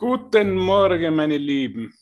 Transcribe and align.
Guten 0.00 0.54
Morgen, 0.54 1.14
meine 1.14 1.36
Lieben. 1.36 1.92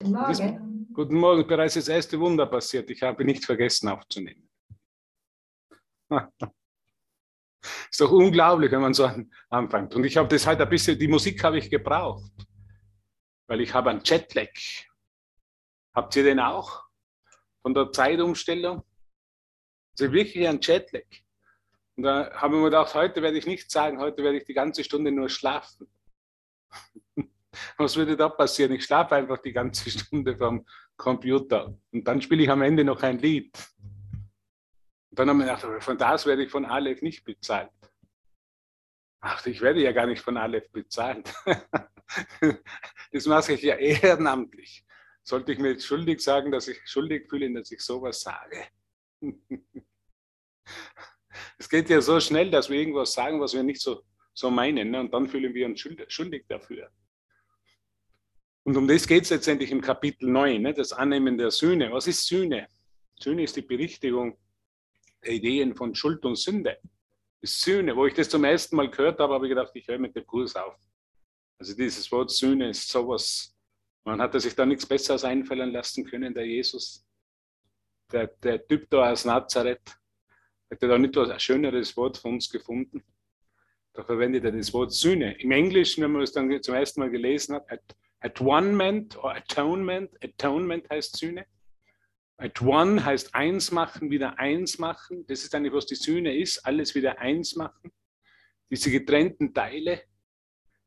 Guten 0.00 0.12
Morgen. 0.14 0.88
Guten 0.94 1.16
Morgen. 1.16 1.46
Bereits 1.46 1.74
das 1.74 1.88
erste 1.88 2.18
Wunder 2.18 2.46
passiert. 2.46 2.88
Ich 2.88 3.02
habe 3.02 3.22
nicht 3.22 3.44
vergessen 3.44 3.90
aufzunehmen. 3.90 4.48
Ist 7.90 8.00
doch 8.00 8.10
unglaublich, 8.10 8.72
wenn 8.72 8.80
man 8.80 8.94
so 8.94 9.04
an- 9.04 9.30
anfängt. 9.50 9.94
Und 9.94 10.04
ich 10.04 10.16
habe 10.16 10.26
das 10.26 10.46
halt 10.46 10.58
ein 10.62 10.70
bisschen, 10.70 10.98
die 10.98 11.06
Musik 11.06 11.44
habe 11.44 11.58
ich 11.58 11.68
gebraucht, 11.68 12.32
weil 13.46 13.60
ich 13.60 13.74
habe 13.74 13.90
einen 13.90 14.00
Jetlag. 14.02 14.48
Habt 15.94 16.16
ihr 16.16 16.22
den 16.24 16.40
auch? 16.40 16.82
Von 17.60 17.74
der 17.74 17.92
Zeitumstellung? 17.92 18.82
Also 19.92 20.10
wirklich 20.10 20.48
ein 20.48 20.60
Jetlag. 20.62 21.04
Und 21.98 22.04
da 22.04 22.32
habe 22.32 22.54
ich 22.54 22.58
mir 22.62 22.70
gedacht, 22.70 22.94
heute 22.94 23.20
werde 23.20 23.36
ich 23.36 23.44
nichts 23.44 23.70
sagen, 23.70 23.98
heute 23.98 24.22
werde 24.22 24.38
ich 24.38 24.44
die 24.44 24.54
ganze 24.54 24.82
Stunde 24.82 25.12
nur 25.12 25.28
schlafen. 25.28 25.86
Was 27.76 27.96
würde 27.96 28.16
da 28.16 28.28
passieren? 28.28 28.72
Ich 28.72 28.84
schlafe 28.84 29.16
einfach 29.16 29.38
die 29.38 29.52
ganze 29.52 29.90
Stunde 29.90 30.36
vom 30.36 30.66
Computer 30.96 31.76
und 31.92 32.04
dann 32.06 32.20
spiele 32.20 32.42
ich 32.42 32.50
am 32.50 32.62
Ende 32.62 32.84
noch 32.84 33.02
ein 33.02 33.18
Lied. 33.18 33.56
Und 35.10 35.18
dann 35.18 35.28
habe 35.30 35.40
ich 35.40 35.46
gedacht, 35.46 35.84
von 35.84 35.98
das 35.98 36.26
werde 36.26 36.44
ich 36.44 36.50
von 36.50 36.64
Aleph 36.64 37.02
nicht 37.02 37.24
bezahlt. 37.24 37.70
Ach, 39.20 39.44
ich 39.46 39.60
werde 39.60 39.82
ja 39.82 39.92
gar 39.92 40.06
nicht 40.06 40.22
von 40.22 40.36
Aleph 40.36 40.70
bezahlt. 40.70 41.32
Das 43.12 43.26
mache 43.26 43.52
ich 43.52 43.62
ja 43.62 43.74
ehrenamtlich. 43.76 44.84
Sollte 45.22 45.52
ich 45.52 45.58
mir 45.58 45.72
jetzt 45.72 45.84
schuldig 45.84 46.22
sagen, 46.22 46.50
dass 46.50 46.68
ich 46.68 46.80
schuldig 46.86 47.28
fühle, 47.28 47.52
dass 47.52 47.70
ich 47.70 47.80
sowas 47.80 48.22
sage? 48.22 48.66
Es 51.58 51.68
geht 51.68 51.90
ja 51.90 52.00
so 52.00 52.18
schnell, 52.20 52.50
dass 52.50 52.70
wir 52.70 52.78
irgendwas 52.78 53.12
sagen, 53.12 53.40
was 53.40 53.52
wir 53.52 53.62
nicht 53.62 53.80
so, 53.80 54.02
so 54.38 54.50
meinen. 54.50 54.90
Ne? 54.90 55.00
Und 55.00 55.12
dann 55.12 55.26
fühlen 55.26 55.52
wir 55.52 55.66
uns 55.66 55.80
schuldig, 55.80 56.44
dafür. 56.48 56.90
Und 58.62 58.76
um 58.76 58.86
das 58.86 59.06
geht 59.06 59.24
es 59.24 59.30
letztendlich 59.30 59.70
im 59.72 59.80
Kapitel 59.80 60.28
9, 60.28 60.62
ne? 60.62 60.74
das 60.74 60.92
Annehmen 60.92 61.36
der 61.36 61.50
Sühne. 61.50 61.90
Was 61.90 62.06
ist 62.06 62.26
Sühne? 62.26 62.68
Sühne 63.18 63.42
ist 63.42 63.56
die 63.56 63.62
Berichtigung 63.62 64.38
der 65.24 65.32
Ideen 65.32 65.74
von 65.74 65.94
Schuld 65.94 66.24
und 66.24 66.36
Sünde. 66.36 66.78
Das 67.40 67.60
Sühne. 67.60 67.96
Wo 67.96 68.06
ich 68.06 68.14
das 68.14 68.28
zum 68.28 68.44
ersten 68.44 68.76
Mal 68.76 68.90
gehört 68.90 69.18
habe, 69.18 69.34
habe 69.34 69.46
ich 69.46 69.50
gedacht, 69.50 69.72
ich 69.74 69.88
höre 69.88 69.98
mit 69.98 70.14
dem 70.14 70.26
Kurs 70.26 70.54
auf. 70.54 70.76
Also 71.58 71.74
dieses 71.74 72.10
Wort 72.12 72.30
Sühne 72.30 72.70
ist 72.70 72.88
sowas, 72.88 73.52
man 74.04 74.20
hatte 74.20 74.38
sich 74.38 74.54
da 74.54 74.64
nichts 74.64 74.86
Besseres 74.86 75.24
einfallen 75.24 75.72
lassen 75.72 76.04
können, 76.04 76.32
der 76.32 76.46
Jesus. 76.46 77.04
Der, 78.12 78.28
der 78.28 78.64
Typ 78.66 78.88
da 78.88 79.10
aus 79.10 79.24
Nazareth 79.24 79.98
hätte 80.70 80.86
da 80.86 80.96
nicht 80.96 81.16
was 81.16 81.30
ein 81.30 81.40
schöneres 81.40 81.96
Wort 81.96 82.18
von 82.18 82.34
uns 82.34 82.48
gefunden. 82.48 83.02
Da 83.98 84.04
verwendet 84.04 84.44
er 84.44 84.52
das 84.52 84.72
Wort 84.72 84.92
Sühne. 84.92 85.36
Im 85.40 85.50
Englischen, 85.50 86.04
wenn 86.04 86.12
man 86.12 86.22
es 86.22 86.30
dann 86.30 86.62
zum 86.62 86.76
ersten 86.76 87.00
Mal 87.00 87.10
gelesen 87.10 87.56
hat, 87.56 87.68
at, 87.68 87.82
at 88.20 88.40
One-Ment 88.40 89.18
oder 89.18 89.34
Atonement. 89.34 90.12
Atonement 90.22 90.88
heißt 90.88 91.16
Sühne. 91.16 91.46
At 92.36 92.62
One 92.62 93.04
heißt 93.04 93.34
eins 93.34 93.72
machen, 93.72 94.08
wieder 94.12 94.38
eins 94.38 94.78
machen. 94.78 95.26
Das 95.26 95.42
ist 95.42 95.52
eigentlich, 95.52 95.72
was 95.72 95.86
die 95.86 95.96
Sühne 95.96 96.38
ist, 96.38 96.64
alles 96.64 96.94
wieder 96.94 97.18
eins 97.18 97.56
machen. 97.56 97.90
Diese 98.70 98.92
getrennten 98.92 99.52
Teile 99.52 100.02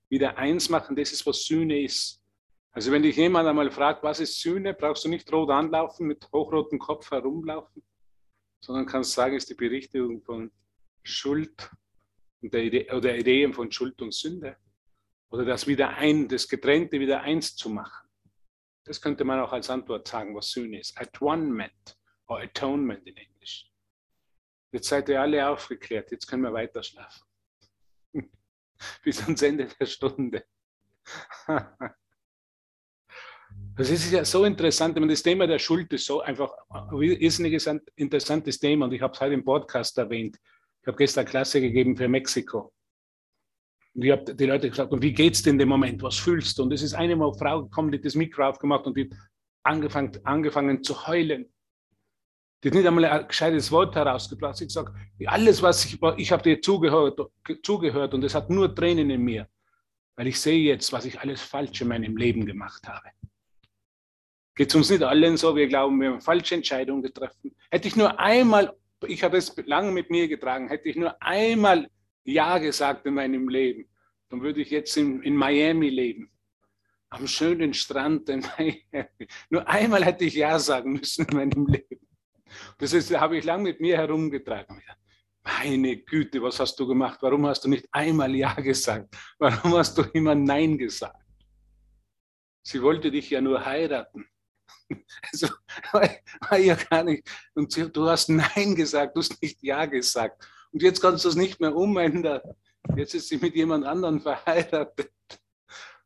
wieder 0.08 0.38
eins 0.38 0.70
machen, 0.70 0.96
das 0.96 1.12
ist, 1.12 1.26
was 1.26 1.44
Sühne 1.44 1.82
ist. 1.82 2.24
Also 2.72 2.94
wenn 2.94 3.04
dich 3.04 3.18
jemand 3.18 3.46
einmal 3.46 3.72
fragt, 3.72 4.04
was 4.04 4.22
ist 4.22 4.40
Sühne, 4.40 4.74
brauchst 4.74 5.04
du 5.04 5.10
nicht 5.10 5.30
rot 5.34 5.50
anlaufen, 5.50 6.08
mit 6.08 6.26
hochrotem 6.32 6.80
Kopf 6.80 7.12
herumlaufen, 7.12 7.84
sondern 8.64 8.86
kannst 8.86 9.12
sagen, 9.12 9.36
ist 9.36 9.50
die 9.50 9.56
Berichtigung 9.56 10.22
von 10.22 10.50
Schuld 11.04 11.70
der 12.50 12.64
Idee, 12.64 12.92
oder 12.92 13.16
Ideen 13.16 13.54
von 13.54 13.72
Schuld 13.72 14.02
und 14.02 14.14
Sünde. 14.14 14.58
Oder 15.30 15.46
das 15.46 15.68
wieder 15.68 15.90
ein, 15.90 16.28
das 16.28 16.48
Getrennte 16.48 17.00
wieder 17.00 17.22
eins 17.22 17.56
zu 17.56 17.70
machen. 17.70 18.08
Das 18.84 19.02
könnte 19.02 19.24
man 19.24 19.40
auch 19.40 19.54
als 19.54 19.70
Antwort 19.70 20.08
sagen, 20.08 20.36
was 20.36 20.50
Sühne 20.52 20.80
ist. 20.80 21.00
Atonement 21.00 21.98
oder 22.28 22.44
Atonement 22.44 23.06
in 23.08 23.16
Englisch. 23.16 23.70
Jetzt 24.72 24.88
seid 24.88 25.10
ihr 25.10 25.22
alle 25.22 25.48
aufgeklärt, 25.48 26.12
jetzt 26.12 26.28
können 26.28 26.44
wir 26.44 26.54
weiter 26.54 26.82
schlafen. 26.82 27.24
Bis 29.04 29.22
ans 29.22 29.42
Ende 29.42 29.68
der 29.68 29.86
Stunde. 29.86 30.46
Das 33.76 33.90
ist 33.90 34.12
ja 34.12 34.24
so 34.24 34.46
interessant. 34.46 34.96
Meine, 34.96 35.14
das 35.14 35.24
Thema 35.24 35.48
der 35.48 35.60
Schuld 35.60 35.92
ist 35.94 36.06
so 36.06 36.22
einfach 36.22 36.54
ein 36.70 37.02
irrsinnig 37.02 37.66
interessantes 37.96 38.60
Thema 38.60 38.86
und 38.86 38.94
ich 38.94 39.02
habe 39.02 39.14
es 39.14 39.20
heute 39.20 39.34
im 39.34 39.44
Podcast 39.44 39.98
erwähnt. 39.98 40.38
Ich 40.82 40.88
habe 40.88 40.98
gestern 40.98 41.26
Klasse 41.26 41.62
gegeben 41.62 41.96
für 41.96 42.08
Mexiko. 42.08 42.74
Und 43.94 44.06
ich 44.06 44.12
habe 44.12 44.34
die 44.34 44.46
Leute 44.46 44.70
gefragt, 44.70 44.92
und 44.92 45.02
wie 45.02 45.14
geht's 45.14 45.44
dir 45.44 45.52
in 45.52 45.60
dem 45.60 45.70
Moment? 45.70 46.02
Was 46.02 46.18
fühlst 46.18 46.58
du? 46.58 46.64
Und 46.64 46.72
es 46.72 46.82
ist 46.82 46.94
eine 46.94 47.16
Mal 47.16 47.34
Frau 47.34 47.64
gekommen, 47.64 47.92
die 47.92 48.02
das 48.02 48.16
Mikro 48.16 48.48
aufgemacht 48.48 48.86
und 48.86 48.98
die 48.98 49.10
hat 49.10 49.18
angefangen, 49.64 50.18
angefangen 50.24 50.84
zu 50.84 51.08
heulen. 51.08 51.46
Die 52.64 52.70
hat 52.70 52.76
nicht 52.76 52.88
einmal 52.88 53.06
ein 53.06 53.28
gescheites 53.28 53.72
Wort 53.72 53.96
herausgebracht. 53.96 54.58
Sie 54.58 54.66
hat 54.66 54.70
gesagt, 54.70 54.96
alles, 55.26 55.62
was 55.62 55.86
ich, 55.86 56.00
ich 56.18 56.32
habe 56.32 56.44
dir 56.44 56.62
zugehört, 56.62 57.20
zugehört 57.64 58.14
und 58.14 58.24
es 58.24 58.34
hat 58.34 58.50
nur 58.50 58.74
Tränen 58.74 59.10
in 59.10 59.22
mir, 59.22 59.48
weil 60.16 60.28
ich 60.28 60.40
sehe 60.40 60.62
jetzt, 60.62 60.92
was 60.94 61.06
ich 61.06 61.20
alles 61.20 61.42
falsch 61.42 61.82
in 61.82 61.90
meinem 61.90 62.16
Leben 62.18 62.46
gemacht 62.46 62.88
habe. 62.88 63.10
Geht 64.56 64.70
es 64.70 64.76
uns 64.76 64.90
nicht 64.90 65.04
allen 65.04 65.38
so, 65.38 65.56
wir 65.56 65.68
glauben, 65.68 66.00
wir 66.00 66.12
haben 66.12 66.22
falsche 66.22 66.56
Entscheidungen 66.56 67.02
getroffen. 67.02 67.56
Hätte 67.70 67.88
ich 67.88 67.96
nur 67.96 68.20
einmal, 68.20 68.76
ich 69.08 69.24
habe 69.24 69.38
es 69.38 69.56
lange 69.66 69.92
mit 69.92 70.10
mir 70.10 70.28
getragen, 70.28 70.68
hätte 70.70 70.90
ich 70.90 70.96
nur 70.96 71.22
einmal 71.22 71.90
Ja 72.24 72.58
gesagt 72.58 73.06
in 73.06 73.16
meinem 73.16 73.50
Leben, 73.50 73.88
dann 74.30 74.42
würde 74.42 74.62
ich 74.62 74.70
jetzt 74.70 74.96
in, 74.98 75.22
in 75.24 75.36
Miami 75.36 75.90
leben. 75.90 76.32
Am 77.10 77.28
schönen 77.28 77.74
Strand 77.74 78.30
in 78.30 78.40
Miami. 78.58 79.28
Nur 79.50 79.68
einmal 79.68 80.06
hätte 80.06 80.26
ich 80.26 80.36
Ja 80.36 80.58
sagen 80.60 80.94
müssen 80.94 81.26
in 81.26 81.36
meinem 81.36 81.68
Leben. 81.68 82.08
Das 82.78 82.94
ist, 82.94 83.14
habe 83.18 83.38
ich 83.38 83.44
lange 83.44 83.64
mit 83.64 83.80
mir 83.80 83.98
herumgetragen. 83.98 84.82
Meine 85.44 85.98
Güte, 85.98 86.42
was 86.42 86.60
hast 86.60 86.80
du 86.80 86.88
gemacht? 86.88 87.20
Warum 87.22 87.48
hast 87.48 87.64
du 87.66 87.70
nicht 87.70 87.88
einmal 87.92 88.36
Ja 88.36 88.54
gesagt? 88.54 89.16
Warum 89.40 89.76
hast 89.76 89.98
du 89.98 90.04
immer 90.14 90.36
Nein 90.36 90.78
gesagt? 90.78 91.18
Sie 92.64 92.82
wollte 92.82 93.10
dich 93.10 93.30
ja 93.30 93.42
nur 93.42 93.66
heiraten. 93.66 94.26
Also, 95.32 95.48
war 96.50 96.58
ja 96.58 96.76
gar 96.76 97.04
nicht. 97.04 97.30
Und 97.54 97.96
du 97.96 98.10
hast 98.10 98.30
Nein 98.30 98.76
gesagt, 98.76 99.16
du 99.16 99.22
hast 99.22 99.42
nicht 99.42 99.62
Ja 99.64 99.86
gesagt. 99.86 100.46
Und 100.72 100.82
jetzt 100.82 101.02
kannst 101.02 101.26
du 101.26 101.30
es 101.30 101.36
nicht 101.36 101.60
mehr 101.60 101.76
umändern. 101.76 102.42
Jetzt 102.96 103.14
ist 103.14 103.30
sie 103.30 103.38
mit 103.38 103.56
jemand 103.56 103.86
anderem 103.86 104.22
verheiratet. 104.22 105.12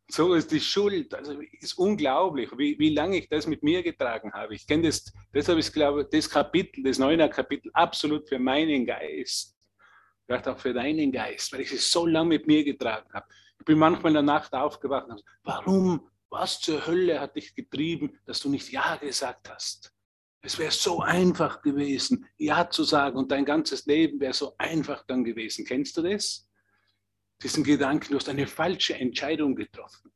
So 0.08 0.36
ist 0.36 0.52
die 0.52 0.60
Schuld. 0.60 1.14
Also 1.14 1.40
ist 1.40 1.78
unglaublich, 1.78 2.52
wie, 2.58 2.78
wie 2.78 2.94
lange 2.94 3.18
ich 3.18 3.30
das 3.30 3.48
mit 3.48 3.64
mir 3.64 3.82
getragen 3.82 4.32
habe. 4.34 4.54
Ich 4.54 4.68
kenne 4.68 4.84
das, 4.84 5.12
deshalb 5.34 5.58
ist, 5.58 5.74
glaube 5.74 6.08
das 6.12 6.30
Kapitel, 6.30 6.84
das 6.84 7.00
neuner 7.00 7.28
Kapitel, 7.28 7.72
absolut 7.74 8.28
für 8.30 8.38
meinen 8.38 8.86
Geist. 8.86 9.56
Vielleicht 10.26 10.48
auch 10.48 10.60
für 10.60 10.74
deinen 10.74 11.12
Geist, 11.12 11.52
weil 11.54 11.62
ich 11.62 11.72
es 11.72 11.92
so 11.92 12.06
lange 12.06 12.30
mit 12.30 12.48
mir 12.48 12.64
getragen 12.64 13.12
habe. 13.14 13.26
Ich 13.60 13.66
bin 13.66 13.78
manchmal 13.78 14.12
in 14.12 14.16
der 14.16 14.24
Nacht 14.24 14.54
aufgewacht 14.54 15.06
und 15.06 15.12
habe 15.12 15.22
gesagt, 15.22 15.40
warum, 15.44 16.10
was 16.30 16.60
zur 16.60 16.86
Hölle 16.86 17.20
hat 17.20 17.36
dich 17.36 17.56
getrieben, 17.56 18.20
dass 18.26 18.40
du 18.40 18.50
nicht 18.50 18.72
Ja 18.72 18.96
gesagt 18.98 19.50
hast? 19.50 19.94
Es 20.42 20.60
wäre 20.60 20.72
so 20.72 21.02
einfach 21.02 21.62
gewesen, 21.62 22.28
Ja 22.38 22.70
zu 22.70 22.84
sagen 22.84 23.18
und 23.18 23.32
dein 23.32 23.46
ganzes 23.46 23.86
Leben 23.86 24.20
wäre 24.20 24.34
so 24.34 24.56
einfach 24.58 25.04
dann 25.08 25.24
gewesen. 25.24 25.66
Kennst 25.66 25.98
du 25.98 26.04
das? 26.04 26.48
Diesen 27.42 27.64
Gedanken, 27.64 28.12
du 28.12 28.18
hast 28.18 28.30
eine 28.30 28.48
falsche 28.48 28.96
Entscheidung 28.96 29.56
getroffen. 29.56 30.12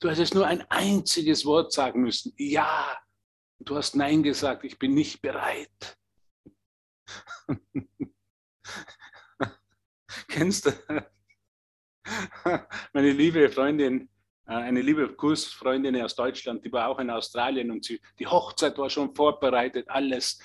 Du 0.00 0.08
hättest 0.10 0.34
nur 0.34 0.46
ein 0.46 0.62
einziges 0.70 1.44
Wort 1.44 1.72
sagen 1.72 2.02
müssen. 2.02 2.32
Ja. 2.36 2.98
Und 3.58 3.68
du 3.68 3.76
hast 3.76 3.96
Nein 3.96 4.22
gesagt, 4.22 4.64
ich 4.64 4.78
bin 4.78 4.94
nicht 4.94 5.22
bereit. 5.22 5.98
Kennst 10.28 10.66
du? 10.66 10.72
Meine 12.92 13.12
liebe 13.12 13.48
Freundin, 13.50 14.08
eine 14.56 14.80
liebe 14.80 15.14
Kursfreundin 15.14 16.00
aus 16.00 16.14
Deutschland, 16.14 16.64
die 16.64 16.72
war 16.72 16.88
auch 16.88 16.98
in 16.98 17.10
Australien 17.10 17.70
und 17.70 17.84
sie, 17.84 18.00
die 18.18 18.26
Hochzeit 18.26 18.78
war 18.78 18.88
schon 18.88 19.14
vorbereitet, 19.14 19.88
alles. 19.88 20.40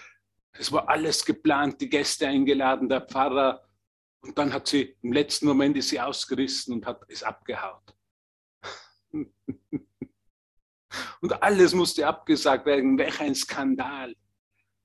Es 0.51 0.71
war 0.71 0.89
alles 0.89 1.23
geplant, 1.25 1.79
die 1.81 1.89
Gäste 1.89 2.27
eingeladen, 2.27 2.89
der 2.89 3.01
Pfarrer. 3.01 3.63
Und 4.21 4.37
dann 4.37 4.53
hat 4.53 4.67
sie 4.67 4.97
im 5.01 5.13
letzten 5.13 5.47
Moment 5.47 5.77
ist 5.77 5.89
sie 5.89 5.99
ausgerissen 5.99 6.73
und 6.73 6.85
hat 6.85 7.01
es 7.07 7.23
abgehaut. 7.23 7.95
Und 11.21 11.41
alles 11.41 11.73
musste 11.73 12.05
abgesagt 12.05 12.65
werden. 12.65 12.97
Welch 12.97 13.19
ein 13.19 13.33
Skandal. 13.33 14.09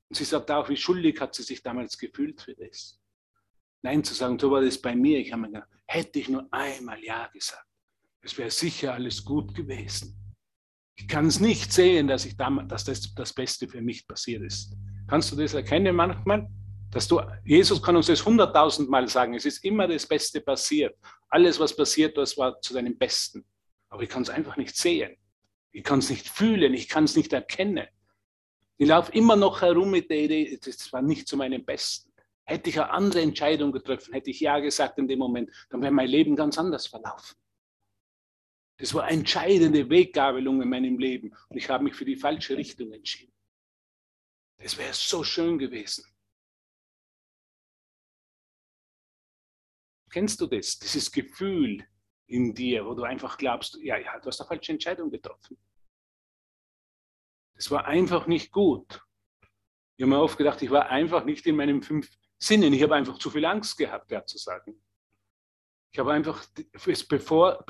Und 0.08 0.16
sie 0.16 0.24
sagt 0.24 0.50
auch, 0.50 0.68
wie 0.68 0.76
schuldig 0.76 1.20
hat 1.20 1.34
sie 1.34 1.42
sich 1.42 1.62
damals 1.62 1.98
gefühlt 1.98 2.40
für 2.40 2.54
das. 2.54 2.98
Nein 3.82 4.02
zu 4.02 4.14
sagen, 4.14 4.38
so 4.38 4.50
war 4.50 4.62
das 4.62 4.80
bei 4.80 4.94
mir. 4.94 5.18
Ich 5.18 5.32
habe 5.32 5.42
mir 5.42 5.48
gedacht, 5.48 5.68
hätte 5.86 6.18
ich 6.20 6.28
nur 6.28 6.48
einmal 6.50 7.02
Ja 7.04 7.26
gesagt, 7.26 7.67
es 8.28 8.36
wäre 8.36 8.50
sicher 8.50 8.92
alles 8.92 9.24
gut 9.24 9.54
gewesen. 9.54 10.14
Ich 10.96 11.08
kann 11.08 11.26
es 11.26 11.40
nicht 11.40 11.72
sehen, 11.72 12.08
dass, 12.08 12.26
ich 12.26 12.36
damals, 12.36 12.68
dass 12.68 12.84
das 12.84 13.14
das 13.14 13.32
Beste 13.32 13.66
für 13.68 13.80
mich 13.80 14.06
passiert 14.06 14.42
ist. 14.42 14.76
Kannst 15.06 15.32
du 15.32 15.36
das 15.36 15.54
erkennen 15.54 15.96
manchmal? 15.96 16.46
Dass 16.90 17.08
du, 17.08 17.20
Jesus 17.44 17.82
kann 17.82 17.96
uns 17.96 18.06
das 18.06 18.24
hunderttausendmal 18.24 19.08
sagen, 19.08 19.34
es 19.34 19.46
ist 19.46 19.64
immer 19.64 19.88
das 19.88 20.06
Beste 20.06 20.40
passiert. 20.40 20.96
Alles, 21.28 21.58
was 21.58 21.74
passiert, 21.74 22.16
das 22.18 22.36
war 22.36 22.60
zu 22.60 22.74
deinem 22.74 22.98
Besten. 22.98 23.44
Aber 23.88 24.02
ich 24.02 24.08
kann 24.10 24.22
es 24.22 24.30
einfach 24.30 24.56
nicht 24.56 24.76
sehen. 24.76 25.16
Ich 25.72 25.84
kann 25.84 26.00
es 26.00 26.10
nicht 26.10 26.28
fühlen, 26.28 26.74
ich 26.74 26.88
kann 26.88 27.04
es 27.04 27.16
nicht 27.16 27.32
erkennen. 27.32 27.86
Ich 28.76 28.88
laufe 28.88 29.12
immer 29.12 29.36
noch 29.36 29.62
herum 29.62 29.90
mit 29.90 30.10
der 30.10 30.18
Idee, 30.18 30.58
das 30.62 30.92
war 30.92 31.00
nicht 31.00 31.28
zu 31.28 31.36
meinem 31.36 31.64
Besten. 31.64 32.12
Hätte 32.44 32.70
ich 32.70 32.80
eine 32.80 32.90
andere 32.90 33.22
Entscheidung 33.22 33.72
getroffen, 33.72 34.12
hätte 34.12 34.30
ich 34.30 34.40
Ja 34.40 34.58
gesagt 34.58 34.98
in 34.98 35.08
dem 35.08 35.18
Moment, 35.18 35.50
dann 35.70 35.80
wäre 35.80 35.92
mein 35.92 36.08
Leben 36.08 36.36
ganz 36.36 36.58
anders 36.58 36.86
verlaufen. 36.86 37.36
Das 38.78 38.94
war 38.94 39.10
entscheidende 39.10 39.90
Weggabelung 39.90 40.62
in 40.62 40.68
meinem 40.68 40.98
Leben 40.98 41.34
und 41.48 41.56
ich 41.56 41.68
habe 41.68 41.84
mich 41.84 41.94
für 41.94 42.04
die 42.04 42.16
falsche 42.16 42.56
Richtung 42.56 42.92
entschieden. 42.92 43.34
Das 44.58 44.76
wäre 44.76 44.92
so 44.92 45.24
schön 45.24 45.58
gewesen. 45.58 46.04
Kennst 50.10 50.40
du 50.40 50.46
das? 50.46 50.78
Dieses 50.78 51.10
Gefühl 51.10 51.86
in 52.26 52.54
dir, 52.54 52.84
wo 52.86 52.94
du 52.94 53.02
einfach 53.02 53.36
glaubst, 53.36 53.76
ja, 53.82 53.98
ja, 53.98 54.18
du 54.20 54.28
hast 54.28 54.40
eine 54.40 54.48
falsche 54.48 54.72
Entscheidung 54.72 55.10
getroffen. 55.10 55.58
Das 57.54 57.70
war 57.70 57.86
einfach 57.86 58.26
nicht 58.26 58.52
gut. 58.52 59.04
Ich 59.96 60.04
habe 60.04 60.10
mir 60.10 60.22
oft 60.22 60.38
gedacht, 60.38 60.62
ich 60.62 60.70
war 60.70 60.88
einfach 60.88 61.24
nicht 61.24 61.44
in 61.46 61.56
meinen 61.56 61.82
fünf 61.82 62.08
Sinnen. 62.38 62.72
Ich 62.72 62.82
habe 62.82 62.94
einfach 62.94 63.18
zu 63.18 63.30
viel 63.30 63.44
Angst 63.44 63.76
gehabt, 63.76 64.10
ja 64.12 64.24
zu 64.24 64.38
sagen. 64.38 64.80
Ich 65.90 65.98
habe 65.98 66.12
einfach, 66.12 66.46
bevor, 67.08 67.64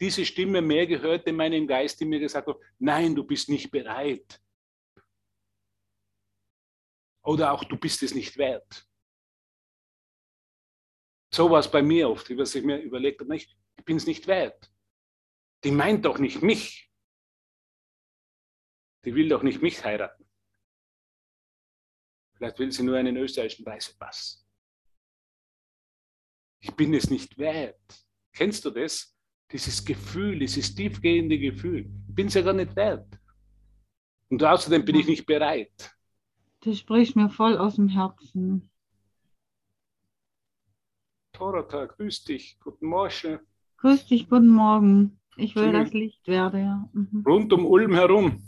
diese 0.00 0.24
Stimme 0.24 0.62
mehr 0.62 0.86
gehört 0.86 1.26
in 1.26 1.36
meinem 1.36 1.66
Geist, 1.66 2.00
die 2.00 2.06
mir 2.06 2.18
gesagt 2.18 2.48
hat, 2.48 2.56
nein, 2.78 3.14
du 3.14 3.24
bist 3.24 3.48
nicht 3.48 3.70
bereit. 3.70 4.40
Oder 7.22 7.52
auch, 7.52 7.64
du 7.64 7.76
bist 7.76 8.02
es 8.02 8.14
nicht 8.14 8.36
wert. 8.38 8.88
So 11.32 11.50
war 11.50 11.60
es 11.60 11.70
bei 11.70 11.82
mir 11.82 12.08
oft, 12.08 12.36
was 12.36 12.54
ich 12.54 12.64
mir 12.64 12.78
überlegt 12.78 13.20
habe, 13.20 13.36
ich, 13.36 13.56
ich 13.76 13.84
bin 13.84 13.98
es 13.98 14.06
nicht 14.06 14.26
wert. 14.26 14.72
Die 15.62 15.70
meint 15.70 16.04
doch 16.04 16.18
nicht 16.18 16.42
mich. 16.42 16.90
Die 19.04 19.14
will 19.14 19.28
doch 19.28 19.42
nicht 19.42 19.62
mich 19.62 19.84
heiraten. 19.84 20.28
Vielleicht 22.36 22.58
will 22.58 22.72
sie 22.72 22.82
nur 22.82 22.96
einen 22.96 23.16
österreichischen 23.16 23.66
Reisepass. 23.66 24.46
Ich 26.60 26.74
bin 26.74 26.94
es 26.94 27.10
nicht 27.10 27.38
wert. 27.38 27.80
Kennst 28.32 28.64
du 28.64 28.70
das? 28.70 29.16
Dieses 29.50 29.84
Gefühl, 29.84 30.38
dieses 30.38 30.74
tiefgehende 30.74 31.38
Gefühl. 31.38 31.90
Ich 32.08 32.14
bin 32.14 32.28
es 32.28 32.34
ja 32.34 32.42
gar 32.42 32.52
nicht 32.52 32.76
wert. 32.76 33.06
Und 34.28 34.44
außerdem 34.44 34.84
bin 34.84 34.96
ich 34.96 35.06
nicht 35.06 35.26
bereit. 35.26 35.90
Du 36.60 36.74
sprichst 36.74 37.16
mir 37.16 37.30
voll 37.30 37.56
aus 37.56 37.76
dem 37.76 37.88
Herzen. 37.88 38.70
Torata, 41.32 41.86
grüß 41.86 42.24
dich. 42.24 42.58
Guten 42.60 42.86
Morgen. 42.86 43.40
Grüß 43.78 44.06
dich, 44.06 44.28
guten 44.28 44.48
Morgen. 44.48 45.18
Ich 45.36 45.56
will 45.56 45.72
das 45.72 45.92
Licht 45.94 46.28
werden, 46.28 46.60
ja. 46.60 46.88
Mhm. 46.92 47.24
Rund 47.26 47.52
um 47.54 47.64
Ulm 47.64 47.94
herum. 47.94 48.42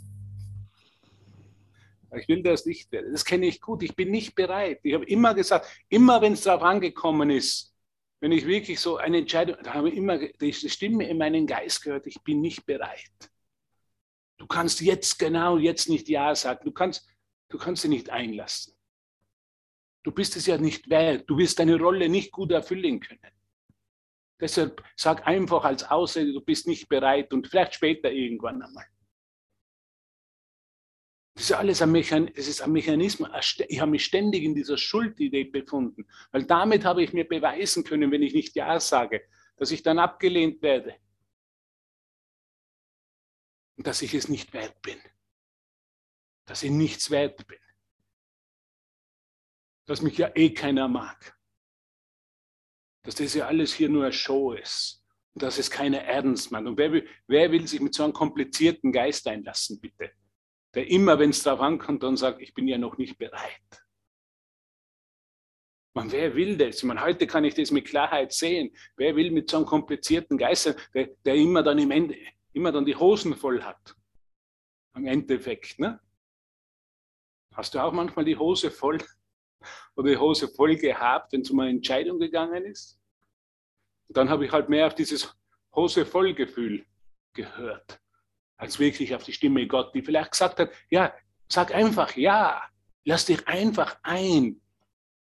Ich 2.15 2.27
will 2.27 2.43
das 2.43 2.67
nicht 2.67 2.91
werden. 2.91 3.11
Das 3.11 3.25
kenne 3.25 3.47
ich 3.47 3.59
gut. 3.59 3.81
Ich 3.81 3.95
bin 3.95 4.11
nicht 4.11 4.35
bereit. 4.35 4.79
Ich 4.83 4.93
habe 4.93 5.05
immer 5.05 5.33
gesagt, 5.33 5.65
immer 5.89 6.21
wenn 6.21 6.33
es 6.33 6.43
darauf 6.43 6.61
angekommen 6.61 7.31
ist, 7.31 7.72
wenn 8.23 8.31
ich 8.31 8.47
wirklich 8.47 8.79
so 8.79 8.95
eine 8.95 9.17
Entscheidung, 9.17 9.57
da 9.63 9.73
habe 9.73 9.89
ich 9.89 9.97
immer 9.97 10.17
die 10.17 10.53
Stimme 10.53 11.09
in 11.09 11.17
meinen 11.17 11.45
Geist 11.45 11.83
gehört, 11.83 12.07
ich 12.07 12.21
bin 12.23 12.39
nicht 12.39 12.65
bereit. 12.65 13.11
Du 14.37 14.47
kannst 14.47 14.79
jetzt 14.79 15.19
genau 15.19 15.57
jetzt 15.57 15.89
nicht 15.89 16.07
Ja 16.07 16.33
sagen. 16.33 16.63
Du 16.63 16.71
kannst, 16.71 17.05
du 17.49 17.57
kannst 17.57 17.81
sie 17.81 17.89
nicht 17.89 18.09
einlassen. 18.09 18.75
Du 20.03 20.13
bist 20.13 20.37
es 20.37 20.45
ja 20.45 20.57
nicht 20.57 20.89
wert. 20.89 21.29
Du 21.29 21.37
wirst 21.37 21.59
deine 21.59 21.77
Rolle 21.77 22.07
nicht 22.07 22.31
gut 22.31 22.53
erfüllen 22.53 23.01
können. 23.01 23.33
Deshalb 24.39 24.81
sag 24.95 25.27
einfach 25.27 25.65
als 25.65 25.83
Ausrede, 25.83 26.31
du 26.31 26.39
bist 26.39 26.65
nicht 26.65 26.87
bereit 26.87 27.33
und 27.33 27.49
vielleicht 27.49 27.73
später 27.73 28.09
irgendwann 28.09 28.61
einmal. 28.61 28.85
Das 31.35 31.45
ist 31.45 31.51
alles 31.53 31.81
ein, 31.81 31.91
Mechan 31.91 32.31
das 32.35 32.47
ist 32.47 32.61
ein 32.61 32.71
Mechanismus. 32.71 33.29
Ich 33.67 33.79
habe 33.79 33.91
mich 33.91 34.05
ständig 34.05 34.43
in 34.43 34.53
dieser 34.53 34.77
Schuldidee 34.77 35.45
befunden, 35.45 36.05
weil 36.31 36.45
damit 36.45 36.85
habe 36.85 37.03
ich 37.03 37.11
mir 37.11 37.27
beweisen 37.27 37.83
können, 37.83 38.11
wenn 38.11 38.21
ich 38.21 38.33
nicht 38.33 38.55
Ja 38.55 38.79
sage, 38.79 39.23
dass 39.57 39.71
ich 39.71 39.81
dann 39.81 39.97
abgelehnt 39.97 40.61
werde. 40.61 40.95
Und 43.77 43.87
dass 43.87 44.03
ich 44.03 44.13
es 44.13 44.29
nicht 44.29 44.53
wert 44.53 44.79
bin. 44.83 44.99
Dass 46.45 46.61
ich 46.61 46.69
nichts 46.69 47.09
wert 47.09 47.47
bin. 47.47 47.57
Dass 49.85 50.03
mich 50.03 50.17
ja 50.17 50.31
eh 50.35 50.53
keiner 50.53 50.87
mag. 50.87 51.35
Dass 53.01 53.15
das 53.15 53.33
ja 53.33 53.47
alles 53.47 53.73
hier 53.73 53.89
nur 53.89 54.03
eine 54.03 54.13
Show 54.13 54.53
ist. 54.53 55.03
Und 55.33 55.41
dass 55.41 55.57
es 55.57 55.71
keiner 55.71 56.03
ernst 56.03 56.51
meint. 56.51 56.67
Und 56.67 56.77
wer 56.77 56.91
will, 56.91 57.07
wer 57.25 57.51
will 57.51 57.67
sich 57.67 57.81
mit 57.81 57.95
so 57.95 58.03
einem 58.03 58.13
komplizierten 58.13 58.91
Geist 58.91 59.27
einlassen, 59.27 59.81
bitte? 59.81 60.11
Der 60.73 60.89
immer, 60.89 61.19
wenn 61.19 61.29
es 61.29 61.43
darauf 61.43 61.61
ankommt, 61.61 62.03
dann 62.03 62.17
sagt, 62.17 62.41
ich 62.41 62.53
bin 62.53 62.67
ja 62.67 62.77
noch 62.77 62.97
nicht 62.97 63.17
bereit. 63.17 63.85
Man, 65.95 66.11
wer 66.11 66.35
will 66.35 66.57
das? 66.57 66.81
Man, 66.81 66.99
heute 66.99 67.27
kann 67.27 67.43
ich 67.43 67.53
das 67.53 67.69
mit 67.69 67.85
Klarheit 67.85 68.33
sehen. 68.33 68.75
Wer 68.97 69.15
will 69.15 69.29
mit 69.29 69.49
so 69.49 69.57
einem 69.57 69.67
komplizierten 69.67 70.37
Geist, 70.37 70.75
der, 70.95 71.07
der 71.23 71.35
immer 71.35 71.61
dann 71.61 71.77
im 71.77 71.91
Ende, 71.91 72.17
immer 72.53 72.71
dann 72.71 72.85
die 72.85 72.95
Hosen 72.95 73.35
voll 73.35 73.61
hat? 73.61 73.95
Am 74.93 75.05
Endeffekt, 75.05 75.77
ne? 75.77 75.99
Hast 77.53 77.75
du 77.75 77.79
auch 77.79 77.91
manchmal 77.91 78.25
die 78.25 78.37
Hose 78.37 78.71
voll 78.71 78.97
oder 79.95 80.09
die 80.09 80.17
Hose 80.17 80.47
voll 80.47 80.75
gehabt, 80.75 81.31
wenn 81.31 81.41
es 81.41 81.51
um 81.51 81.59
eine 81.59 81.69
Entscheidung 81.69 82.17
gegangen 82.17 82.65
ist? 82.65 82.99
Dann 84.09 84.29
habe 84.29 84.45
ich 84.45 84.51
halt 84.51 84.69
mehr 84.69 84.87
auf 84.87 84.95
dieses 84.95 85.35
Hose 85.75 86.05
voll 86.05 86.33
Gefühl 86.33 86.85
gehört 87.33 88.02
als 88.57 88.79
wirklich 88.79 89.13
auf 89.15 89.23
die 89.23 89.33
Stimme 89.33 89.67
Gott, 89.67 89.93
die 89.93 90.01
vielleicht 90.01 90.31
gesagt 90.31 90.59
hat, 90.59 90.71
ja, 90.89 91.13
sag 91.49 91.73
einfach 91.73 92.15
ja, 92.15 92.61
lass 93.05 93.25
dich 93.25 93.47
einfach 93.47 93.97
ein. 94.03 94.61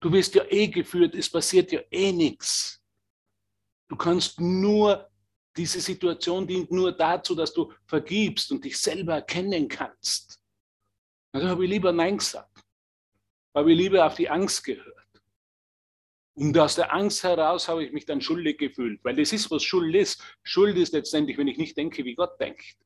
Du 0.01 0.13
wirst 0.13 0.35
ja 0.35 0.45
eh 0.51 0.69
geführt, 0.69 1.15
es 1.15 1.31
passiert 1.31 1.73
ja 1.73 1.81
eh 1.91 2.13
nichts. 2.13 2.83
Du 3.89 3.97
kannst 3.97 4.41
nur, 4.41 5.11
diese 5.57 5.81
Situation 5.81 6.47
dient 6.47 6.71
nur 6.71 6.93
dazu, 6.93 7.35
dass 7.35 7.53
du 7.53 7.73
vergibst 7.87 8.51
und 8.51 8.65
dich 8.65 8.77
selber 8.77 9.15
erkennen 9.15 9.69
kannst. 9.69 10.41
Also 11.33 11.49
habe 11.49 11.65
ich 11.65 11.71
lieber 11.71 11.93
Nein 11.93 12.19
gesagt, 12.19 12.61
habe 13.55 13.73
ich 13.73 13.79
lieber 13.79 14.07
auf 14.07 14.15
die 14.15 14.29
Angst 14.29 14.65
gehört. 14.65 14.95
Und 16.37 16.59
aus 16.59 16.75
der 16.75 16.93
Angst 16.93 17.23
heraus 17.23 17.69
habe 17.69 17.85
ich 17.85 17.93
mich 17.93 18.07
dann 18.07 18.21
schuldig 18.21 18.59
gefühlt, 18.59 19.03
weil 19.05 19.15
das 19.15 19.33
ist, 19.33 19.51
was 19.51 19.63
Schuld 19.63 19.95
ist. 19.95 20.21
Schuld 20.43 20.77
ist 20.77 20.93
letztendlich, 20.93 21.39
wenn 21.39 21.47
ich 21.47 21.59
nicht 21.59 21.77
denke, 21.77 22.05
wie 22.05 22.17
Gott 22.17 22.39
denkt. 22.41 22.77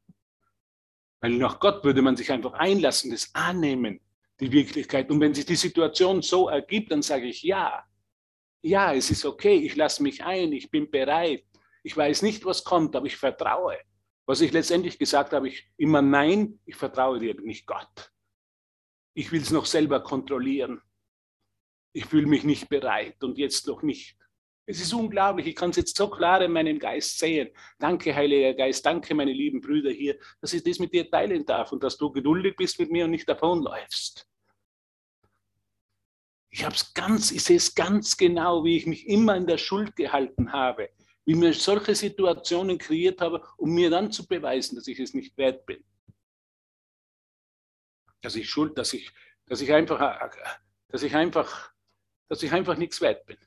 Weil 1.20 1.32
nach 1.32 1.58
Gott 1.58 1.84
würde 1.84 2.02
man 2.02 2.16
sich 2.16 2.30
einfach 2.30 2.52
einlassen, 2.52 3.10
das 3.10 3.34
annehmen, 3.34 4.00
die 4.40 4.52
Wirklichkeit. 4.52 5.10
Und 5.10 5.20
wenn 5.20 5.34
sich 5.34 5.46
die 5.46 5.56
Situation 5.56 6.22
so 6.22 6.48
ergibt, 6.48 6.92
dann 6.92 7.02
sage 7.02 7.26
ich 7.26 7.42
ja. 7.42 7.84
Ja, 8.62 8.92
es 8.92 9.10
ist 9.10 9.24
okay, 9.24 9.56
ich 9.56 9.76
lasse 9.76 10.02
mich 10.02 10.22
ein, 10.24 10.52
ich 10.52 10.70
bin 10.70 10.90
bereit. 10.90 11.44
Ich 11.82 11.96
weiß 11.96 12.22
nicht, 12.22 12.44
was 12.44 12.64
kommt, 12.64 12.94
aber 12.94 13.06
ich 13.06 13.16
vertraue. 13.16 13.78
Was 14.26 14.40
ich 14.40 14.52
letztendlich 14.52 14.98
gesagt 14.98 15.32
habe, 15.32 15.48
ich 15.48 15.70
immer 15.76 16.02
nein, 16.02 16.60
ich 16.66 16.76
vertraue 16.76 17.18
dir 17.18 17.34
nicht 17.40 17.66
Gott. 17.66 18.12
Ich 19.14 19.32
will 19.32 19.40
es 19.40 19.50
noch 19.50 19.64
selber 19.64 20.00
kontrollieren. 20.00 20.82
Ich 21.92 22.04
fühle 22.04 22.26
mich 22.26 22.44
nicht 22.44 22.68
bereit 22.68 23.24
und 23.24 23.38
jetzt 23.38 23.66
noch 23.66 23.82
nicht. 23.82 24.17
Es 24.70 24.82
ist 24.82 24.92
unglaublich, 24.92 25.46
ich 25.46 25.56
kann 25.56 25.70
es 25.70 25.76
jetzt 25.76 25.96
so 25.96 26.10
klar 26.10 26.42
in 26.42 26.52
meinem 26.52 26.78
Geist 26.78 27.18
sehen. 27.18 27.48
Danke, 27.78 28.14
Heiliger 28.14 28.52
Geist, 28.52 28.84
danke, 28.84 29.14
meine 29.14 29.32
lieben 29.32 29.62
Brüder 29.62 29.90
hier, 29.90 30.18
dass 30.42 30.52
ich 30.52 30.62
das 30.62 30.78
mit 30.78 30.92
dir 30.92 31.10
teilen 31.10 31.46
darf 31.46 31.72
und 31.72 31.82
dass 31.82 31.96
du 31.96 32.12
geduldig 32.12 32.54
bist 32.54 32.78
mit 32.78 32.90
mir 32.90 33.06
und 33.06 33.12
nicht 33.12 33.26
davonläufst. 33.26 34.28
Ich 36.50 36.64
habe 36.64 36.74
es 36.74 36.92
ganz, 36.92 37.30
ich 37.30 37.42
sehe 37.42 37.56
es 37.56 37.74
ganz 37.74 38.14
genau, 38.18 38.62
wie 38.62 38.76
ich 38.76 38.84
mich 38.84 39.08
immer 39.08 39.36
in 39.36 39.46
der 39.46 39.56
Schuld 39.56 39.96
gehalten 39.96 40.52
habe, 40.52 40.90
wie 41.24 41.34
mir 41.34 41.54
solche 41.54 41.94
Situationen 41.94 42.76
kreiert 42.76 43.22
habe, 43.22 43.42
um 43.56 43.70
mir 43.70 43.88
dann 43.88 44.12
zu 44.12 44.26
beweisen, 44.26 44.76
dass 44.76 44.86
ich 44.86 45.00
es 45.00 45.14
nicht 45.14 45.34
wert 45.38 45.64
bin. 45.64 45.82
Dass 48.20 48.36
ich 48.36 48.50
schuld, 48.50 48.76
dass 48.76 48.92
ich, 48.92 49.10
dass 49.46 49.62
ich 49.62 49.72
einfach, 49.72 50.30
dass 50.88 51.02
ich 51.02 51.14
einfach, 51.14 51.72
dass 52.28 52.42
ich 52.42 52.52
einfach 52.52 52.76
nichts 52.76 53.00
wert 53.00 53.24
bin. 53.24 53.38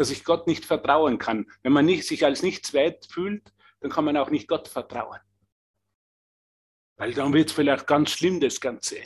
Dass 0.00 0.10
ich 0.10 0.24
Gott 0.24 0.46
nicht 0.46 0.64
vertrauen 0.64 1.18
kann. 1.18 1.44
Wenn 1.62 1.74
man 1.74 1.84
nicht, 1.84 2.08
sich 2.08 2.24
als 2.24 2.42
nichts 2.42 2.72
wert 2.72 3.04
fühlt, 3.04 3.52
dann 3.80 3.90
kann 3.90 4.06
man 4.06 4.16
auch 4.16 4.30
nicht 4.30 4.48
Gott 4.48 4.66
vertrauen. 4.66 5.20
Weil 6.96 7.12
dann 7.12 7.34
wird 7.34 7.50
es 7.50 7.54
vielleicht 7.54 7.86
ganz 7.86 8.12
schlimm, 8.12 8.40
das 8.40 8.62
Ganze. 8.62 8.96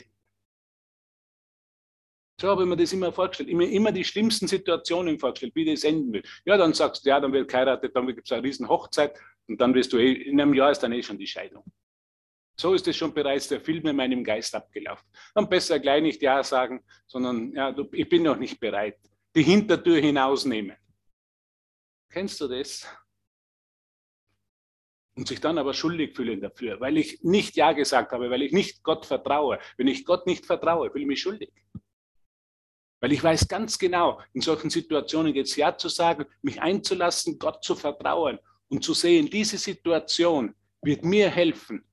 So 2.39 2.47
habe 2.47 2.63
ich 2.63 2.69
mir 2.69 2.77
das 2.77 2.93
immer 2.93 3.11
vorgestellt. 3.11 3.49
Immer, 3.49 3.65
immer 3.65 3.91
die 3.91 4.05
schlimmsten 4.05 4.47
Situationen 4.47 5.19
vorgestellt, 5.19 5.53
wie 5.55 5.65
das 5.65 5.83
enden 5.83 6.13
will. 6.13 6.23
Ja, 6.45 6.55
dann 6.55 6.73
sagst 6.73 7.05
du, 7.05 7.09
ja, 7.09 7.19
dann 7.19 7.33
wird 7.33 7.49
geheiratet, 7.49 7.93
dann 7.93 8.07
gibt 8.07 8.25
es 8.25 8.31
eine 8.31 8.43
riesen 8.43 8.69
Hochzeit 8.69 9.19
und 9.47 9.59
dann 9.59 9.73
wirst 9.73 9.91
du, 9.91 9.97
eh, 9.97 10.13
in 10.13 10.39
einem 10.39 10.53
Jahr 10.53 10.71
ist 10.71 10.79
dann 10.79 10.93
eh 10.93 11.03
schon 11.03 11.17
die 11.17 11.27
Scheidung. 11.27 11.65
So 12.57 12.73
ist 12.73 12.87
es 12.87 12.95
schon 12.95 13.13
bereits 13.13 13.49
der 13.49 13.59
Film 13.59 13.85
in 13.87 13.97
meinem 13.97 14.23
Geist 14.23 14.55
abgelaufen. 14.55 15.05
Dann 15.33 15.49
besser 15.49 15.77
gleich 15.77 16.01
nicht 16.01 16.21
Ja 16.21 16.41
sagen, 16.41 16.85
sondern 17.05 17.51
ja, 17.51 17.75
ich 17.91 18.07
bin 18.07 18.23
noch 18.23 18.37
nicht 18.37 18.61
bereit. 18.61 18.97
Die 19.35 19.43
Hintertür 19.43 19.99
hinausnehmen. 19.99 20.77
Kennst 22.15 22.39
du 22.39 22.47
das? 22.47 22.87
Und 25.17 25.27
sich 25.27 25.41
dann 25.41 25.57
aber 25.57 25.73
schuldig 25.73 26.15
fühlen 26.15 26.39
dafür, 26.39 26.79
weil 26.79 26.97
ich 26.97 27.21
nicht 27.23 27.57
Ja 27.57 27.73
gesagt 27.73 28.13
habe, 28.13 28.29
weil 28.29 28.41
ich 28.41 28.53
nicht 28.53 28.83
Gott 28.83 29.05
vertraue. 29.05 29.59
Wenn 29.75 29.87
ich 29.87 30.05
Gott 30.05 30.25
nicht 30.25 30.45
vertraue, 30.45 30.89
fühle 30.89 31.01
ich 31.01 31.07
mich 31.09 31.21
schuldig. 31.21 31.51
Weil 33.01 33.11
ich 33.11 33.21
weiß 33.21 33.49
ganz 33.49 33.77
genau, 33.77 34.21
in 34.31 34.39
solchen 34.39 34.69
Situationen 34.69 35.35
es 35.35 35.57
Ja 35.57 35.77
zu 35.77 35.89
sagen, 35.89 36.25
mich 36.41 36.61
einzulassen, 36.61 37.37
Gott 37.37 37.65
zu 37.65 37.75
vertrauen 37.75 38.39
und 38.69 38.81
zu 38.81 38.93
sehen, 38.93 39.29
diese 39.29 39.57
Situation 39.57 40.55
wird 40.83 41.03
mir 41.03 41.29
helfen, 41.29 41.85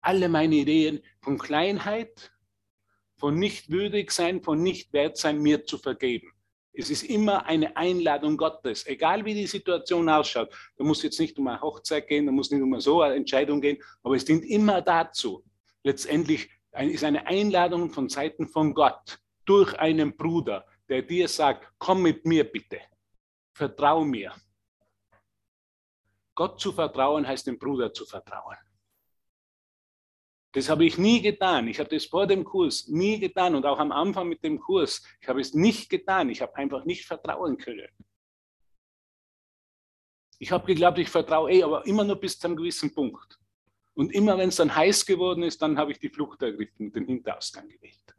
alle 0.00 0.30
meine 0.30 0.54
Ideen 0.54 1.02
von 1.20 1.36
Kleinheit, 1.36 2.32
von 3.18 3.38
nicht 3.38 3.70
würdig 3.70 4.12
sein, 4.12 4.42
von 4.42 4.62
nicht 4.62 4.94
wert 4.94 5.18
sein, 5.18 5.42
mir 5.42 5.66
zu 5.66 5.76
vergeben. 5.76 6.33
Es 6.76 6.90
ist 6.90 7.04
immer 7.04 7.46
eine 7.46 7.76
Einladung 7.76 8.36
Gottes, 8.36 8.84
egal 8.86 9.24
wie 9.24 9.34
die 9.34 9.46
Situation 9.46 10.08
ausschaut. 10.08 10.52
Da 10.76 10.84
muss 10.84 11.02
jetzt 11.04 11.20
nicht 11.20 11.38
um 11.38 11.46
eine 11.46 11.60
Hochzeit 11.60 12.08
gehen, 12.08 12.26
da 12.26 12.32
muss 12.32 12.50
nicht 12.50 12.62
um 12.62 12.80
so 12.80 13.00
eine 13.00 13.14
Entscheidung 13.14 13.60
gehen, 13.60 13.80
aber 14.02 14.16
es 14.16 14.24
dient 14.24 14.44
immer 14.44 14.82
dazu. 14.82 15.44
Letztendlich 15.84 16.50
ist 16.72 17.04
eine 17.04 17.26
Einladung 17.28 17.90
von 17.90 18.08
Seiten 18.08 18.48
von 18.48 18.74
Gott 18.74 19.20
durch 19.44 19.78
einen 19.78 20.16
Bruder, 20.16 20.66
der 20.88 21.02
dir 21.02 21.28
sagt, 21.28 21.72
komm 21.78 22.02
mit 22.02 22.26
mir 22.26 22.44
bitte, 22.44 22.80
vertrau 23.52 24.04
mir. 24.04 24.32
Gott 26.34 26.60
zu 26.60 26.72
vertrauen 26.72 27.26
heißt 27.26 27.46
dem 27.46 27.58
Bruder 27.58 27.92
zu 27.92 28.04
vertrauen. 28.04 28.56
Das 30.54 30.68
habe 30.68 30.84
ich 30.84 30.98
nie 30.98 31.20
getan. 31.20 31.66
Ich 31.66 31.80
habe 31.80 31.90
das 31.90 32.04
vor 32.04 32.28
dem 32.28 32.44
Kurs 32.44 32.86
nie 32.86 33.18
getan 33.18 33.56
und 33.56 33.66
auch 33.66 33.80
am 33.80 33.90
Anfang 33.90 34.28
mit 34.28 34.44
dem 34.44 34.60
Kurs. 34.60 35.02
Ich 35.20 35.28
habe 35.28 35.40
es 35.40 35.52
nicht 35.52 35.90
getan. 35.90 36.30
Ich 36.30 36.40
habe 36.40 36.54
einfach 36.54 36.84
nicht 36.84 37.06
vertrauen 37.06 37.58
können. 37.58 37.88
Ich 40.38 40.52
habe 40.52 40.64
geglaubt, 40.66 40.98
ich 40.98 41.08
vertraue 41.08 41.50
eh, 41.50 41.64
aber 41.64 41.84
immer 41.86 42.04
nur 42.04 42.16
bis 42.16 42.38
zu 42.38 42.46
einem 42.46 42.56
gewissen 42.56 42.94
Punkt. 42.94 43.38
Und 43.94 44.12
immer 44.12 44.38
wenn 44.38 44.48
es 44.48 44.56
dann 44.56 44.74
heiß 44.74 45.06
geworden 45.06 45.42
ist, 45.42 45.60
dann 45.60 45.76
habe 45.76 45.90
ich 45.90 45.98
die 45.98 46.08
Flucht 46.08 46.40
ergriffen 46.42 46.86
und 46.86 46.94
den 46.94 47.06
Hinterausgang 47.06 47.68
gewählt. 47.68 48.14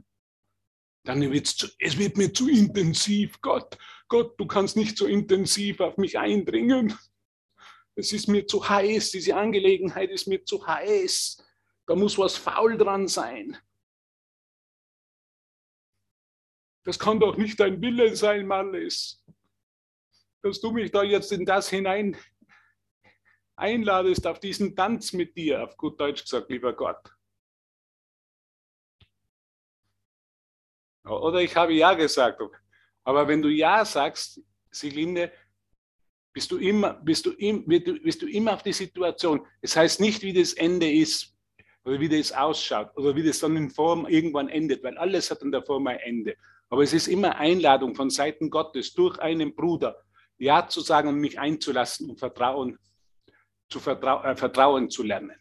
Dann 1.06 1.22
wird 1.32 1.48
es, 1.80 1.98
wird 1.98 2.18
mir 2.18 2.34
zu 2.34 2.50
intensiv. 2.50 3.40
Gott, 3.40 3.78
Gott, 4.10 4.38
du 4.38 4.46
kannst 4.46 4.76
nicht 4.76 4.98
so 4.98 5.06
intensiv 5.06 5.80
auf 5.80 5.96
mich 5.98 6.20
eindringen. 6.20 6.98
Es 7.96 8.12
ist 8.12 8.28
mir 8.28 8.46
zu 8.46 8.68
heiß, 8.68 9.12
diese 9.12 9.38
Angelegenheit 9.38 10.10
ist 10.10 10.28
mir 10.28 10.44
zu 10.44 10.66
heiß. 10.68 11.45
Da 11.88 11.96
muss 11.96 12.18
was 12.18 12.38
faul 12.38 12.78
dran 12.78 13.08
sein. 13.08 13.58
Das 16.84 17.00
kann 17.00 17.20
doch 17.20 17.36
nicht 17.38 17.60
dein 17.60 17.82
Wille 17.82 18.16
sein, 18.16 18.46
Marlis, 18.46 19.24
dass 20.42 20.62
du 20.62 20.72
mich 20.72 20.92
da 20.92 21.04
jetzt 21.04 21.32
in 21.32 21.46
das 21.46 21.70
hinein 21.70 22.16
einladest, 23.56 24.28
auf 24.28 24.40
diesen 24.40 24.76
Tanz 24.76 25.14
mit 25.14 25.36
dir, 25.36 25.64
auf 25.64 25.78
gut 25.78 26.00
Deutsch 26.00 26.24
gesagt, 26.24 26.50
lieber 26.50 26.74
Gott. 26.74 27.12
Oder 31.06 31.42
ich 31.42 31.56
habe 31.56 31.74
Ja 31.74 31.94
gesagt. 31.94 32.42
Aber 33.04 33.28
wenn 33.28 33.42
du 33.42 33.50
Ja 33.50 33.86
sagst, 33.86 34.42
Siglinde, 34.72 35.32
bist 36.34 36.52
du 36.52 36.58
immer, 36.58 36.94
bist 36.96 37.26
du, 37.26 37.36
bist 37.36 38.22
du 38.22 38.28
immer 38.28 38.54
auf 38.54 38.64
die 38.64 38.74
Situation. 38.74 39.48
Es 39.62 39.76
heißt 39.76 40.02
nicht, 40.02 40.22
wie 40.24 40.34
das 40.34 40.54
Ende 40.54 40.92
ist, 40.92 41.35
oder 41.86 42.00
wie 42.00 42.10
das 42.10 42.32
ausschaut 42.32 42.90
oder 42.98 43.16
wie 43.16 43.24
das 43.24 43.40
dann 43.40 43.56
in 43.56 43.70
Form 43.70 44.08
irgendwann 44.08 44.50
endet, 44.50 44.84
weil 44.84 44.98
alles 44.98 45.30
hat 45.30 45.44
in 45.44 45.52
der 45.52 45.64
Form 45.64 45.88
ein 45.88 46.00
Ende. 46.00 46.36
Aber 46.70 46.82
es 46.82 46.94
ist 46.94 47.08
immer 47.08 47.36
Einladung 47.36 47.96
von 47.96 48.10
Seiten 48.10 48.50
Gottes 48.50 48.94
durch 48.94 49.20
einen 49.20 49.56
Bruder, 49.56 50.04
Ja 50.38 50.68
zu 50.68 50.82
sagen 50.82 51.10
und 51.10 51.20
mich 51.20 51.40
einzulassen 51.40 52.10
und 52.10 52.20
Vertrauen 52.20 52.78
zu 53.70 53.80
vertrau 53.80 54.24
äh, 54.24 54.36
vertrauen 54.36 54.90
zu 54.90 55.04
lernen. 55.04 55.38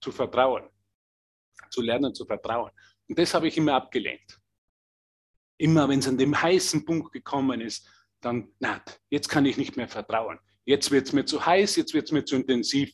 Zu 0.00 0.10
vertrauen. 0.10 0.64
Zu 1.70 1.82
lernen, 1.82 2.14
zu 2.14 2.24
vertrauen. 2.24 2.70
Und 3.08 3.18
das 3.18 3.34
habe 3.34 3.48
ich 3.48 3.56
immer 3.56 3.74
abgelehnt. 3.74 4.40
Immer 5.58 5.88
wenn 5.88 5.98
es 5.98 6.08
an 6.08 6.18
dem 6.18 6.40
heißen 6.40 6.84
Punkt 6.84 7.12
gekommen 7.12 7.60
ist, 7.60 7.88
dann, 8.20 8.48
na, 8.58 8.82
jetzt 9.10 9.28
kann 9.28 9.46
ich 9.46 9.56
nicht 9.56 9.76
mehr 9.76 9.88
vertrauen. 9.88 10.38
Jetzt 10.64 10.90
wird 10.90 11.06
es 11.06 11.12
mir 11.12 11.26
zu 11.26 11.44
heiß, 11.44 11.76
jetzt 11.76 11.92
wird 11.92 12.06
es 12.06 12.12
mir 12.12 12.24
zu 12.24 12.36
intensiv, 12.36 12.92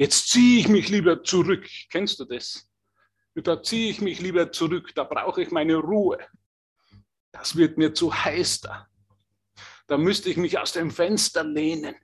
Jetzt 0.00 0.30
ziehe 0.30 0.60
ich 0.60 0.68
mich 0.68 0.88
lieber 0.88 1.22
zurück. 1.22 1.68
Kennst 1.90 2.18
du 2.20 2.24
das? 2.24 2.66
Da 3.34 3.62
ziehe 3.62 3.90
ich 3.90 4.00
mich 4.00 4.18
lieber 4.18 4.50
zurück, 4.50 4.94
da 4.94 5.04
brauche 5.04 5.42
ich 5.42 5.50
meine 5.50 5.76
Ruhe. 5.76 6.18
Das 7.32 7.54
wird 7.54 7.76
mir 7.76 7.92
zu 7.92 8.10
heiß 8.14 8.62
da. 8.62 8.88
Da 9.86 9.98
müsste 9.98 10.30
ich 10.30 10.38
mich 10.38 10.58
aus 10.58 10.72
dem 10.72 10.90
Fenster 10.90 11.44
lehnen. 11.44 11.94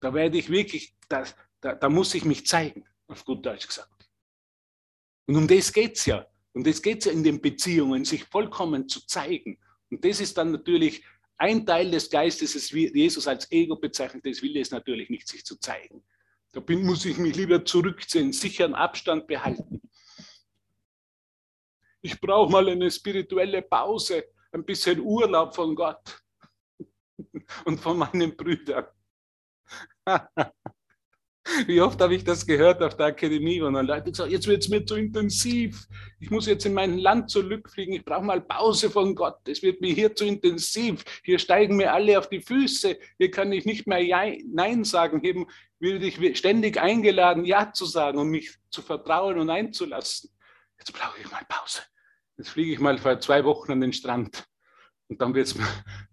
Da 0.00 0.14
werde 0.14 0.38
ich 0.38 0.48
wirklich, 0.48 0.94
da, 1.08 1.24
da, 1.60 1.74
da 1.74 1.88
muss 1.88 2.14
ich 2.14 2.24
mich 2.24 2.46
zeigen, 2.46 2.84
auf 3.08 3.24
gut 3.24 3.44
Deutsch 3.44 3.66
gesagt. 3.66 4.08
Und 5.26 5.34
um 5.34 5.48
das 5.48 5.72
geht 5.72 5.96
es 5.96 6.06
ja. 6.06 6.28
Und 6.52 6.64
das 6.64 6.80
geht 6.80 7.00
es 7.00 7.06
ja 7.06 7.12
in 7.12 7.24
den 7.24 7.40
Beziehungen, 7.40 8.04
sich 8.04 8.22
vollkommen 8.22 8.88
zu 8.88 9.04
zeigen. 9.04 9.58
Und 9.90 10.04
das 10.04 10.20
ist 10.20 10.38
dann 10.38 10.52
natürlich 10.52 11.04
ein 11.38 11.66
Teil 11.66 11.90
des 11.90 12.08
Geistes, 12.08 12.52
das 12.52 12.70
Jesus 12.70 13.26
als 13.26 13.50
Ego 13.50 13.74
bezeichnet, 13.74 14.24
das 14.24 14.40
will 14.42 14.56
es 14.56 14.70
natürlich 14.70 15.10
nicht, 15.10 15.26
sich 15.26 15.44
zu 15.44 15.56
zeigen. 15.58 16.04
Da 16.56 16.62
bin, 16.62 16.86
muss 16.86 17.04
ich 17.04 17.18
mich 17.18 17.36
lieber 17.36 17.66
zurückziehen, 17.66 18.32
sicheren 18.32 18.74
Abstand 18.74 19.26
behalten. 19.26 19.82
Ich 22.00 22.18
brauche 22.18 22.50
mal 22.50 22.66
eine 22.66 22.90
spirituelle 22.90 23.60
Pause, 23.60 24.24
ein 24.52 24.64
bisschen 24.64 25.00
Urlaub 25.00 25.54
von 25.54 25.74
Gott 25.74 26.18
und 27.66 27.78
von 27.78 27.98
meinen 27.98 28.34
Brüdern. 28.38 28.86
Wie 31.66 31.80
oft 31.80 32.00
habe 32.00 32.14
ich 32.14 32.24
das 32.24 32.44
gehört 32.44 32.82
auf 32.82 32.96
der 32.96 33.06
Akademie, 33.06 33.60
wo 33.60 33.70
dann 33.70 33.86
Leute 33.86 34.10
gesagt 34.10 34.30
jetzt 34.30 34.48
wird 34.48 34.62
es 34.62 34.68
mir 34.68 34.84
zu 34.84 34.96
intensiv. 34.96 35.86
Ich 36.18 36.30
muss 36.30 36.46
jetzt 36.46 36.66
in 36.66 36.74
mein 36.74 36.98
Land 36.98 37.30
zurückfliegen. 37.30 37.94
Ich 37.94 38.04
brauche 38.04 38.24
mal 38.24 38.40
Pause 38.40 38.90
von 38.90 39.14
Gott. 39.14 39.46
Es 39.46 39.62
wird 39.62 39.80
mir 39.80 39.92
hier 39.92 40.14
zu 40.14 40.24
intensiv. 40.24 41.04
Hier 41.22 41.38
steigen 41.38 41.76
mir 41.76 41.92
alle 41.92 42.18
auf 42.18 42.28
die 42.28 42.40
Füße. 42.40 42.98
Hier 43.18 43.30
kann 43.30 43.52
ich 43.52 43.64
nicht 43.64 43.86
mehr 43.86 44.00
Nein 44.52 44.84
sagen. 44.84 45.20
Werde 45.78 46.06
ich 46.06 46.38
ständig 46.38 46.78
eingeladen, 46.78 47.44
Ja 47.44 47.72
zu 47.72 47.84
sagen 47.84 48.18
und 48.18 48.28
mich 48.28 48.56
zu 48.70 48.80
vertrauen 48.80 49.38
und 49.38 49.50
einzulassen. 49.50 50.30
Jetzt 50.78 50.92
brauche 50.92 51.20
ich 51.20 51.30
mal 51.30 51.44
Pause. 51.48 51.82
Jetzt 52.38 52.50
fliege 52.50 52.72
ich 52.72 52.78
mal 52.78 52.98
vor 52.98 53.20
zwei 53.20 53.44
Wochen 53.44 53.72
an 53.72 53.80
den 53.80 53.92
Strand. 53.92 54.46
Und 55.08 55.20
dann, 55.20 55.34
wird's, 55.34 55.54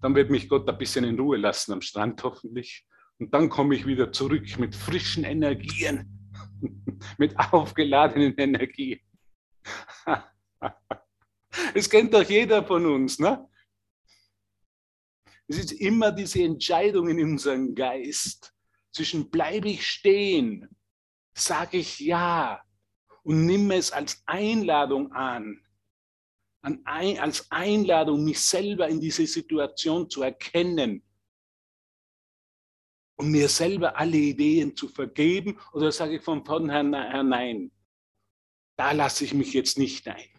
dann 0.02 0.16
wird 0.16 0.30
mich 0.30 0.50
Gott 0.50 0.70
ein 0.70 0.78
bisschen 0.78 1.06
in 1.06 1.20
Ruhe 1.20 1.38
lassen 1.38 1.74
am 1.74 1.82
Strand 1.82 2.24
hoffentlich. 2.24 2.86
Und 3.20 3.34
dann 3.34 3.50
komme 3.50 3.76
ich 3.76 3.86
wieder 3.86 4.12
zurück 4.12 4.58
mit 4.60 4.76
frischen 4.76 5.24
Energien, 5.24 6.32
mit 7.18 7.38
aufgeladenen 7.38 8.36
Energien. 8.38 9.00
Es 11.76 11.88
kennt 11.88 12.14
doch 12.14 12.24
jeder 12.24 12.64
von 12.64 12.84
uns, 12.86 13.20
ne? 13.20 13.48
Es 15.48 15.60
ist 15.60 15.72
immer 15.72 16.12
diese 16.12 16.42
Entscheidung 16.42 17.10
in 17.10 17.22
unserem 17.24 17.76
Geist 17.76 18.53
zwischen 18.94 19.30
bleibe 19.30 19.70
ich 19.70 19.86
stehen, 19.86 20.70
sage 21.34 21.78
ich 21.78 22.00
ja 22.00 22.64
und 23.24 23.46
nimme 23.46 23.76
es 23.76 23.92
als 23.92 24.24
Einladung 24.26 25.12
an, 25.12 25.60
als 26.62 27.52
Einladung, 27.52 28.24
mich 28.24 28.40
selber 28.40 28.88
in 28.88 29.02
diese 29.02 29.28
Situation 29.28 30.10
zu 30.10 30.22
erkennen 30.24 31.04
um 33.16 33.32
mir 33.32 33.48
selber 33.48 33.98
alle 33.98 34.18
Ideen 34.18 34.76
zu 34.76 34.88
vergeben? 34.88 35.60
Oder 35.74 35.92
sage 35.92 36.18
ich 36.18 36.22
von 36.22 36.46
vornherein 36.46 36.90
nein? 36.90 37.72
Da 38.78 38.92
lasse 38.92 39.24
ich 39.24 39.34
mich 39.34 39.54
jetzt 39.54 39.78
nicht 39.78 40.08
ein. 40.08 40.30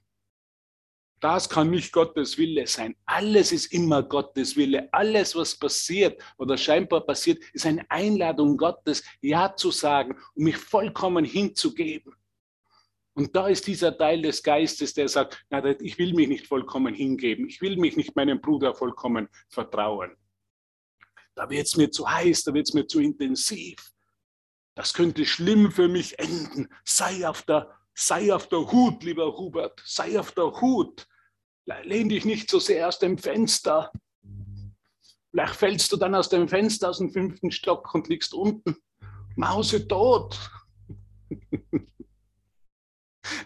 Das 1.24 1.48
kann 1.48 1.70
nicht 1.70 1.90
Gottes 1.90 2.36
Wille 2.36 2.66
sein. 2.66 2.94
Alles 3.06 3.50
ist 3.50 3.72
immer 3.72 4.02
Gottes 4.02 4.56
Wille. 4.56 4.92
Alles, 4.92 5.34
was 5.34 5.56
passiert 5.56 6.22
oder 6.36 6.58
scheinbar 6.58 7.00
passiert, 7.00 7.42
ist 7.54 7.64
eine 7.64 7.90
Einladung 7.90 8.58
Gottes, 8.58 9.02
Ja 9.22 9.56
zu 9.56 9.70
sagen 9.70 10.18
und 10.34 10.44
mich 10.44 10.58
vollkommen 10.58 11.24
hinzugeben. 11.24 12.14
Und 13.14 13.34
da 13.34 13.48
ist 13.48 13.66
dieser 13.66 13.96
Teil 13.96 14.20
des 14.20 14.42
Geistes, 14.42 14.92
der 14.92 15.08
sagt, 15.08 15.42
na, 15.48 15.64
ich 15.80 15.98
will 15.98 16.12
mich 16.12 16.28
nicht 16.28 16.46
vollkommen 16.46 16.92
hingeben. 16.92 17.48
Ich 17.48 17.62
will 17.62 17.78
mich 17.78 17.96
nicht 17.96 18.14
meinem 18.14 18.42
Bruder 18.42 18.74
vollkommen 18.74 19.28
vertrauen 19.48 20.14
da 21.34 21.50
wird 21.50 21.66
es 21.66 21.76
mir 21.76 21.90
zu 21.90 22.08
heiß, 22.08 22.44
da 22.44 22.54
wird 22.54 22.68
es 22.68 22.74
mir 22.74 22.86
zu 22.86 23.00
intensiv. 23.00 23.76
Das 24.74 24.92
könnte 24.92 25.24
schlimm 25.24 25.70
für 25.70 25.88
mich 25.88 26.18
enden. 26.18 26.68
Sei 26.84 27.26
auf 27.28 27.42
der, 27.42 27.70
sei 27.94 28.32
auf 28.32 28.48
der 28.48 28.70
Hut, 28.70 29.02
lieber 29.04 29.36
Hubert, 29.36 29.82
sei 29.84 30.18
auf 30.18 30.32
der 30.32 30.50
Hut. 30.60 31.06
Lehn 31.66 32.08
dich 32.08 32.24
nicht 32.24 32.50
so 32.50 32.58
sehr 32.58 32.88
aus 32.88 32.98
dem 32.98 33.18
Fenster. 33.18 33.90
Vielleicht 35.30 35.56
fällst 35.56 35.92
du 35.92 35.96
dann 35.96 36.14
aus 36.14 36.28
dem 36.28 36.48
Fenster 36.48 36.90
aus 36.90 36.98
dem 36.98 37.10
fünften 37.10 37.50
Stock 37.50 37.94
und 37.94 38.08
liegst 38.08 38.34
unten. 38.34 38.76
Mause 39.36 39.86
tot. 39.86 40.38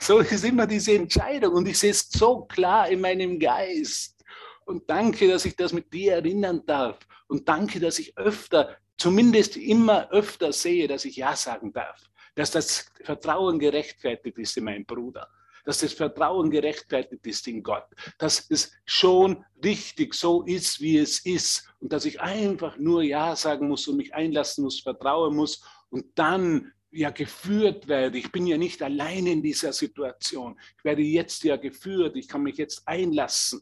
So 0.00 0.18
ist 0.18 0.44
immer 0.44 0.66
diese 0.66 0.94
Entscheidung 0.94 1.54
und 1.54 1.68
ich 1.68 1.78
sehe 1.78 1.92
es 1.92 2.08
so 2.10 2.44
klar 2.46 2.88
in 2.88 3.00
meinem 3.00 3.38
Geist. 3.38 4.24
Und 4.64 4.90
danke, 4.90 5.28
dass 5.28 5.44
ich 5.44 5.54
das 5.54 5.72
mit 5.72 5.92
dir 5.92 6.14
erinnern 6.14 6.62
darf. 6.66 6.98
Und 7.28 7.48
danke, 7.48 7.78
dass 7.78 8.00
ich 8.00 8.16
öfter, 8.18 8.76
zumindest 8.96 9.56
immer 9.56 10.10
öfter 10.10 10.52
sehe, 10.52 10.88
dass 10.88 11.04
ich 11.04 11.16
Ja 11.16 11.36
sagen 11.36 11.72
darf. 11.72 12.10
Dass 12.34 12.50
das 12.50 12.90
Vertrauen 13.04 13.60
gerechtfertigt 13.60 14.38
ist 14.38 14.56
in 14.56 14.64
meinen 14.64 14.84
Bruder 14.84 15.28
dass 15.68 15.80
das 15.80 15.92
Vertrauen 15.92 16.50
gerechtfertigt 16.50 17.26
ist 17.26 17.46
in 17.46 17.62
Gott, 17.62 17.84
dass 18.16 18.46
es 18.48 18.72
schon 18.86 19.44
richtig 19.62 20.14
so 20.14 20.42
ist, 20.44 20.80
wie 20.80 20.96
es 20.96 21.18
ist 21.26 21.68
und 21.80 21.92
dass 21.92 22.06
ich 22.06 22.22
einfach 22.22 22.78
nur 22.78 23.02
Ja 23.02 23.36
sagen 23.36 23.68
muss 23.68 23.86
und 23.86 23.98
mich 23.98 24.14
einlassen 24.14 24.64
muss, 24.64 24.80
vertrauen 24.80 25.36
muss 25.36 25.62
und 25.90 26.06
dann 26.14 26.72
ja 26.90 27.10
geführt 27.10 27.86
werde. 27.86 28.16
Ich 28.16 28.32
bin 28.32 28.46
ja 28.46 28.56
nicht 28.56 28.82
allein 28.82 29.26
in 29.26 29.42
dieser 29.42 29.74
Situation. 29.74 30.58
Ich 30.78 30.84
werde 30.84 31.02
jetzt 31.02 31.44
ja 31.44 31.56
geführt. 31.56 32.16
Ich 32.16 32.28
kann 32.28 32.44
mich 32.44 32.56
jetzt 32.56 32.88
einlassen. 32.88 33.60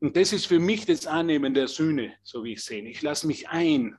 Und 0.00 0.16
das 0.16 0.32
ist 0.32 0.46
für 0.46 0.58
mich 0.58 0.84
das 0.84 1.06
Annehmen 1.06 1.54
der 1.54 1.68
Sühne, 1.68 2.16
so 2.24 2.42
wie 2.42 2.54
ich 2.54 2.64
sehe. 2.64 2.82
Ich 2.88 3.02
lasse 3.02 3.28
mich 3.28 3.48
ein. 3.48 3.96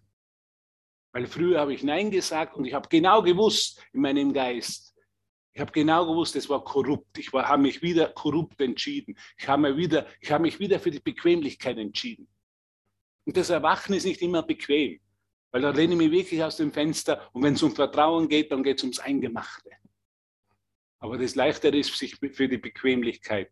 Weil 1.13 1.27
früher 1.27 1.61
habe 1.61 1.73
ich 1.73 1.81
Nein 1.81 2.11
gesagt 2.11 2.57
und 2.57 2.65
ich 2.65 2.73
habe 2.73 2.89
genau 2.89 3.21
gewusst 3.21 3.81
in 3.93 4.01
meinem 4.01 4.33
Geist, 4.33 4.90
ich 5.53 5.59
habe 5.59 5.71
genau 5.71 6.05
gewusst, 6.05 6.35
es 6.35 6.49
war 6.49 6.63
korrupt. 6.63 7.17
Ich 7.17 7.31
habe 7.33 7.61
mich 7.61 7.81
wieder 7.81 8.07
korrupt 8.09 8.61
entschieden. 8.61 9.17
Ich 9.37 9.47
habe, 9.47 9.73
mich 9.73 9.77
wieder, 9.77 10.07
habe 10.29 10.43
mich 10.43 10.59
wieder 10.59 10.79
für 10.79 10.91
die 10.91 10.99
Bequemlichkeit 10.99 11.77
entschieden. 11.77 12.27
Und 13.25 13.35
das 13.35 13.49
Erwachen 13.49 13.93
ist 13.93 14.05
nicht 14.05 14.21
immer 14.21 14.43
bequem, 14.43 14.99
weil 15.51 15.61
da 15.61 15.71
lehne 15.71 15.93
ich 15.93 15.99
mich 15.99 16.11
wirklich 16.11 16.43
aus 16.43 16.57
dem 16.57 16.71
Fenster 16.71 17.29
und 17.33 17.43
wenn 17.43 17.53
es 17.53 17.63
um 17.63 17.75
Vertrauen 17.75 18.29
geht, 18.29 18.51
dann 18.51 18.63
geht 18.63 18.77
es 18.77 18.83
ums 18.83 18.99
Eingemachte. 18.99 19.69
Aber 20.99 21.17
das 21.17 21.35
Leichtere 21.35 21.77
ist, 21.77 21.95
sich 21.97 22.15
für 22.15 22.47
die 22.47 22.57
Bequemlichkeit 22.57 23.51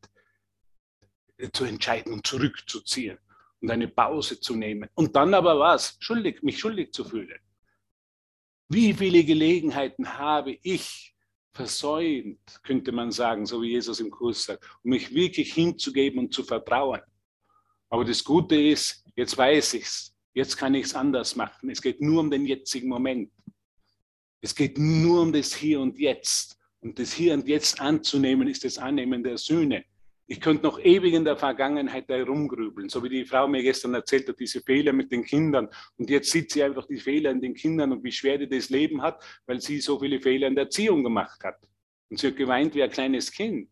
zu 1.53 1.65
entscheiden 1.65 2.13
und 2.13 2.25
zurückzuziehen 2.25 3.17
und 3.59 3.71
eine 3.71 3.87
Pause 3.87 4.39
zu 4.39 4.55
nehmen. 4.55 4.89
Und 4.95 5.15
dann 5.15 5.33
aber 5.33 5.59
was? 5.59 5.97
Schuldig, 5.99 6.41
mich 6.43 6.59
schuldig 6.59 6.93
zu 6.93 7.03
fühlen. 7.03 7.39
Wie 8.69 8.93
viele 8.93 9.23
Gelegenheiten 9.23 10.17
habe 10.17 10.57
ich, 10.61 11.15
versäumt, 11.59 12.39
könnte 12.63 12.93
man 12.93 13.11
sagen, 13.11 13.45
so 13.45 13.61
wie 13.61 13.71
Jesus 13.71 13.99
im 13.99 14.09
Kurs 14.09 14.45
sagt, 14.45 14.63
um 14.81 14.91
mich 14.91 15.13
wirklich 15.13 15.53
hinzugeben 15.53 16.19
und 16.19 16.33
zu 16.33 16.41
vertrauen. 16.41 17.01
Aber 17.89 18.05
das 18.05 18.23
Gute 18.23 18.55
ist, 18.55 19.03
jetzt 19.17 19.37
weiß 19.37 19.73
ich 19.73 19.83
es, 19.83 20.15
jetzt 20.33 20.55
kann 20.55 20.73
ich 20.73 20.85
es 20.85 20.95
anders 20.95 21.35
machen. 21.35 21.69
Es 21.69 21.81
geht 21.81 21.99
nur 21.99 22.21
um 22.21 22.31
den 22.31 22.45
jetzigen 22.45 22.87
Moment. 22.87 23.29
Es 24.39 24.55
geht 24.55 24.77
nur 24.77 25.21
um 25.21 25.33
das 25.33 25.53
Hier 25.53 25.81
und 25.81 25.99
Jetzt. 25.99 26.57
Und 26.79 26.97
das 26.97 27.11
Hier 27.11 27.33
und 27.33 27.45
Jetzt 27.45 27.81
anzunehmen, 27.81 28.47
ist 28.47 28.63
das 28.63 28.77
Annehmen 28.77 29.21
der 29.21 29.37
Sühne. 29.37 29.83
Ich 30.31 30.39
könnte 30.39 30.61
noch 30.61 30.77
ewig 30.79 31.15
in 31.15 31.25
der 31.25 31.37
Vergangenheit 31.37 32.07
herumgrübeln, 32.07 32.87
so 32.87 33.03
wie 33.03 33.09
die 33.09 33.25
Frau 33.25 33.47
mir 33.47 33.63
gestern 33.63 33.95
erzählt 33.95 34.29
hat, 34.29 34.39
diese 34.39 34.61
Fehler 34.61 34.93
mit 34.93 35.11
den 35.11 35.23
Kindern. 35.23 35.67
Und 35.97 36.07
jetzt 36.07 36.29
sieht 36.29 36.51
sie 36.51 36.61
einfach 36.61 36.85
die 36.85 36.99
Fehler 36.99 37.31
in 37.31 37.41
den 37.41 37.55
Kindern 37.55 37.91
und 37.93 38.03
wie 38.03 38.11
schwer 38.11 38.37
die 38.37 38.47
das 38.47 38.69
Leben 38.69 39.01
hat, 39.01 39.23
weil 39.47 39.59
sie 39.59 39.81
so 39.81 39.99
viele 39.99 40.21
Fehler 40.21 40.47
in 40.47 40.53
der 40.53 40.65
Erziehung 40.65 41.03
gemacht 41.03 41.43
hat. 41.43 41.57
Und 42.11 42.19
sie 42.19 42.27
hat 42.27 42.35
geweint 42.35 42.75
wie 42.75 42.83
ein 42.83 42.91
kleines 42.91 43.31
Kind. 43.31 43.71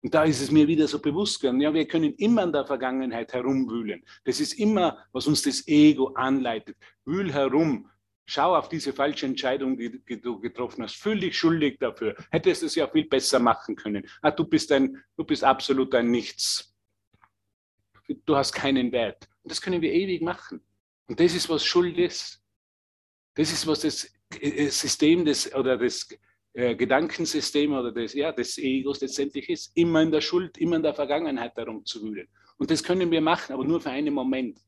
Und 0.00 0.14
da 0.14 0.24
ist 0.24 0.40
es 0.40 0.50
mir 0.50 0.66
wieder 0.66 0.88
so 0.88 0.98
bewusst 1.00 1.38
geworden, 1.38 1.60
ja, 1.60 1.74
wir 1.74 1.86
können 1.86 2.14
immer 2.14 2.44
in 2.44 2.52
der 2.52 2.64
Vergangenheit 2.64 3.34
herumwühlen. 3.34 4.02
Das 4.24 4.40
ist 4.40 4.54
immer, 4.54 5.04
was 5.12 5.26
uns 5.26 5.42
das 5.42 5.68
Ego 5.68 6.14
anleitet. 6.14 6.78
Wühl 7.04 7.30
herum, 7.30 7.90
Schau 8.24 8.56
auf 8.56 8.68
diese 8.68 8.92
falsche 8.92 9.26
Entscheidung, 9.26 9.76
die, 9.76 10.02
die, 10.04 10.20
du 10.20 10.40
getroffen 10.40 10.84
hast. 10.84 10.96
Fühl 10.96 11.18
dich 11.18 11.36
schuldig 11.36 11.78
dafür. 11.78 12.14
Hättest 12.30 12.62
es 12.62 12.74
ja 12.74 12.86
viel 12.86 13.06
besser 13.06 13.40
machen 13.40 13.74
können. 13.74 14.06
Ah, 14.20 14.30
du, 14.30 14.44
bist 14.44 14.70
ein, 14.72 15.02
du 15.16 15.24
bist 15.24 15.42
absolut 15.42 15.94
ein 15.94 16.10
Nichts. 16.10 16.74
Du 18.24 18.36
hast 18.36 18.52
keinen 18.52 18.92
Wert. 18.92 19.28
Und 19.42 19.50
das 19.50 19.60
können 19.60 19.82
wir 19.82 19.92
ewig 19.92 20.22
machen. 20.22 20.60
Und 21.08 21.18
das 21.18 21.34
ist, 21.34 21.48
was 21.48 21.64
Schuld 21.64 21.98
ist. 21.98 22.40
Das 23.34 23.50
ist, 23.50 23.66
was 23.66 23.80
das 23.80 24.12
äh, 24.40 24.68
System 24.68 25.24
des, 25.24 25.52
oder 25.54 25.76
das 25.76 26.08
äh, 26.52 26.76
Gedankensystem 26.76 27.72
oder 27.72 27.90
des, 27.92 28.14
ja, 28.14 28.30
des 28.30 28.56
Egos 28.58 29.00
letztendlich 29.00 29.48
ist. 29.48 29.76
Immer 29.76 30.02
in 30.02 30.12
der 30.12 30.20
Schuld, 30.20 30.58
immer 30.58 30.76
in 30.76 30.82
der 30.82 30.94
Vergangenheit 30.94 31.56
darum 31.56 31.84
zu 31.84 32.02
wühlen. 32.02 32.28
Und 32.56 32.70
das 32.70 32.84
können 32.84 33.10
wir 33.10 33.20
machen, 33.20 33.52
aber 33.52 33.64
nur 33.64 33.80
für 33.80 33.90
einen 33.90 34.14
Moment. 34.14 34.60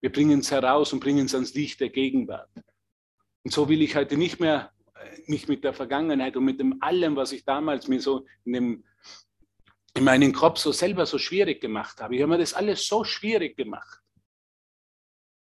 Wir 0.00 0.10
bringen 0.10 0.40
es 0.40 0.50
heraus 0.50 0.92
und 0.92 1.00
bringen 1.00 1.26
es 1.26 1.34
ans 1.34 1.54
Licht 1.54 1.80
der 1.80 1.90
Gegenwart. 1.90 2.50
Und 3.46 3.52
so 3.52 3.68
will 3.68 3.80
ich 3.80 3.94
heute 3.94 4.16
nicht 4.16 4.40
mehr 4.40 4.72
äh, 4.96 5.20
mich 5.28 5.46
mit 5.46 5.62
der 5.62 5.72
Vergangenheit 5.72 6.36
und 6.36 6.44
mit 6.44 6.58
dem 6.58 6.82
allem, 6.82 7.14
was 7.14 7.30
ich 7.30 7.44
damals 7.44 7.86
mir 7.86 8.00
so 8.00 8.26
in, 8.44 8.52
dem, 8.52 8.84
in 9.94 10.02
meinen 10.02 10.32
Kopf 10.32 10.58
so 10.58 10.72
selber 10.72 11.06
so 11.06 11.16
schwierig 11.16 11.60
gemacht 11.60 12.00
habe. 12.00 12.16
Ich 12.16 12.22
habe 12.22 12.30
mir 12.30 12.38
das 12.38 12.54
alles 12.54 12.88
so 12.88 13.04
schwierig 13.04 13.56
gemacht. 13.56 14.02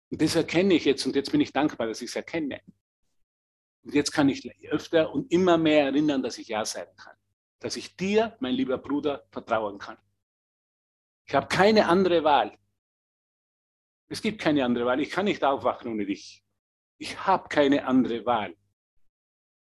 Und 0.09 0.21
das 0.21 0.35
erkenne 0.35 0.75
ich 0.75 0.85
jetzt 0.85 1.05
und 1.05 1.17
jetzt 1.17 1.33
bin 1.33 1.41
ich 1.41 1.51
dankbar, 1.51 1.85
dass 1.85 2.01
ich 2.01 2.11
es 2.11 2.15
erkenne. 2.15 2.61
Und 3.83 3.93
jetzt 3.93 4.13
kann 4.13 4.29
ich 4.29 4.49
öfter 4.69 5.13
und 5.13 5.29
immer 5.29 5.57
mehr 5.57 5.83
erinnern, 5.87 6.23
dass 6.23 6.37
ich 6.37 6.47
Ja 6.47 6.63
sagen 6.63 6.95
kann. 6.95 7.17
Dass 7.59 7.75
ich 7.75 7.97
dir, 7.97 8.37
mein 8.39 8.55
lieber 8.55 8.77
Bruder, 8.77 9.27
vertrauen 9.33 9.79
kann. 9.79 9.97
Ich 11.25 11.35
habe 11.35 11.49
keine 11.49 11.89
andere 11.89 12.23
Wahl. 12.23 12.57
Es 14.07 14.21
gibt 14.21 14.39
keine 14.39 14.63
andere 14.63 14.85
Wahl. 14.85 15.01
Ich 15.01 15.09
kann 15.09 15.25
nicht 15.25 15.43
aufwachen 15.43 15.91
ohne 15.91 16.05
dich. 16.05 16.41
Ich 17.01 17.25
habe 17.25 17.49
keine 17.49 17.85
andere 17.85 18.27
Wahl. 18.27 18.55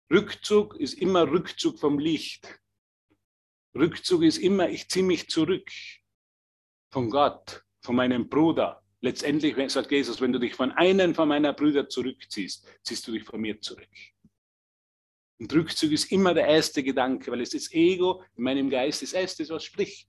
Rückzug 0.09 0.77
ist 0.77 0.93
immer 0.93 1.29
Rückzug 1.29 1.77
vom 1.77 1.99
Licht. 1.99 2.61
Rückzug 3.77 4.23
ist 4.23 4.37
immer, 4.37 4.69
ich 4.69 4.87
ziehe 4.87 5.03
mich 5.03 5.27
zurück 5.27 5.69
von 6.93 7.09
Gott, 7.09 7.61
von 7.81 7.97
meinem 7.97 8.29
Bruder. 8.29 8.81
Letztendlich 9.01 9.57
sagt 9.69 9.91
Jesus, 9.91 10.21
wenn 10.21 10.31
du 10.31 10.39
dich 10.39 10.55
von 10.55 10.71
einem 10.71 11.13
von 11.13 11.27
meiner 11.27 11.51
Brüder 11.51 11.89
zurückziehst, 11.89 12.65
ziehst 12.83 13.05
du 13.05 13.11
dich 13.11 13.25
von 13.25 13.41
mir 13.41 13.59
zurück. 13.59 13.91
Und 15.37 15.53
Rückzug 15.53 15.91
ist 15.91 16.13
immer 16.13 16.33
der 16.33 16.47
erste 16.47 16.83
Gedanke, 16.83 17.29
weil 17.31 17.41
es 17.41 17.49
das 17.49 17.69
Ego 17.73 18.23
in 18.35 18.45
meinem 18.45 18.69
Geist 18.69 19.01
das 19.01 19.11
erste, 19.11 19.47
was 19.49 19.65
spricht. 19.65 20.07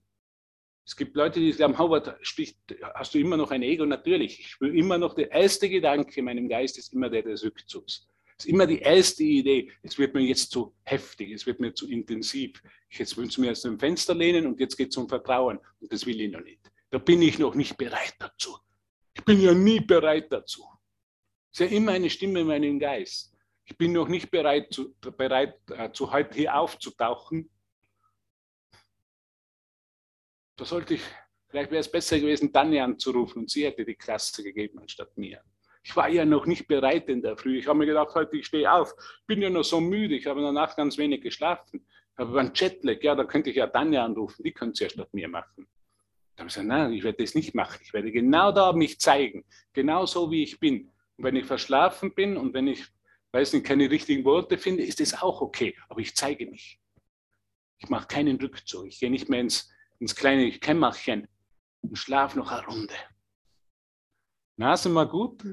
Es 0.87 0.95
gibt 0.95 1.17
Leute, 1.17 1.41
die 1.41 1.51
sagen, 1.51 1.77
Howard, 1.77 2.15
spricht, 2.21 2.57
hast 2.95 3.13
du 3.13 3.19
immer 3.19 3.35
noch 3.35 3.51
ein 3.51 3.61
Ego? 3.61 3.85
Natürlich. 3.85 4.39
Ich 4.39 4.61
will 4.61 4.73
immer 4.73 4.97
noch, 4.97 5.15
der 5.15 5.29
erste 5.29 5.67
Gedanke 5.67 6.17
in 6.17 6.25
meinem 6.25 6.47
Geist 6.47 6.77
ist 6.77 6.93
immer 6.93 7.09
der 7.09 7.23
des 7.23 7.43
Rückzugs. 7.43 8.07
Es 8.37 8.45
ist 8.45 8.51
immer 8.51 8.65
die 8.65 8.79
erste 8.79 9.21
Idee. 9.23 9.69
Es 9.83 9.97
wird 9.97 10.13
mir 10.13 10.21
jetzt 10.21 10.49
zu 10.49 10.73
heftig, 10.83 11.31
es 11.31 11.45
wird 11.45 11.59
mir 11.59 11.73
zu 11.73 11.89
intensiv. 11.89 12.63
Ich 12.89 12.99
jetzt 12.99 13.17
will 13.17 13.29
mir 13.37 13.51
aus 13.51 13.63
dem 13.63 13.77
Fenster 13.77 14.15
lehnen 14.15 14.47
und 14.47 14.61
jetzt 14.61 14.77
geht 14.77 14.91
es 14.91 14.97
um 14.97 15.09
Vertrauen. 15.09 15.59
Und 15.81 15.91
das 15.91 16.05
will 16.05 16.21
ich 16.21 16.31
noch 16.31 16.41
nicht. 16.41 16.61
Da 16.89 16.99
bin 16.99 17.21
ich 17.21 17.37
noch 17.37 17.53
nicht 17.53 17.75
bereit 17.75 18.15
dazu. 18.17 18.57
Ich 19.13 19.25
bin 19.25 19.41
ja 19.41 19.53
nie 19.53 19.81
bereit 19.81 20.31
dazu. 20.31 20.63
Es 21.51 21.59
ist 21.59 21.69
ja 21.69 21.77
immer 21.77 21.91
eine 21.91 22.09
Stimme 22.09 22.39
in 22.39 22.47
meinem 22.47 22.79
Geist. 22.79 23.33
Ich 23.65 23.77
bin 23.77 23.91
noch 23.91 24.07
nicht 24.07 24.31
bereit, 24.31 24.71
zu, 24.71 24.95
bereit, 25.17 25.55
äh, 25.69 25.91
zu 25.91 26.13
heute 26.13 26.33
hier 26.33 26.55
aufzutauchen 26.55 27.49
da 30.57 30.65
sollte 30.65 30.95
ich, 30.95 31.01
vielleicht 31.49 31.71
wäre 31.71 31.81
es 31.81 31.91
besser 31.91 32.19
gewesen, 32.19 32.51
Tanja 32.51 32.83
anzurufen 32.83 33.43
und 33.43 33.49
sie 33.49 33.65
hätte 33.65 33.85
die 33.85 33.95
Klasse 33.95 34.43
gegeben 34.43 34.79
anstatt 34.79 35.15
mir. 35.17 35.41
Ich 35.83 35.95
war 35.95 36.09
ja 36.09 36.25
noch 36.25 36.45
nicht 36.45 36.67
bereit 36.67 37.07
in 37.07 37.21
der 37.21 37.37
Früh. 37.37 37.59
Ich 37.59 37.67
habe 37.67 37.79
mir 37.79 37.85
gedacht, 37.85 38.13
heute 38.13 38.35
ich 38.35 38.47
stehe 38.47 38.69
auf, 38.69 38.93
bin 39.25 39.41
ja 39.41 39.49
noch 39.49 39.63
so 39.63 39.79
müde, 39.79 40.15
ich 40.15 40.25
habe 40.25 40.41
Nacht 40.51 40.75
ganz 40.75 40.97
wenig 40.97 41.21
geschlafen. 41.21 41.87
Habe 42.17 42.39
einen 42.39 42.51
Jetlag, 42.53 43.01
ja, 43.01 43.15
da 43.15 43.23
könnte 43.23 43.51
ich 43.51 43.55
ja 43.55 43.67
Tanja 43.67 44.03
anrufen, 44.03 44.43
die 44.43 44.51
könnte 44.51 44.73
es 44.73 44.79
ja 44.79 44.89
statt 44.89 45.13
mir 45.13 45.29
machen. 45.29 45.67
Da 46.35 46.41
habe 46.41 46.49
ich 46.49 46.55
gesagt, 46.55 46.67
nein, 46.67 46.93
ich 46.93 47.03
werde 47.03 47.23
das 47.23 47.35
nicht 47.35 47.55
machen. 47.55 47.79
Ich 47.83 47.93
werde 47.93 48.11
genau 48.11 48.51
da 48.51 48.73
mich 48.73 48.99
zeigen, 48.99 49.45
genau 49.73 50.05
so 50.05 50.29
wie 50.31 50.43
ich 50.43 50.59
bin. 50.59 50.91
Und 51.15 51.23
wenn 51.23 51.35
ich 51.35 51.45
verschlafen 51.45 52.13
bin 52.13 52.37
und 52.37 52.53
wenn 52.53 52.67
ich, 52.67 52.85
weiß 53.31 53.53
nicht, 53.53 53.65
keine 53.65 53.89
richtigen 53.89 54.25
Worte 54.25 54.57
finde, 54.57 54.83
ist 54.83 54.99
das 54.99 55.21
auch 55.21 55.41
okay. 55.41 55.75
Aber 55.89 56.01
ich 56.01 56.15
zeige 56.15 56.47
mich. 56.47 56.79
Ich 57.77 57.89
mache 57.89 58.07
keinen 58.07 58.37
Rückzug. 58.37 58.87
Ich 58.87 58.99
gehe 58.99 59.11
nicht 59.11 59.29
mehr 59.29 59.41
ins, 59.41 59.71
ins 59.99 60.15
kleine 60.15 60.51
Kämmerchen 60.51 61.27
und 61.81 61.97
schlaf 61.97 62.35
noch 62.35 62.51
eine 62.51 62.65
Runde. 62.65 62.95
Na, 64.57 64.75
sind 64.75 64.93
wir 64.93 65.05
gut? 65.05 65.43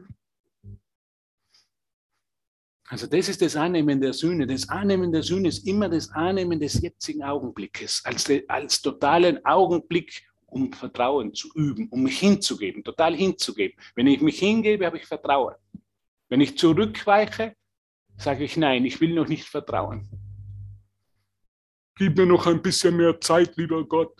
Also 2.88 3.06
das 3.06 3.28
ist 3.28 3.40
das 3.40 3.56
Annehmen 3.56 4.00
der 4.00 4.12
Sühne. 4.12 4.46
Das 4.46 4.68
Annehmen 4.68 5.10
der 5.10 5.22
Sühne 5.22 5.48
ist 5.48 5.66
immer 5.66 5.88
das 5.88 6.10
Annehmen 6.10 6.60
des 6.60 6.80
jetzigen 6.80 7.22
Augenblickes, 7.22 8.02
als, 8.04 8.30
als 8.48 8.82
totalen 8.82 9.44
Augenblick, 9.44 10.22
um 10.46 10.72
Vertrauen 10.72 11.34
zu 11.34 11.48
üben, 11.54 11.88
um 11.88 12.02
mich 12.02 12.18
hinzugeben, 12.18 12.84
total 12.84 13.14
hinzugeben. 13.16 13.76
Wenn 13.94 14.06
ich 14.06 14.20
mich 14.20 14.38
hingebe, 14.38 14.86
habe 14.86 14.98
ich 14.98 15.06
Vertrauen. 15.06 15.54
Wenn 16.28 16.40
ich 16.40 16.56
zurückweiche, 16.58 17.56
sage 18.16 18.44
ich 18.44 18.56
nein, 18.56 18.84
ich 18.84 19.00
will 19.00 19.14
noch 19.14 19.28
nicht 19.28 19.44
vertrauen. 19.44 20.08
Gib 21.96 22.16
mir 22.16 22.26
noch 22.26 22.46
ein 22.46 22.60
bisschen 22.60 22.96
mehr 22.96 23.20
Zeit, 23.20 23.56
lieber 23.56 23.86
Gott. 23.86 24.14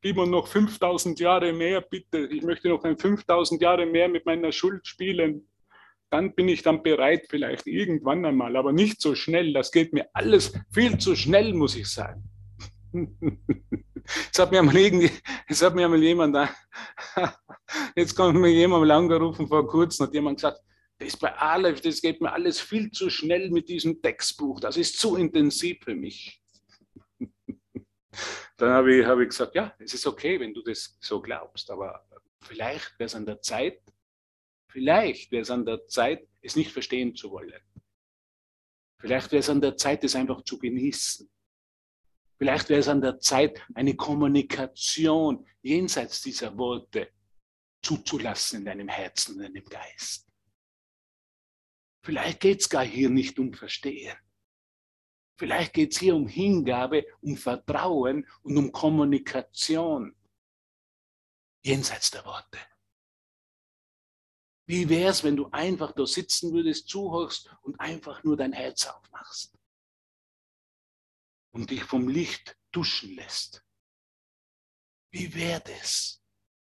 Gib 0.00 0.16
mir 0.16 0.26
noch 0.26 0.46
5000 0.46 1.18
Jahre 1.18 1.52
mehr, 1.52 1.80
bitte. 1.80 2.28
Ich 2.30 2.42
möchte 2.42 2.68
noch 2.68 2.84
ein 2.84 2.96
5000 2.96 3.60
Jahre 3.60 3.84
mehr 3.86 4.08
mit 4.08 4.26
meiner 4.26 4.52
Schuld 4.52 4.86
spielen. 4.86 5.48
dann 6.10 6.34
bin 6.34 6.48
ich 6.48 6.62
dann 6.62 6.82
bereit, 6.82 7.26
vielleicht 7.28 7.66
irgendwann 7.66 8.24
einmal, 8.24 8.56
aber 8.56 8.72
nicht 8.72 9.00
so 9.00 9.14
schnell. 9.14 9.52
Das 9.52 9.72
geht 9.72 9.92
mir 9.92 10.08
alles 10.14 10.54
viel 10.72 10.96
zu 10.98 11.14
schnell, 11.16 11.52
muss 11.52 11.76
ich 11.76 11.88
sagen. 11.88 12.30
Jetzt 14.24 14.38
hat 14.38 14.50
mir 14.50 14.60
einmal, 14.60 14.76
irgendwie, 14.76 15.10
jetzt 15.48 15.60
hat 15.60 15.74
mir 15.74 15.84
einmal 15.84 16.02
jemand 16.02 16.34
jetzt 17.96 18.14
kommt 18.14 18.40
mir 18.40 18.48
jemand 18.48 18.86
mal 18.86 18.96
angerufen 18.96 19.46
vor 19.46 19.66
kurzem, 19.66 20.06
hat 20.06 20.14
jemand 20.14 20.38
gesagt, 20.38 20.60
das 20.98 21.16
bei 21.16 21.32
Aleph, 21.34 21.80
das 21.80 22.00
geht 22.00 22.20
mir 22.20 22.32
alles 22.32 22.60
viel 22.60 22.90
zu 22.90 23.10
schnell 23.10 23.50
mit 23.50 23.68
diesem 23.68 24.00
Textbuch, 24.00 24.60
das 24.60 24.76
ist 24.76 24.98
zu 24.98 25.16
intensiv 25.16 25.78
für 25.84 25.94
mich. 25.94 26.42
Dann 28.58 28.70
habe 28.70 28.96
ich, 28.96 29.06
habe 29.06 29.22
ich 29.22 29.28
gesagt, 29.28 29.54
ja, 29.54 29.72
es 29.78 29.94
ist 29.94 30.06
okay, 30.06 30.38
wenn 30.40 30.52
du 30.52 30.62
das 30.62 30.98
so 31.00 31.22
glaubst, 31.22 31.70
aber 31.70 32.04
vielleicht 32.42 32.98
wäre 32.98 33.06
es 33.06 33.14
an 33.14 33.24
der 33.24 33.40
Zeit, 33.40 33.80
vielleicht 34.68 35.30
wäre 35.30 35.42
es 35.42 35.50
an 35.50 35.64
der 35.64 35.86
Zeit, 35.86 36.28
es 36.42 36.56
nicht 36.56 36.72
verstehen 36.72 37.14
zu 37.14 37.30
wollen. 37.30 37.62
Vielleicht 39.00 39.30
wäre 39.30 39.40
es 39.40 39.48
an 39.48 39.60
der 39.60 39.76
Zeit, 39.76 40.02
es 40.02 40.16
einfach 40.16 40.42
zu 40.42 40.58
genießen. 40.58 41.30
Vielleicht 42.36 42.68
wäre 42.68 42.80
es 42.80 42.88
an 42.88 43.00
der 43.00 43.20
Zeit, 43.20 43.64
eine 43.74 43.94
Kommunikation 43.94 45.46
jenseits 45.62 46.20
dieser 46.22 46.56
Worte 46.58 47.12
zuzulassen 47.80 48.60
in 48.60 48.64
deinem 48.64 48.88
Herzen, 48.88 49.36
in 49.36 49.54
deinem 49.54 49.64
Geist. 49.64 50.28
Vielleicht 52.04 52.40
geht 52.40 52.60
es 52.60 52.68
gar 52.68 52.84
hier 52.84 53.08
nicht 53.08 53.38
um 53.38 53.52
Verstehen. 53.52 54.16
Vielleicht 55.38 55.72
geht 55.72 55.92
es 55.92 56.00
hier 56.00 56.16
um 56.16 56.26
Hingabe, 56.26 57.06
um 57.20 57.36
Vertrauen 57.36 58.26
und 58.42 58.56
um 58.56 58.72
Kommunikation 58.72 60.16
jenseits 61.62 62.10
der 62.10 62.24
Worte. 62.24 62.58
Wie 64.66 64.88
wäre 64.88 65.10
es, 65.10 65.22
wenn 65.22 65.36
du 65.36 65.48
einfach 65.50 65.92
da 65.92 66.06
sitzen 66.06 66.52
würdest, 66.52 66.88
zuhörst 66.88 67.50
und 67.62 67.78
einfach 67.80 68.24
nur 68.24 68.36
dein 68.36 68.52
Herz 68.52 68.86
aufmachst 68.86 69.56
und 71.52 71.70
dich 71.70 71.84
vom 71.84 72.08
Licht 72.08 72.58
duschen 72.72 73.14
lässt? 73.14 73.64
Wie 75.12 75.32
wäre 75.34 75.60
das? 75.60 76.20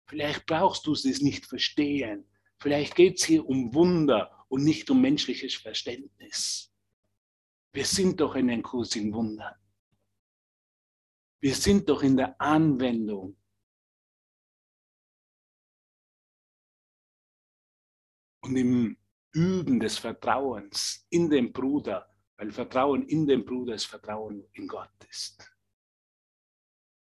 Vielleicht 0.08 0.46
brauchst 0.46 0.86
du 0.86 0.92
es 0.92 1.06
nicht 1.22 1.46
verstehen. 1.46 2.30
Vielleicht 2.60 2.96
geht 2.96 3.18
es 3.20 3.26
hier 3.26 3.46
um 3.46 3.74
Wunder 3.74 4.46
und 4.50 4.64
nicht 4.64 4.90
um 4.90 5.02
menschliches 5.02 5.56
Verständnis. 5.56 6.72
Wir 7.78 7.86
sind 7.86 8.20
doch 8.20 8.34
in 8.34 8.48
den 8.48 8.64
in 8.96 9.14
Wundern. 9.14 9.56
Wir 11.40 11.54
sind 11.54 11.88
doch 11.88 12.02
in 12.02 12.18
der 12.18 12.42
Anwendung. 12.42 13.38
Und 18.42 18.56
im 18.56 18.98
Üben 19.32 19.80
des 19.80 20.00
Vertrauens 20.00 21.06
in 21.12 21.30
den 21.30 21.54
Bruder, 21.54 22.12
weil 22.38 22.52
Vertrauen 22.52 23.08
in 23.10 23.28
den 23.28 23.46
Bruder 23.46 23.76
ist 23.76 23.86
Vertrauen 23.86 24.50
in 24.54 24.68
Gott 24.68 24.90
ist. 25.08 25.48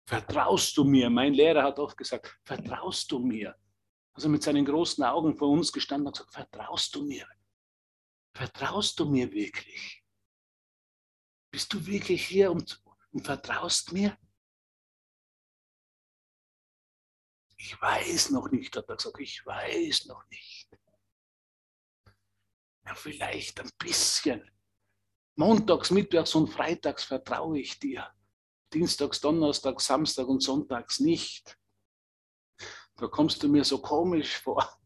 Vertraust 0.06 0.76
du 0.76 0.84
mir? 0.84 1.10
Mein 1.10 1.36
Lehrer 1.36 1.63
hat 1.63 1.80
oft 1.80 1.95
gesagt, 1.95 2.38
vertraust 2.43 3.10
du 3.13 3.19
mir? 3.19 3.56
Also 4.12 4.28
mit 4.28 4.43
seinen 4.43 4.65
großen 4.65 5.06
Augen 5.06 5.38
vor 5.38 5.52
uns 5.52 5.72
gestanden 5.72 6.08
und 6.08 6.17
gesagt, 6.17 6.34
vertraust 6.34 6.93
du 6.95 7.06
mir? 7.06 7.26
Vertraust 8.36 9.00
du 9.00 9.06
mir 9.06 9.32
wirklich? 9.32 10.04
Bist 11.52 11.74
du 11.74 11.86
wirklich 11.86 12.28
hier 12.28 12.52
und, 12.52 12.82
und 13.12 13.26
vertraust 13.26 13.92
mir? 13.92 14.18
Ich 17.58 17.80
weiß 17.82 18.32
noch 18.32 18.50
nicht, 18.50 18.76
hat 18.78 18.88
er 18.88 18.96
gesagt, 18.96 19.20
ich 19.20 19.46
weiß 19.46 20.06
noch 20.06 20.28
nicht. 20.30 20.70
Ja, 22.86 22.96
vielleicht 22.96 23.60
ein 23.60 23.70
bisschen. 23.78 24.50
Montags, 25.36 25.92
Mittwochs 25.92 26.36
und 26.36 26.48
Freitags 26.48 27.04
vertraue 27.04 27.60
ich 27.60 27.80
dir. 27.80 28.10
Dienstags, 28.74 29.20
Donnerstags, 29.20 29.86
Samstag 29.86 30.28
und 30.28 30.42
Sonntags 30.42 31.00
nicht. 31.00 31.58
Da 32.96 33.08
kommst 33.08 33.42
du 33.44 33.48
mir 33.48 33.64
so 33.64 33.82
komisch 33.82 34.38
vor. 34.38 34.78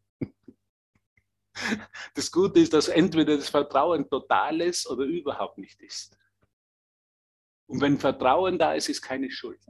Das 2.15 2.32
Gute 2.32 2.60
ist, 2.60 2.73
dass 2.73 2.88
entweder 2.88 3.38
das 3.38 3.49
Vertrauen 3.49 4.10
total 4.10 4.62
ist 4.62 4.88
oder 4.88 5.06
überhaupt 5.06 5.60
nicht 5.60 5.82
ist. 5.82 6.17
Und 7.67 7.82
wenn 7.82 7.99
Vertrauen 7.99 8.58
da 8.58 8.73
ist, 8.73 8.89
ist 8.89 9.02
keine 9.02 9.32
Schuld. 9.32 9.62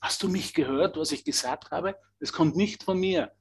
Hast 0.00 0.22
du 0.22 0.28
mich 0.28 0.54
gehört, 0.54 0.96
was 0.96 1.12
ich 1.12 1.24
gesagt 1.24 1.70
habe? 1.70 1.96
Das 2.18 2.32
kommt 2.32 2.56
nicht 2.56 2.82
von 2.82 2.98
mir. 2.98 3.32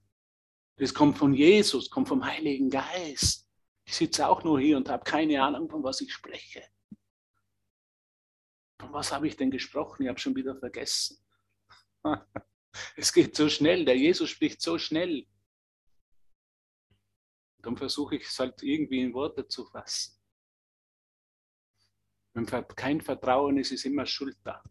Das 0.78 0.94
kommt 0.94 1.17
von 1.17 1.34
Jesus, 1.34 1.89
kommt 1.89 2.08
vom 2.08 2.26
Heiligen 2.26 2.70
Geist. 2.70 3.48
Ich 3.86 3.96
sitze 3.96 4.28
auch 4.28 4.44
nur 4.44 4.60
hier 4.60 4.78
und 4.78 4.89
habe 4.89 5.04
keine 5.04 5.44
Ahnung, 5.44 5.70
von 5.70 5.84
was 5.84 6.02
ich 6.02 6.13
spreche. 6.13 6.63
Von 8.80 8.94
was 8.94 9.12
habe 9.12 9.28
ich 9.28 9.36
denn 9.36 9.52
gesprochen? 9.52 10.04
Ich 10.04 10.10
habe 10.10 10.20
schon 10.20 10.36
wieder 10.36 10.56
vergessen. 10.58 11.17
Es 12.96 13.12
geht 13.12 13.36
so 13.36 13.50
schnell, 13.50 13.84
der 13.84 13.98
Jesus 13.98 14.30
spricht 14.30 14.62
so 14.62 14.78
schnell. 14.78 15.28
Dann 17.62 17.76
versuche 17.76 18.15
ich 18.15 18.24
es 18.24 18.39
halt 18.39 18.63
irgendwie 18.63 19.02
in 19.02 19.13
Worte 19.13 19.46
zu 19.46 19.65
fassen. 19.65 20.20
Wenn 22.34 22.46
kein 22.46 23.02
Vertrauen 23.02 23.58
ist, 23.58 23.72
ist 23.72 23.86
immer 23.86 24.06
Schuld 24.06 24.38
da. 24.44 24.63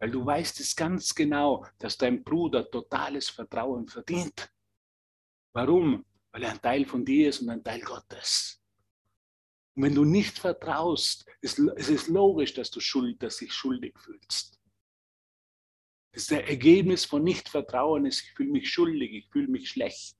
Weil 0.00 0.10
du 0.10 0.24
weißt 0.24 0.60
es 0.60 0.74
ganz 0.76 1.14
genau, 1.14 1.66
dass 1.78 1.96
dein 1.96 2.22
Bruder 2.22 2.70
totales 2.70 3.28
Vertrauen 3.28 3.86
verdient. 3.88 4.52
Warum? 5.52 6.04
Weil 6.30 6.44
er 6.44 6.52
ein 6.52 6.62
Teil 6.62 6.84
von 6.86 7.04
dir 7.04 7.28
ist 7.28 7.40
und 7.40 7.50
ein 7.50 7.64
Teil 7.64 7.80
Gottes. 7.80 8.62
Und 9.74 9.84
wenn 9.84 9.94
du 9.94 10.04
nicht 10.04 10.38
vertraust, 10.38 11.24
ist 11.40 11.58
es 11.58 12.08
logisch, 12.08 12.54
dass 12.54 12.70
du 12.70 12.80
schuld, 12.80 13.22
dass 13.22 13.36
dich 13.38 13.52
schuldig 13.52 13.96
fühlst. 13.98 14.60
Das 16.12 16.22
ist 16.22 16.30
der 16.30 16.48
Ergebnis 16.48 17.04
von 17.04 17.22
Nichtvertrauen 17.22 18.06
ist, 18.06 18.22
ich 18.22 18.32
fühle 18.32 18.50
mich 18.50 18.72
schuldig, 18.72 19.12
ich 19.12 19.30
fühle 19.30 19.48
mich 19.48 19.70
schlecht. 19.70 20.16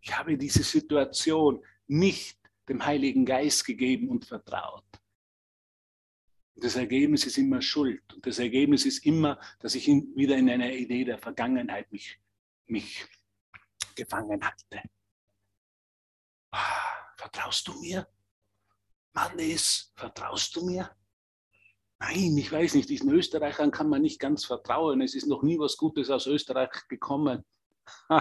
Ich 0.00 0.16
habe 0.16 0.36
diese 0.36 0.62
Situation 0.62 1.64
nicht 1.86 2.39
dem 2.70 2.86
Heiligen 2.86 3.26
Geist 3.26 3.66
gegeben 3.66 4.08
und 4.08 4.24
vertraut. 4.24 4.84
Das 6.54 6.76
Ergebnis 6.76 7.26
ist 7.26 7.36
immer 7.36 7.60
Schuld. 7.60 8.14
Und 8.14 8.24
das 8.24 8.38
Ergebnis 8.38 8.86
ist 8.86 9.04
immer, 9.04 9.40
dass 9.58 9.74
ich 9.74 9.88
wieder 9.88 10.36
in 10.36 10.48
einer 10.48 10.72
Idee 10.72 11.04
der 11.04 11.18
Vergangenheit 11.18 11.90
mich, 11.90 12.20
mich 12.66 13.04
gefangen 13.96 14.40
hatte. 14.44 14.82
Ah, 16.52 17.14
vertraust 17.16 17.66
du 17.66 17.80
mir? 17.80 18.06
Mannes, 19.14 19.92
vertraust 19.96 20.54
du 20.54 20.64
mir? 20.64 20.94
Nein, 21.98 22.36
ich 22.38 22.52
weiß 22.52 22.74
nicht, 22.74 22.88
diesen 22.88 23.10
Österreichern 23.10 23.72
kann 23.72 23.88
man 23.88 24.02
nicht 24.02 24.20
ganz 24.20 24.44
vertrauen. 24.44 25.00
Es 25.00 25.14
ist 25.14 25.26
noch 25.26 25.42
nie 25.42 25.58
was 25.58 25.76
Gutes 25.76 26.08
aus 26.08 26.26
Österreich 26.26 26.70
gekommen. 26.88 27.44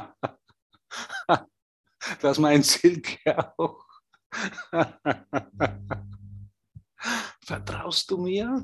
das 2.22 2.40
meint 2.40 2.66
Silke 2.66 3.54
auch. 3.60 3.89
Vertraust 7.42 8.12
du 8.12 8.18
mir? 8.18 8.64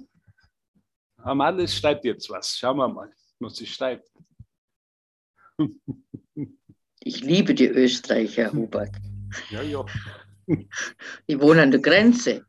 Amalis 1.18 1.76
schreibt 1.76 2.06
jetzt 2.06 2.30
was. 2.30 2.58
Schauen 2.58 2.78
wir 2.78 2.88
mal, 2.88 3.12
was 3.40 3.56
sie 3.56 3.66
schreibt. 3.66 4.10
Ich 7.00 7.22
liebe 7.22 7.54
die 7.54 7.68
Österreicher, 7.68 8.52
Hubert. 8.52 8.96
Ja, 9.50 9.62
ja. 9.62 9.86
Ich 11.26 11.40
wohne 11.40 11.64
an 11.64 11.72
der 11.72 11.82
Grenze. 11.82 12.46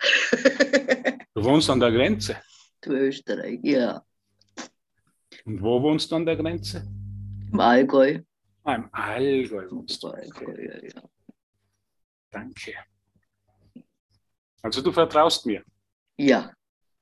Du 1.34 1.44
wohnst 1.44 1.70
an 1.70 1.80
der 1.80 1.92
Grenze? 1.92 2.36
Zu 2.82 2.92
Österreich, 2.92 3.60
ja. 3.62 4.04
Und 5.44 5.62
wo 5.62 5.80
wohnst 5.82 6.10
du 6.10 6.16
an 6.16 6.26
der 6.26 6.36
Grenze? 6.36 6.86
Im 7.52 7.60
Allgäu. 7.60 8.20
Ah, 8.64 8.74
im 8.74 8.88
Allgäu 8.92 9.70
wohnst 9.70 10.02
du. 10.02 10.08
Allgäu, 10.08 10.62
ja, 10.62 10.82
ja. 10.82 11.02
Danke. 12.30 12.74
Also 14.66 14.82
du 14.82 14.90
vertraust 14.90 15.46
mir. 15.46 15.62
Ja. 16.18 16.52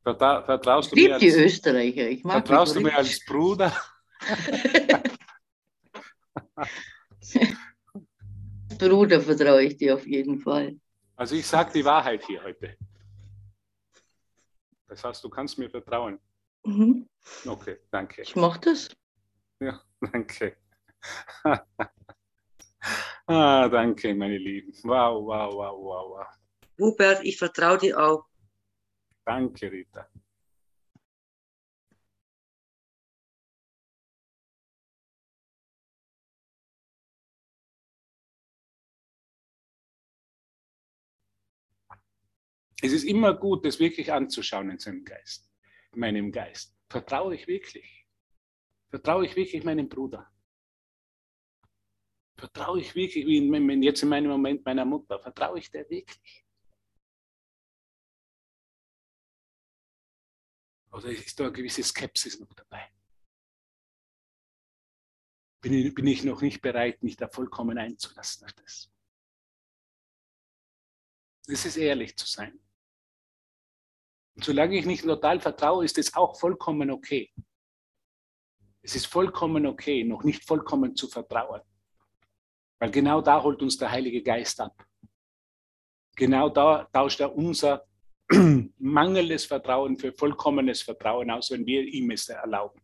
Vertra 0.02 0.42
vertraust 0.42 0.92
du 0.92 0.96
Ich 0.96 1.02
mir 1.02 1.16
liebe 1.16 1.20
die 1.20 1.32
als, 1.32 1.40
Österreicher. 1.46 2.10
Ich 2.10 2.22
mag 2.22 2.46
vertraust 2.46 2.76
du 2.76 2.80
mir 2.82 2.94
als 2.94 3.24
Bruder? 3.24 3.74
Bruder 8.78 9.18
vertraue 9.22 9.62
ich 9.62 9.78
dir 9.78 9.94
auf 9.94 10.06
jeden 10.06 10.40
Fall. 10.40 10.76
Also 11.16 11.36
ich 11.36 11.46
sage 11.46 11.72
die 11.72 11.86
Wahrheit 11.86 12.22
hier 12.26 12.42
heute. 12.44 12.76
Das 14.86 15.02
heißt, 15.02 15.24
du 15.24 15.30
kannst 15.30 15.56
mir 15.56 15.70
vertrauen. 15.70 16.20
Mhm. 16.66 17.08
Okay, 17.46 17.78
danke. 17.90 18.20
Ich 18.20 18.36
mache 18.36 18.60
das. 18.60 18.90
Ja, 19.60 19.80
danke. 20.12 20.58
ah, 23.26 23.68
danke, 23.68 24.14
meine 24.14 24.36
Lieben. 24.36 24.74
Wow, 24.82 25.24
wow, 25.24 25.50
wow, 25.54 25.78
wow, 25.78 26.10
wow. 26.10 26.43
Hubert, 26.78 27.24
ich 27.24 27.36
vertraue 27.36 27.78
dir 27.78 27.98
auch. 27.98 28.26
Danke, 29.24 29.70
Rita. 29.70 30.08
Es 42.82 42.92
ist 42.92 43.04
immer 43.04 43.32
gut, 43.34 43.64
das 43.64 43.78
wirklich 43.78 44.12
anzuschauen 44.12 44.70
in 44.70 44.78
seinem 44.78 45.04
Geist, 45.04 45.50
in 45.92 46.00
meinem 46.00 46.30
Geist. 46.30 46.76
Vertraue 46.90 47.34
ich 47.34 47.46
wirklich? 47.46 48.06
Vertraue 48.90 49.24
ich 49.24 49.34
wirklich 49.36 49.64
meinem 49.64 49.88
Bruder? 49.88 50.30
Vertraue 52.36 52.80
ich 52.80 52.94
wirklich, 52.94 53.26
wie 53.26 53.38
in, 53.38 53.82
jetzt 53.82 54.02
in 54.02 54.10
meinem 54.10 54.30
Moment 54.30 54.64
meiner 54.66 54.84
Mutter? 54.84 55.18
Vertraue 55.18 55.58
ich 55.60 55.70
der 55.70 55.88
wirklich? 55.88 56.43
Oder 60.94 61.08
ist 61.08 61.40
da 61.40 61.44
eine 61.44 61.52
gewisse 61.52 61.82
Skepsis 61.82 62.38
noch 62.38 62.54
dabei? 62.54 62.88
Bin 65.60 65.72
ich, 65.72 65.92
bin 65.92 66.06
ich 66.06 66.22
noch 66.22 66.40
nicht 66.40 66.62
bereit, 66.62 67.02
mich 67.02 67.16
da 67.16 67.26
vollkommen 67.26 67.78
einzulassen 67.78 68.46
auf 68.46 68.52
das? 68.52 68.92
Es 71.48 71.66
ist 71.66 71.76
ehrlich 71.78 72.16
zu 72.16 72.26
sein. 72.26 72.60
Und 74.36 74.44
solange 74.44 74.78
ich 74.78 74.86
nicht 74.86 75.02
total 75.02 75.40
vertraue, 75.40 75.84
ist 75.84 75.98
es 75.98 76.14
auch 76.14 76.38
vollkommen 76.38 76.90
okay. 76.92 77.34
Es 78.82 78.94
ist 78.94 79.06
vollkommen 79.06 79.66
okay, 79.66 80.04
noch 80.04 80.22
nicht 80.22 80.44
vollkommen 80.46 80.94
zu 80.94 81.08
vertrauen. 81.08 81.62
Weil 82.78 82.92
genau 82.92 83.20
da 83.20 83.42
holt 83.42 83.60
uns 83.62 83.76
der 83.76 83.90
Heilige 83.90 84.22
Geist 84.22 84.60
ab. 84.60 84.86
Genau 86.14 86.48
da 86.50 86.84
tauscht 86.92 87.18
er 87.18 87.34
unser 87.34 87.84
mangelndes 88.78 89.44
Vertrauen 89.44 89.98
für 89.98 90.12
vollkommenes 90.12 90.82
Vertrauen 90.82 91.30
aus, 91.30 91.50
wenn 91.50 91.66
wir 91.66 91.82
ihm 91.82 92.10
es 92.10 92.28
erlauben. 92.28 92.80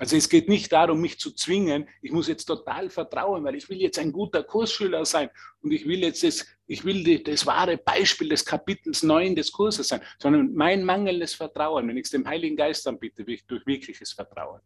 Also 0.00 0.16
es 0.16 0.28
geht 0.28 0.48
nicht 0.48 0.72
darum, 0.72 1.00
mich 1.00 1.18
zu 1.18 1.32
zwingen, 1.32 1.88
ich 2.00 2.12
muss 2.12 2.28
jetzt 2.28 2.44
total 2.44 2.88
vertrauen, 2.88 3.42
weil 3.42 3.56
ich 3.56 3.68
will 3.68 3.80
jetzt 3.80 3.98
ein 3.98 4.12
guter 4.12 4.44
Kursschüler 4.44 5.04
sein 5.04 5.28
und 5.60 5.72
ich 5.72 5.86
will 5.86 6.04
jetzt 6.04 6.22
das, 6.22 6.46
ich 6.68 6.84
will 6.84 7.02
die, 7.02 7.20
das 7.20 7.44
wahre 7.46 7.76
Beispiel 7.76 8.28
des 8.28 8.44
Kapitels 8.44 9.02
9 9.02 9.34
des 9.34 9.50
Kurses 9.50 9.88
sein, 9.88 10.00
sondern 10.20 10.54
mein 10.54 10.84
mangelndes 10.84 11.34
Vertrauen, 11.34 11.88
wenn 11.88 11.96
ich 11.96 12.04
es 12.04 12.10
dem 12.10 12.28
Heiligen 12.28 12.56
Geist 12.56 12.86
anbiete, 12.86 13.26
wird 13.26 13.42
durch 13.48 13.66
wirkliches 13.66 14.12
Vertrauen 14.12 14.60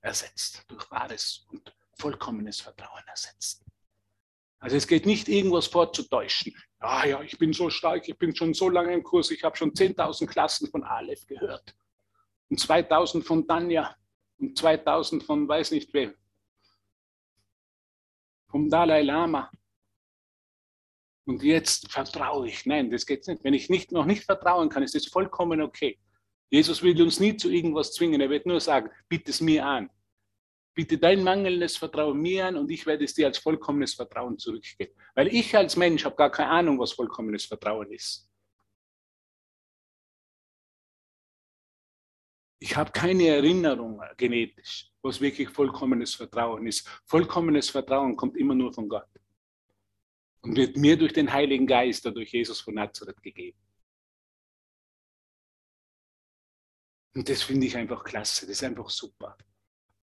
ersetzt, 0.00 0.64
durch 0.68 0.90
wahres 0.90 1.44
und 1.50 1.70
vollkommenes 1.98 2.62
Vertrauen 2.62 3.02
ersetzt. 3.06 3.62
Also 4.58 4.76
es 4.76 4.86
geht 4.86 5.04
nicht, 5.04 5.28
irgendwas 5.28 5.66
vorzutäuschen. 5.66 6.54
Ah 6.82 7.06
ja, 7.06 7.22
ich 7.22 7.38
bin 7.38 7.52
so 7.52 7.70
stark, 7.70 8.08
ich 8.08 8.18
bin 8.18 8.34
schon 8.34 8.54
so 8.54 8.68
lange 8.68 8.92
im 8.92 9.02
Kurs, 9.02 9.30
ich 9.30 9.44
habe 9.44 9.56
schon 9.56 9.72
10.000 9.72 10.26
Klassen 10.26 10.68
von 10.68 10.82
Aleph 10.82 11.26
gehört 11.26 11.76
und 12.50 12.58
2.000 12.60 13.22
von 13.22 13.46
Danja 13.46 13.96
und 14.38 14.58
2000 14.58 15.22
von 15.22 15.46
weiß 15.48 15.70
nicht 15.70 15.94
wem, 15.94 16.14
vom 18.48 18.68
Dalai 18.68 19.02
Lama. 19.02 19.50
Und 21.24 21.42
jetzt 21.42 21.90
vertraue 21.90 22.48
ich. 22.48 22.66
Nein, 22.66 22.90
das 22.90 23.06
geht 23.06 23.26
nicht. 23.28 23.44
Wenn 23.44 23.54
ich 23.54 23.70
nicht, 23.70 23.92
noch 23.92 24.04
nicht 24.04 24.24
vertrauen 24.24 24.68
kann, 24.68 24.82
ist 24.82 24.96
das 24.96 25.06
vollkommen 25.06 25.62
okay. 25.62 25.98
Jesus 26.50 26.82
will 26.82 27.00
uns 27.00 27.20
nie 27.20 27.36
zu 27.36 27.48
irgendwas 27.48 27.92
zwingen. 27.92 28.20
Er 28.20 28.28
wird 28.28 28.44
nur 28.44 28.60
sagen, 28.60 28.90
bitte 29.08 29.30
es 29.30 29.40
mir 29.40 29.64
an. 29.64 29.88
Bitte 30.74 30.96
dein 30.96 31.22
mangelndes 31.22 31.76
Vertrauen 31.76 32.20
mir 32.20 32.46
an 32.46 32.56
und 32.56 32.70
ich 32.70 32.86
werde 32.86 33.04
es 33.04 33.14
dir 33.14 33.26
als 33.26 33.38
vollkommenes 33.38 33.94
Vertrauen 33.94 34.38
zurückgeben. 34.38 34.94
Weil 35.14 35.28
ich 35.28 35.54
als 35.56 35.76
Mensch 35.76 36.04
habe 36.04 36.16
gar 36.16 36.30
keine 36.30 36.50
Ahnung, 36.50 36.78
was 36.78 36.92
vollkommenes 36.92 37.44
Vertrauen 37.44 37.92
ist. 37.92 38.28
Ich 42.58 42.76
habe 42.76 42.92
keine 42.92 43.26
Erinnerung 43.26 44.00
genetisch, 44.16 44.90
was 45.02 45.20
wirklich 45.20 45.48
vollkommenes 45.50 46.14
Vertrauen 46.14 46.66
ist. 46.66 46.88
Vollkommenes 47.06 47.68
Vertrauen 47.68 48.16
kommt 48.16 48.36
immer 48.36 48.54
nur 48.54 48.72
von 48.72 48.88
Gott 48.88 49.08
und 50.42 50.56
wird 50.56 50.76
mir 50.76 50.96
durch 50.96 51.12
den 51.12 51.32
Heiligen 51.32 51.66
Geist, 51.66 52.04
durch 52.04 52.32
Jesus 52.32 52.60
von 52.60 52.74
Nazareth 52.74 53.22
gegeben. 53.22 53.58
Und 57.14 57.28
das 57.28 57.42
finde 57.42 57.66
ich 57.66 57.76
einfach 57.76 58.04
klasse, 58.04 58.46
das 58.46 58.56
ist 58.56 58.64
einfach 58.64 58.88
super. 58.88 59.36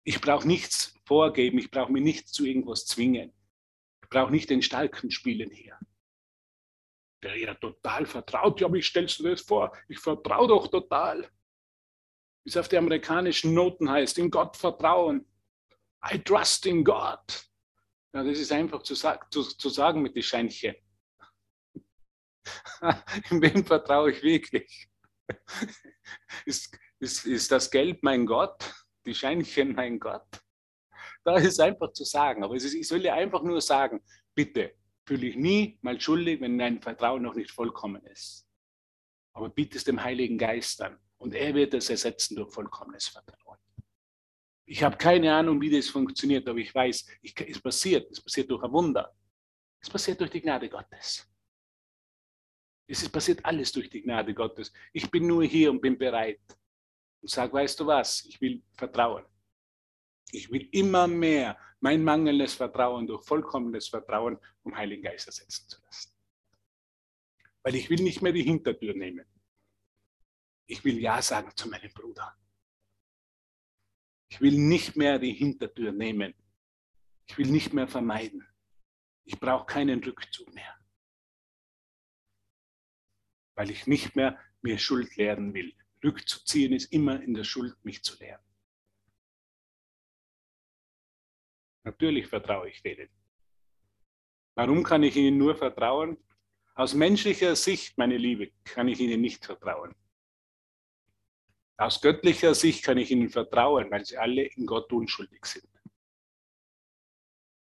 Ich 0.10 0.22
brauche 0.22 0.48
nichts 0.48 0.96
vorgeben, 1.06 1.60
ich 1.60 1.70
brauche 1.70 1.92
mir 1.92 2.02
nichts 2.02 2.32
zu 2.32 2.44
irgendwas 2.44 2.88
zwingen. 2.88 3.32
Ich 4.02 4.10
brauche 4.10 4.32
nicht 4.32 4.50
den 4.50 4.64
Starken 4.64 5.12
spielen 5.12 5.52
hier. 5.52 5.78
Der 7.22 7.38
ja 7.38 7.54
total 7.54 8.08
vertraut, 8.08 8.60
ja, 8.60 8.74
wie 8.74 8.82
stellst 8.82 9.20
du 9.20 9.24
das 9.24 9.42
vor? 9.42 9.72
Ich 9.88 10.00
vertraue 10.00 10.48
doch 10.48 10.68
total 10.68 11.30
wie 12.44 12.50
es 12.50 12.58
auf 12.58 12.68
die 12.68 12.78
amerikanischen 12.78 13.54
Noten 13.54 13.90
heißt, 13.90 14.18
in 14.18 14.32
Gott 14.32 14.58
vertrauen. 14.58 15.26
I 16.12 16.18
trust 16.18 16.66
in 16.66 16.84
God. 16.84 17.48
Ja, 18.12 18.24
das 18.24 18.40
ist 18.40 18.52
einfach 18.52 18.82
zu, 18.82 18.96
zu, 18.96 19.44
zu 19.44 19.70
sagen 19.70 20.02
mit 20.02 20.16
den 20.16 20.24
Scheinchen. 20.24 20.76
in 23.30 23.42
wem 23.42 23.64
vertraue 23.64 24.12
ich 24.12 24.24
wirklich? 24.24 24.90
ist, 26.46 26.76
ist, 27.00 27.28
ist 27.28 27.52
das 27.52 27.70
Geld 27.70 28.02
mein 28.02 28.26
Gott? 28.26 28.74
Die 29.10 29.16
Scheinchen 29.16 29.74
mein 29.74 30.00
Gott? 30.00 30.28
Da 31.24 31.38
ist 31.38 31.46
es 31.54 31.60
einfach 31.60 31.92
zu 31.94 32.04
sagen. 32.04 32.44
Aber 32.44 32.54
ist, 32.54 32.76
ich 32.76 32.92
will 32.92 33.02
dir 33.02 33.16
einfach 33.16 33.42
nur 33.42 33.60
sagen, 33.60 34.04
bitte, 34.36 34.76
fühle 35.04 35.26
ich 35.26 35.36
nie 35.36 35.80
mal 35.82 36.00
schuldig, 36.00 36.40
wenn 36.42 36.60
dein 36.60 36.80
Vertrauen 36.80 37.24
noch 37.24 37.34
nicht 37.34 37.50
vollkommen 37.50 38.06
ist. 38.06 38.46
Aber 39.34 39.50
bitte 39.50 39.80
es 39.80 39.84
dem 39.84 40.04
Heiligen 40.04 40.38
Geist 40.38 40.80
an. 40.84 41.00
Und 41.18 41.34
er 41.34 41.56
wird 41.56 41.74
es 41.74 41.90
ersetzen 41.90 42.36
durch 42.36 42.54
vollkommenes 42.54 43.08
Vertrauen. 43.08 43.58
Ich 44.68 44.84
habe 44.84 44.96
keine 44.96 45.34
Ahnung, 45.34 45.60
wie 45.60 45.72
das 45.72 45.90
funktioniert, 45.90 46.48
aber 46.48 46.60
ich 46.60 46.76
weiß, 46.76 47.08
ich, 47.24 47.34
es 47.42 47.60
passiert. 47.60 48.12
Es 48.12 48.22
passiert 48.22 48.52
durch 48.52 48.62
ein 48.62 48.72
Wunder. 48.72 49.12
Es 49.82 49.90
passiert 49.90 50.22
durch 50.22 50.30
die 50.30 50.42
Gnade 50.42 50.70
Gottes. 50.70 51.28
Es 52.86 53.02
ist 53.02 53.10
passiert 53.10 53.44
alles 53.44 53.72
durch 53.72 53.90
die 53.90 54.04
Gnade 54.04 54.36
Gottes. 54.36 54.72
Ich 54.94 55.10
bin 55.10 55.26
nur 55.26 55.44
hier 55.46 55.72
und 55.72 55.82
bin 55.82 55.98
bereit 55.98 56.40
und 57.22 57.30
sage, 57.30 57.54
weißt 57.54 57.80
du 57.80 57.88
was, 57.88 58.26
ich 58.26 58.40
will 58.42 58.64
vertrauen. 58.74 59.26
Ich 60.32 60.50
will 60.52 60.70
immer 60.72 61.08
mehr 61.08 61.58
mein 61.80 62.04
mangelndes 62.04 62.54
Vertrauen 62.54 63.08
durch 63.08 63.26
vollkommenes 63.26 63.88
Vertrauen 63.88 64.38
vom 64.62 64.76
Heiligen 64.76 65.04
Geist 65.04 65.28
ersetzen 65.28 65.68
zu 65.70 65.82
lassen. 65.82 66.12
Weil 67.64 67.76
ich 67.76 67.90
will 67.90 68.02
nicht 68.02 68.22
mehr 68.22 68.32
die 68.32 68.44
Hintertür 68.44 68.94
nehmen. 68.94 69.26
Ich 70.68 70.84
will 70.84 71.00
Ja 71.00 71.22
sagen 71.22 71.52
zu 71.56 71.68
meinem 71.68 71.92
Bruder. 71.94 72.38
Ich 74.30 74.40
will 74.40 74.58
nicht 74.58 74.96
mehr 74.96 75.18
die 75.18 75.34
Hintertür 75.34 75.92
nehmen. 75.92 76.34
Ich 77.28 77.38
will 77.38 77.48
nicht 77.48 77.74
mehr 77.74 77.88
vermeiden. 77.88 78.48
Ich 79.26 79.40
brauche 79.40 79.66
keinen 79.66 80.04
Rückzug 80.04 80.54
mehr. 80.54 80.78
Weil 83.56 83.72
ich 83.72 83.88
nicht 83.88 84.16
mehr 84.16 84.40
mir 84.62 84.78
Schuld 84.78 85.16
lernen 85.16 85.54
will. 85.54 85.76
Rückzuziehen 86.04 86.74
ist 86.74 86.92
immer 86.92 87.22
in 87.22 87.34
der 87.34 87.44
Schuld, 87.44 87.76
mich 87.84 88.04
zu 88.04 88.18
lernen. 88.20 88.44
Natürlich 91.84 92.28
vertraue 92.28 92.70
ich 92.70 92.82
denen. 92.82 93.10
Warum 94.56 94.84
kann 94.84 95.04
ich 95.04 95.16
ihnen 95.16 95.38
nur 95.38 95.56
vertrauen? 95.56 96.18
Aus 96.76 96.94
menschlicher 96.94 97.56
Sicht, 97.56 97.98
meine 97.98 98.18
Liebe, 98.18 98.52
kann 98.64 98.88
ich 98.88 99.00
ihnen 99.00 99.22
nicht 99.22 99.46
vertrauen. 99.46 99.94
Aus 101.78 102.02
göttlicher 102.02 102.54
Sicht 102.54 102.84
kann 102.84 102.98
ich 102.98 103.10
ihnen 103.10 103.30
vertrauen, 103.30 103.90
weil 103.90 104.04
sie 104.06 104.18
alle 104.18 104.44
in 104.44 104.66
Gott 104.66 104.92
unschuldig 104.92 105.46
sind. 105.46 105.70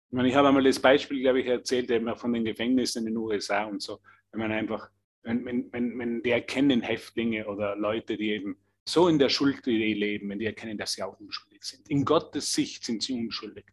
Ich, 0.08 0.16
meine, 0.16 0.28
ich 0.28 0.34
habe 0.34 0.48
einmal 0.48 0.64
das 0.64 0.80
Beispiel, 0.80 1.20
glaube 1.20 1.40
ich, 1.40 1.46
erzählt, 1.46 1.90
immer 1.90 2.16
von 2.16 2.32
den 2.32 2.44
Gefängnissen 2.44 3.06
in 3.06 3.12
den 3.12 3.16
USA 3.18 3.64
und 3.64 3.80
so. 3.82 4.00
Wenn 4.32 4.40
man 4.40 4.52
einfach, 4.52 4.90
wenn, 5.22 5.44
wenn, 5.44 5.72
wenn, 5.72 5.98
wenn 5.98 6.22
die 6.22 6.30
erkennen, 6.30 6.82
Häftlinge 6.82 7.46
oder 7.46 7.76
Leute, 7.76 8.16
die 8.16 8.30
eben 8.30 8.56
so 8.86 9.08
in 9.08 9.18
der 9.18 9.28
Schuld 9.28 9.64
leben, 9.66 10.30
wenn 10.30 10.38
die 10.38 10.46
erkennen, 10.46 10.78
dass 10.78 10.92
sie 10.92 11.02
auch 11.02 11.18
unschuldig 11.20 11.62
sind. 11.62 11.88
In 11.88 12.04
Gottes 12.04 12.52
Sicht 12.52 12.84
sind 12.84 13.02
sie 13.02 13.14
unschuldig. 13.14 13.66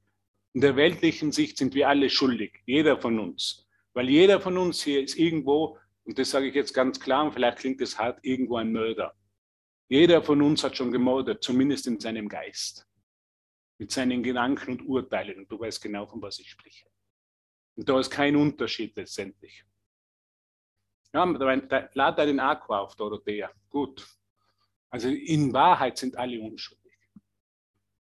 In 0.53 0.61
der 0.61 0.75
weltlichen 0.75 1.31
Sicht 1.31 1.57
sind 1.57 1.73
wir 1.75 1.87
alle 1.89 2.09
schuldig, 2.09 2.61
jeder 2.65 2.99
von 2.99 3.19
uns. 3.19 3.67
Weil 3.93 4.09
jeder 4.09 4.39
von 4.39 4.57
uns 4.57 4.83
hier 4.83 5.01
ist 5.03 5.17
irgendwo, 5.17 5.77
und 6.03 6.19
das 6.19 6.29
sage 6.29 6.47
ich 6.47 6.55
jetzt 6.55 6.73
ganz 6.73 6.99
klar, 6.99 7.25
und 7.25 7.33
vielleicht 7.33 7.59
klingt 7.59 7.81
es 7.81 7.97
hart, 7.97 8.19
irgendwo 8.23 8.57
ein 8.57 8.71
Mörder. 8.71 9.15
Jeder 9.89 10.21
von 10.21 10.41
uns 10.41 10.63
hat 10.63 10.75
schon 10.75 10.91
gemordet, 10.91 11.43
zumindest 11.43 11.87
in 11.87 11.99
seinem 11.99 12.27
Geist. 12.27 12.85
Mit 13.79 13.91
seinen 13.91 14.21
Gedanken 14.21 14.71
und 14.71 14.81
Urteilen. 14.87 15.39
Und 15.39 15.51
du 15.51 15.59
weißt 15.59 15.81
genau, 15.81 16.05
von 16.05 16.21
was 16.21 16.39
ich 16.39 16.49
spreche. 16.49 16.87
Und 17.75 17.87
da 17.87 17.99
ist 17.99 18.09
kein 18.09 18.35
Unterschied 18.35 18.95
letztendlich. 18.95 19.63
Ja, 21.17 21.25
lad 21.95 22.19
deinen 22.19 22.39
Akku 22.39 22.75
auf, 22.75 22.95
Dorothea. 22.95 23.49
Gut. 23.71 24.07
Also 24.91 25.09
in 25.09 25.51
Wahrheit 25.51 25.97
sind 25.97 26.15
alle 26.15 26.39
unschuldig. 26.39 26.93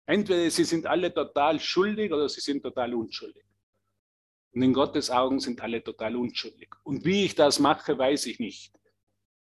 Entweder 0.06 0.48
sie 0.48 0.62
sind 0.62 0.86
alle 0.86 1.12
total 1.12 1.58
schuldig 1.58 2.12
oder 2.12 2.28
sie 2.28 2.40
sind 2.40 2.62
total 2.62 2.94
unschuldig. 2.94 3.44
Und 4.52 4.62
in 4.62 4.72
Gottes 4.72 5.10
Augen 5.10 5.40
sind 5.40 5.60
alle 5.60 5.82
total 5.82 6.14
unschuldig. 6.14 6.70
Und 6.84 7.04
wie 7.04 7.24
ich 7.24 7.34
das 7.34 7.58
mache, 7.58 7.98
weiß 7.98 8.26
ich 8.26 8.38
nicht. 8.38 8.72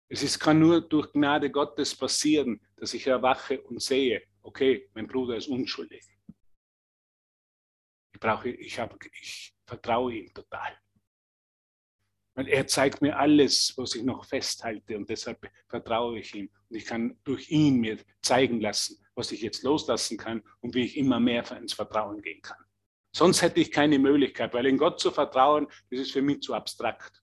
Es 0.08 0.24
ist, 0.24 0.40
kann 0.40 0.58
nur 0.58 0.80
durch 0.80 1.12
Gnade 1.12 1.52
Gottes 1.52 1.94
passieren, 1.94 2.62
dass 2.78 2.94
ich 2.94 3.06
erwache 3.06 3.62
und 3.64 3.82
sehe, 3.82 4.24
okay, 4.44 4.90
mein 4.94 5.08
Bruder 5.08 5.36
ist 5.36 5.50
unschuldig. 5.50 6.06
Ich, 8.14 8.20
brauche, 8.22 8.50
ich, 8.50 8.80
habe, 8.80 8.98
ich 9.22 9.54
vertraue 9.66 10.14
ihm 10.14 10.34
total. 10.34 10.78
Weil 12.42 12.48
er 12.48 12.66
zeigt 12.66 13.04
mir 13.04 13.20
alles, 13.20 13.72
was 13.78 13.94
ich 13.94 14.02
noch 14.02 14.26
festhalte 14.26 14.98
und 14.98 15.08
deshalb 15.08 15.48
vertraue 15.68 16.18
ich 16.18 16.34
ihm. 16.34 16.50
Und 16.70 16.76
ich 16.76 16.86
kann 16.86 17.16
durch 17.24 17.52
ihn 17.52 17.80
mir 17.80 18.00
zeigen 18.24 18.60
lassen, 18.60 18.98
was 19.14 19.32
ich 19.32 19.44
jetzt 19.44 19.62
loslassen 19.62 20.18
kann 20.18 20.42
und 20.60 20.74
wie 20.74 20.86
ich 20.86 20.98
immer 20.98 21.20
mehr 21.20 21.46
ins 21.52 21.74
Vertrauen 21.74 22.20
gehen 22.20 22.42
kann. 22.42 22.58
Sonst 23.16 23.44
hätte 23.44 23.60
ich 23.60 23.72
keine 23.72 24.00
Möglichkeit, 24.00 24.56
weil 24.56 24.66
in 24.66 24.80
Gott 24.80 25.00
zu 25.00 25.12
vertrauen, 25.12 25.68
das 25.92 26.00
ist 26.00 26.14
für 26.14 26.24
mich 26.24 26.42
zu 26.42 26.56
abstrakt. 26.56 27.22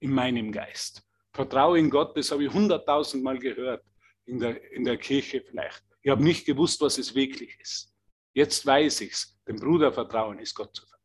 In 0.00 0.12
meinem 0.12 0.50
Geist. 0.50 1.02
Vertraue 1.34 1.78
in 1.78 1.90
Gott, 1.90 2.16
das 2.16 2.30
habe 2.30 2.46
ich 2.46 2.50
hunderttausend 2.50 3.22
Mal 3.22 3.38
gehört, 3.38 3.84
in 4.24 4.38
der, 4.38 4.72
in 4.72 4.84
der 4.84 4.96
Kirche 4.96 5.42
vielleicht. 5.42 5.84
Ich 6.00 6.10
habe 6.10 6.24
nicht 6.24 6.46
gewusst, 6.46 6.80
was 6.80 6.96
es 6.96 7.14
wirklich 7.14 7.54
ist. 7.60 7.92
Jetzt 8.32 8.64
weiß 8.64 9.02
ich 9.02 9.12
es. 9.12 9.38
Dem 9.46 9.56
Bruder 9.56 9.92
vertrauen 9.92 10.38
ist 10.38 10.54
Gott 10.54 10.74
zu 10.74 10.86
vertrauen. 10.86 10.95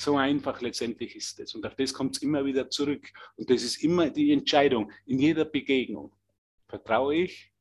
So 0.00 0.16
einfach 0.16 0.60
letztendlich 0.60 1.16
ist 1.16 1.40
es. 1.40 1.54
Und 1.54 1.66
auf 1.66 1.74
das 1.74 1.92
kommt 1.92 2.16
es 2.16 2.22
immer 2.22 2.44
wieder 2.44 2.70
zurück. 2.70 3.12
Und 3.36 3.50
das 3.50 3.62
ist 3.62 3.82
immer 3.82 4.10
die 4.10 4.32
Entscheidung 4.32 4.92
in 5.06 5.18
jeder 5.18 5.44
Begegnung. 5.44 6.14
Vertraue 6.68 7.16
ich 7.16 7.52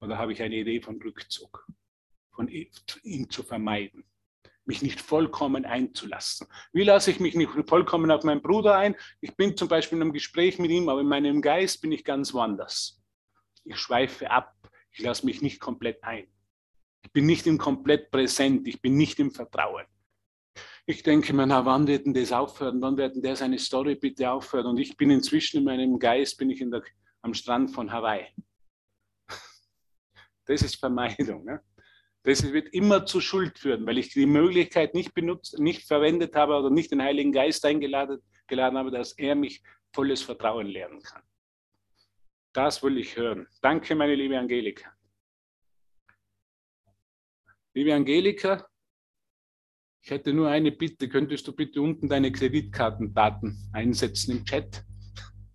oder 0.00 0.18
habe 0.18 0.32
ich 0.32 0.42
eine 0.42 0.56
Idee 0.56 0.80
von 0.80 1.00
Rückzug, 1.00 1.66
von 2.32 2.48
ihn 2.48 3.30
zu 3.30 3.44
vermeiden, 3.44 4.04
mich 4.64 4.82
nicht 4.82 5.00
vollkommen 5.00 5.64
einzulassen? 5.64 6.48
Wie 6.72 6.82
lasse 6.82 7.12
ich 7.12 7.20
mich 7.20 7.36
nicht 7.36 7.52
vollkommen 7.68 8.10
auf 8.10 8.24
meinen 8.24 8.42
Bruder 8.42 8.76
ein? 8.76 8.96
Ich 9.20 9.36
bin 9.36 9.56
zum 9.56 9.68
Beispiel 9.68 9.98
in 9.98 10.02
einem 10.02 10.12
Gespräch 10.12 10.58
mit 10.58 10.72
ihm, 10.72 10.88
aber 10.88 11.02
in 11.02 11.06
meinem 11.06 11.40
Geist 11.40 11.80
bin 11.80 11.92
ich 11.92 12.04
ganz 12.04 12.34
woanders. 12.34 13.00
Ich 13.62 13.76
schweife 13.76 14.30
ab, 14.30 14.56
ich 14.90 15.00
lasse 15.00 15.24
mich 15.26 15.42
nicht 15.42 15.60
komplett 15.60 16.02
ein. 16.02 16.26
Ich 17.02 17.12
bin 17.12 17.26
nicht 17.26 17.46
im 17.46 17.58
komplett 17.58 18.10
präsent, 18.10 18.66
ich 18.66 18.82
bin 18.82 18.96
nicht 18.96 19.20
im 19.20 19.30
Vertrauen. 19.30 19.84
Ich 20.86 21.02
denke 21.02 21.32
mir, 21.32 21.46
na, 21.46 21.64
wann 21.64 21.86
wird 21.86 22.04
denn 22.04 22.12
das 22.14 22.32
aufhören? 22.32 22.80
Wann 22.82 22.96
wird 22.96 23.14
denn 23.14 23.22
der 23.22 23.36
seine 23.36 23.58
Story 23.58 23.94
bitte 23.94 24.30
aufhören? 24.30 24.66
Und 24.66 24.78
ich 24.78 24.96
bin 24.96 25.10
inzwischen 25.10 25.58
in 25.58 25.64
meinem 25.64 25.98
Geist, 25.98 26.36
bin 26.36 26.50
ich 26.50 26.58
der, 26.58 26.82
am 27.22 27.32
Strand 27.32 27.70
von 27.70 27.90
Hawaii. 27.90 28.26
Das 30.46 30.60
ist 30.60 30.76
Vermeidung. 30.76 31.44
Ne? 31.46 31.62
Das 32.22 32.42
wird 32.52 32.68
immer 32.74 33.06
zu 33.06 33.22
Schuld 33.22 33.58
führen, 33.58 33.86
weil 33.86 33.96
ich 33.96 34.10
die 34.10 34.26
Möglichkeit 34.26 34.92
nicht 34.92 35.14
benutzt, 35.14 35.58
nicht 35.58 35.86
verwendet 35.86 36.36
habe 36.36 36.54
oder 36.54 36.68
nicht 36.68 36.90
den 36.90 37.00
Heiligen 37.00 37.32
Geist 37.32 37.64
eingeladen 37.64 38.20
geladen 38.46 38.78
habe, 38.78 38.90
dass 38.90 39.12
er 39.12 39.34
mich 39.34 39.62
volles 39.92 40.22
Vertrauen 40.22 40.66
lernen 40.66 41.02
kann. 41.02 41.22
Das 42.52 42.82
will 42.82 42.98
ich 42.98 43.16
hören. 43.16 43.48
Danke, 43.62 43.94
meine 43.94 44.14
liebe 44.14 44.38
Angelika. 44.38 44.92
Liebe 47.74 47.94
Angelika, 47.94 48.68
ich 50.04 50.10
hätte 50.10 50.32
nur 50.34 50.48
eine 50.50 50.70
Bitte. 50.70 51.08
Könntest 51.08 51.48
du 51.48 51.52
bitte 51.52 51.80
unten 51.80 52.10
deine 52.10 52.30
Kreditkartendaten 52.30 53.70
einsetzen 53.72 54.32
im 54.32 54.44
Chat? 54.44 54.84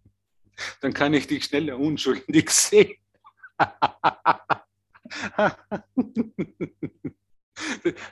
Dann 0.81 0.91
kann 0.91 1.13
ich 1.13 1.27
dich 1.27 1.43
schneller 1.45 1.77
unschuldig 1.77 2.49
sehen. 2.49 2.95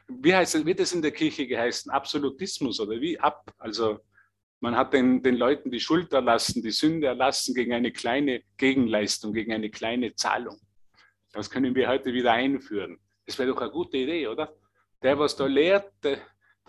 wie 0.08 0.36
heißt 0.36 0.54
es, 0.56 0.65
wird 0.65 0.80
es 0.80 0.93
in 0.93 1.02
der 1.02 1.10
Kirche 1.10 1.47
geheißen? 1.47 1.91
Absolutismus 1.91 2.80
oder 2.80 3.02
wie? 3.02 3.19
Ab. 3.19 3.52
Also 3.58 4.00
man 4.60 4.76
hat 4.76 4.93
den, 4.93 5.23
den 5.23 5.38
Leuten 5.38 5.71
die 5.71 5.80
Schuld 5.80 6.13
erlassen, 6.13 6.62
die 6.62 6.69
Sünde 6.69 7.08
erlassen 7.08 7.56
gegen 7.56 7.73
eine 7.73 7.91
kleine 7.91 8.43
Gegenleistung, 8.58 9.34
gegen 9.34 9.54
eine 9.54 9.71
kleine 9.71 10.13
Zahlung. 10.13 10.60
Das 11.32 11.50
können 11.50 11.73
wir 11.73 11.89
heute 11.89 12.13
wieder 12.13 12.34
einführen. 12.34 13.00
Das 13.26 13.39
wäre 13.39 13.50
doch 13.50 13.60
eine 13.60 13.71
gute 13.71 13.97
Idee, 13.97 14.28
oder? 14.28 14.56
Der, 15.03 15.19
was 15.19 15.36
da 15.36 15.45
lehrt, 15.45 15.91
da 16.01 16.17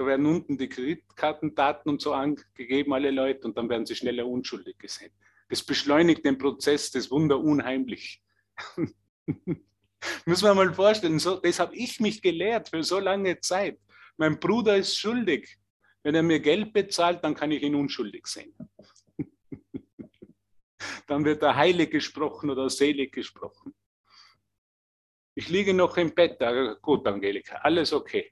werden 0.06 0.26
unten 0.26 0.58
die 0.58 0.68
Kreditkartendaten 0.68 1.90
und 1.90 2.00
so 2.00 2.12
angegeben, 2.12 2.92
alle 2.92 3.10
Leute, 3.10 3.46
und 3.46 3.56
dann 3.56 3.68
werden 3.68 3.86
sie 3.86 3.96
schneller 3.96 4.26
unschuldig 4.26 4.78
gesehen. 4.78 5.12
Das 5.48 5.62
beschleunigt 5.62 6.24
den 6.24 6.38
Prozess, 6.38 6.90
das 6.90 7.10
Wunder 7.10 7.40
unheimlich. 7.40 8.22
Muss 10.26 10.42
man 10.42 10.56
mal 10.56 10.72
vorstellen, 10.72 11.18
so, 11.18 11.36
das 11.36 11.58
habe 11.58 11.74
ich 11.74 12.00
mich 12.00 12.22
gelehrt 12.22 12.68
für 12.68 12.82
so 12.82 12.98
lange 12.98 13.40
Zeit. 13.40 13.80
Mein 14.16 14.38
Bruder 14.38 14.76
ist 14.76 14.96
schuldig. 14.96 15.58
Wenn 16.02 16.14
er 16.14 16.22
mir 16.22 16.40
Geld 16.40 16.72
bezahlt, 16.72 17.24
dann 17.24 17.34
kann 17.34 17.50
ich 17.50 17.62
ihn 17.62 17.74
unschuldig 17.74 18.26
sehen. 18.26 18.54
dann 21.06 21.24
wird 21.24 21.42
er 21.42 21.56
heilig 21.56 21.90
gesprochen 21.90 22.50
oder 22.50 22.70
selig 22.70 23.12
gesprochen. 23.12 23.74
Ich 25.38 25.48
liege 25.48 25.72
noch 25.72 25.96
im 25.96 26.12
Bett. 26.12 26.36
Gut, 26.82 27.06
Angelika, 27.06 27.58
alles 27.62 27.92
okay. 27.92 28.28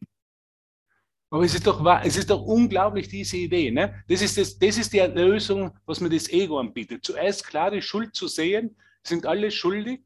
Aber 1.31 1.45
es 1.45 1.55
ist 1.55 1.65
doch, 1.65 1.81
es 2.03 2.17
ist 2.17 2.29
doch 2.29 2.43
unglaublich, 2.43 3.07
diese 3.07 3.37
Idee. 3.37 3.71
Ne? 3.71 4.03
Das, 4.09 4.23
ist 4.23 4.37
das, 4.37 4.59
das 4.59 4.77
ist 4.77 4.93
die 4.93 4.99
Erlösung, 4.99 5.71
was 5.87 6.01
mir 6.01 6.09
das 6.09 6.29
Ego 6.29 6.59
anbietet. 6.59 7.05
Zuerst 7.05 7.47
klare 7.47 7.81
Schuld 7.81 8.17
zu 8.17 8.27
sehen, 8.27 8.77
sind 9.05 9.25
alle 9.25 9.53
schuldig, 9.53 10.01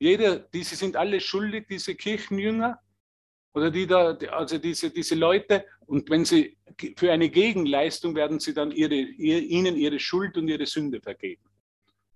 jeder, 0.00 0.40
diese 0.40 0.74
sind 0.74 0.96
alle 0.96 1.20
schuldig, 1.20 1.68
diese 1.68 1.94
Kirchenjünger 1.94 2.80
oder 3.54 3.70
die 3.70 3.86
da, 3.86 4.16
also 4.32 4.58
diese, 4.58 4.90
diese 4.90 5.14
Leute. 5.14 5.64
Und 5.86 6.10
wenn 6.10 6.24
sie 6.24 6.58
für 6.96 7.12
eine 7.12 7.28
Gegenleistung 7.28 8.16
werden 8.16 8.40
sie 8.40 8.54
dann 8.54 8.72
ihre, 8.72 8.96
ihnen 8.96 9.76
ihre 9.76 10.00
Schuld 10.00 10.36
und 10.36 10.48
ihre 10.48 10.66
Sünde 10.66 11.00
vergeben. 11.00 11.44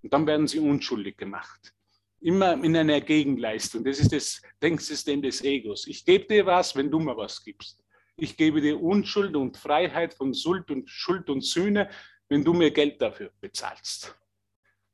Und 0.03 0.11
dann 0.11 0.27
werden 0.27 0.45
sie 0.45 0.59
unschuldig 0.59 1.15
gemacht. 1.15 1.73
Immer 2.21 2.61
in 2.63 2.75
einer 2.75 2.99
Gegenleistung. 2.99 3.83
Das 3.83 3.99
ist 3.99 4.11
das 4.11 4.41
Denksystem 4.61 5.21
des 5.21 5.43
Egos. 5.43 5.87
Ich 5.87 6.03
gebe 6.03 6.25
dir 6.25 6.45
was, 6.45 6.75
wenn 6.75 6.91
du 6.91 6.99
mir 6.99 7.15
was 7.15 7.43
gibst. 7.43 7.81
Ich 8.17 8.35
gebe 8.35 8.59
dir 8.59 8.81
Unschuld 8.81 9.35
und 9.35 9.55
Freiheit 9.55 10.13
von 10.13 10.33
Schuld 10.33 10.69
und, 10.69 10.89
Schuld 10.89 11.29
und 11.29 11.41
Sühne, 11.41 11.89
wenn 12.27 12.43
du 12.43 12.53
mir 12.53 12.71
Geld 12.71 13.01
dafür 13.01 13.31
bezahlst. 13.39 14.15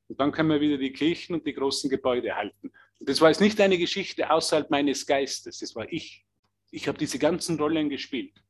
Und 0.08 0.20
dann 0.20 0.32
können 0.32 0.50
wir 0.50 0.62
wieder 0.62 0.78
die 0.78 0.94
Kirchen 0.94 1.34
und 1.34 1.48
die 1.48 1.54
großen 1.54 1.90
Gebäude 1.90 2.36
halten. 2.36 2.72
Und 3.00 3.10
das 3.10 3.20
war 3.22 3.30
jetzt 3.30 3.42
nicht 3.42 3.60
eine 3.60 3.78
Geschichte 3.78 4.30
außerhalb 4.30 4.70
meines 4.70 5.06
Geistes, 5.06 5.60
das 5.60 5.76
war 5.76 5.92
ich. 5.92 6.26
Ich 6.72 6.88
habe 6.88 6.98
diese 6.98 7.18
ganzen 7.18 7.58
Rollen 7.58 7.90
gespielt. 7.90 8.42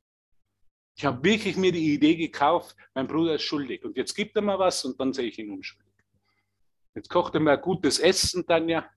Ich 0.97 1.05
habe 1.05 1.23
wirklich 1.23 1.57
mir 1.57 1.71
die 1.71 1.93
Idee 1.93 2.15
gekauft, 2.15 2.75
mein 2.93 3.07
Bruder 3.07 3.35
ist 3.35 3.43
schuldig 3.43 3.83
und 3.83 3.97
jetzt 3.97 4.13
gibt 4.13 4.35
er 4.35 4.41
mir 4.41 4.57
was 4.57 4.83
und 4.85 4.99
dann 4.99 5.13
sehe 5.13 5.27
ich 5.27 5.39
ihn 5.39 5.51
unschuldig. 5.51 5.84
Jetzt 6.95 7.09
kocht 7.09 7.33
er 7.35 7.41
mir 7.41 7.51
ein 7.51 7.61
gutes 7.61 7.99
Essen, 7.99 8.45
Tanja, 8.47 8.89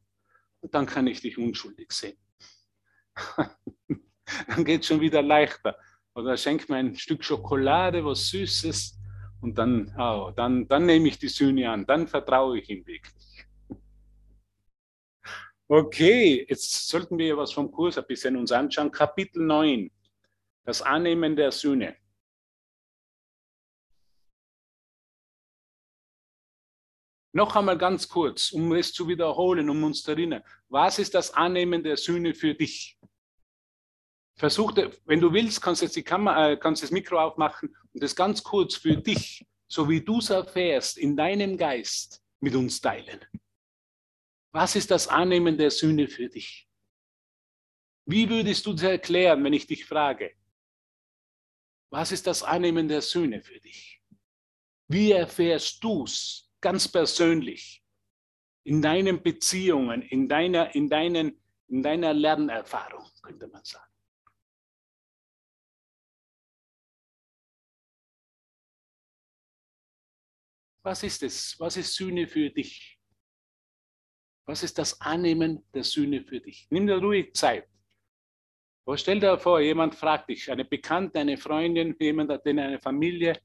und 0.60 0.72
dann 0.72 0.86
kann 0.86 1.06
ich 1.08 1.20
dich 1.20 1.36
unschuldig 1.36 1.90
sehen. 1.92 2.16
dann 4.48 4.64
geht 4.64 4.82
es 4.82 4.86
schon 4.86 5.00
wieder 5.00 5.20
leichter. 5.20 5.76
Oder 6.14 6.30
er 6.30 6.36
schenkt 6.36 6.68
mir 6.68 6.76
ein 6.76 6.94
Stück 6.94 7.24
Schokolade, 7.24 8.04
was 8.04 8.28
Süßes, 8.28 8.98
und 9.40 9.56
dann, 9.56 9.94
oh, 9.98 10.32
dann, 10.34 10.66
dann 10.66 10.86
nehme 10.86 11.08
ich 11.08 11.18
die 11.18 11.28
Sühne 11.28 11.70
an, 11.70 11.86
dann 11.86 12.08
vertraue 12.08 12.58
ich 12.58 12.68
ihm 12.70 12.86
wirklich. 12.86 13.46
Okay, 15.68 16.46
jetzt 16.48 16.88
sollten 16.88 17.18
wir 17.18 17.36
was 17.36 17.52
vom 17.52 17.70
Kurs 17.70 17.98
ein 17.98 18.06
bisschen 18.06 18.36
uns 18.36 18.50
anschauen. 18.52 18.90
Kapitel 18.90 19.44
9, 19.44 19.90
das 20.64 20.82
Annehmen 20.82 21.36
der 21.36 21.52
Sühne. 21.52 21.96
Noch 27.32 27.54
einmal 27.56 27.76
ganz 27.76 28.08
kurz, 28.08 28.52
um 28.52 28.72
es 28.72 28.92
zu 28.92 29.06
wiederholen, 29.06 29.68
um 29.68 29.84
uns 29.84 30.02
zu 30.02 30.12
erinnern. 30.12 30.42
Was 30.68 30.98
ist 30.98 31.14
das 31.14 31.30
Annehmen 31.32 31.82
der 31.82 31.96
Sühne 31.96 32.34
für 32.34 32.54
dich? 32.54 32.98
Versuch, 34.36 34.72
wenn 35.04 35.20
du 35.20 35.32
willst, 35.32 35.60
kannst 35.60 35.82
du 35.82 35.86
jetzt 35.86 35.96
die 35.96 36.02
Kamera, 36.02 36.52
äh, 36.52 36.56
kannst 36.56 36.82
das 36.82 36.90
Mikro 36.90 37.18
aufmachen 37.18 37.76
und 37.92 38.02
das 38.02 38.14
ganz 38.14 38.42
kurz 38.42 38.76
für 38.76 38.96
dich, 38.96 39.44
so 39.66 39.88
wie 39.88 40.00
du 40.00 40.18
es 40.18 40.30
erfährst, 40.30 40.96
in 40.96 41.16
deinem 41.16 41.56
Geist 41.56 42.22
mit 42.40 42.54
uns 42.54 42.80
teilen. 42.80 43.20
Was 44.52 44.76
ist 44.76 44.90
das 44.90 45.08
Annehmen 45.08 45.58
der 45.58 45.70
Sühne 45.70 46.08
für 46.08 46.28
dich? 46.28 46.68
Wie 48.06 48.30
würdest 48.30 48.64
du 48.64 48.72
das 48.72 48.84
erklären, 48.84 49.44
wenn 49.44 49.52
ich 49.52 49.66
dich 49.66 49.84
frage? 49.84 50.32
Was 51.90 52.12
ist 52.12 52.26
das 52.26 52.42
Annehmen 52.42 52.88
der 52.88 53.02
Sühne 53.02 53.42
für 53.42 53.60
dich? 53.60 54.00
Wie 54.86 55.12
erfährst 55.12 55.82
du 55.84 56.04
es 56.04 56.47
ganz 56.60 56.88
persönlich 56.88 57.82
in 58.64 58.82
deinen 58.82 59.22
Beziehungen, 59.22 60.02
in 60.02 60.28
deiner, 60.28 60.74
in, 60.74 60.88
deinen, 60.88 61.40
in 61.68 61.82
deiner 61.82 62.12
Lernerfahrung, 62.12 63.06
könnte 63.22 63.48
man 63.48 63.64
sagen? 63.64 63.84
Was 70.82 71.02
ist 71.02 71.22
es? 71.22 71.58
Was 71.58 71.76
ist 71.76 71.94
Sühne 71.94 72.26
für 72.26 72.50
dich? 72.50 72.98
Was 74.46 74.62
ist 74.62 74.78
das 74.78 74.98
Annehmen 75.02 75.62
der 75.74 75.84
Sühne 75.84 76.24
für 76.24 76.40
dich? 76.40 76.66
Nimm 76.70 76.86
dir 76.86 76.96
ruhig 76.96 77.34
Zeit. 77.34 77.68
Aber 78.86 78.96
stell 78.96 79.20
dir 79.20 79.38
vor, 79.38 79.60
jemand 79.60 79.94
fragt 79.94 80.30
dich, 80.30 80.50
eine 80.50 80.64
Bekannte, 80.64 81.18
eine 81.18 81.36
Freundin, 81.36 81.94
jemand 82.00 82.30
hat 82.30 82.46
in 82.46 82.58
eine 82.58 82.78
Familie 82.78 83.38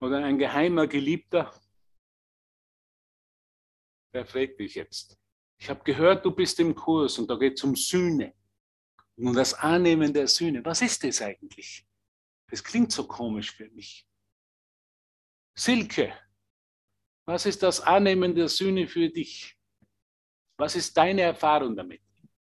oder 0.00 0.24
ein 0.24 0.38
geheimer 0.38 0.88
Geliebter. 0.88 1.52
Der 4.16 4.24
fragt 4.24 4.58
dich 4.58 4.76
jetzt. 4.76 5.18
Ich 5.58 5.68
habe 5.68 5.84
gehört, 5.84 6.24
du 6.24 6.30
bist 6.30 6.58
im 6.58 6.74
Kurs 6.74 7.18
und 7.18 7.28
da 7.28 7.36
geht 7.36 7.58
es 7.58 7.64
um 7.64 7.76
Sühne. 7.76 8.34
Um 9.14 9.34
das 9.34 9.52
Annehmen 9.52 10.10
der 10.14 10.26
Sühne. 10.26 10.64
Was 10.64 10.80
ist 10.80 11.04
das 11.04 11.20
eigentlich? 11.20 11.86
Das 12.48 12.64
klingt 12.64 12.90
so 12.90 13.06
komisch 13.06 13.52
für 13.52 13.68
mich. 13.68 14.08
Silke, 15.54 16.18
was 17.26 17.44
ist 17.44 17.62
das 17.62 17.82
Annehmen 17.82 18.34
der 18.34 18.48
Sühne 18.48 18.88
für 18.88 19.10
dich? 19.10 19.54
Was 20.56 20.76
ist 20.76 20.96
deine 20.96 21.20
Erfahrung 21.20 21.76
damit? 21.76 22.00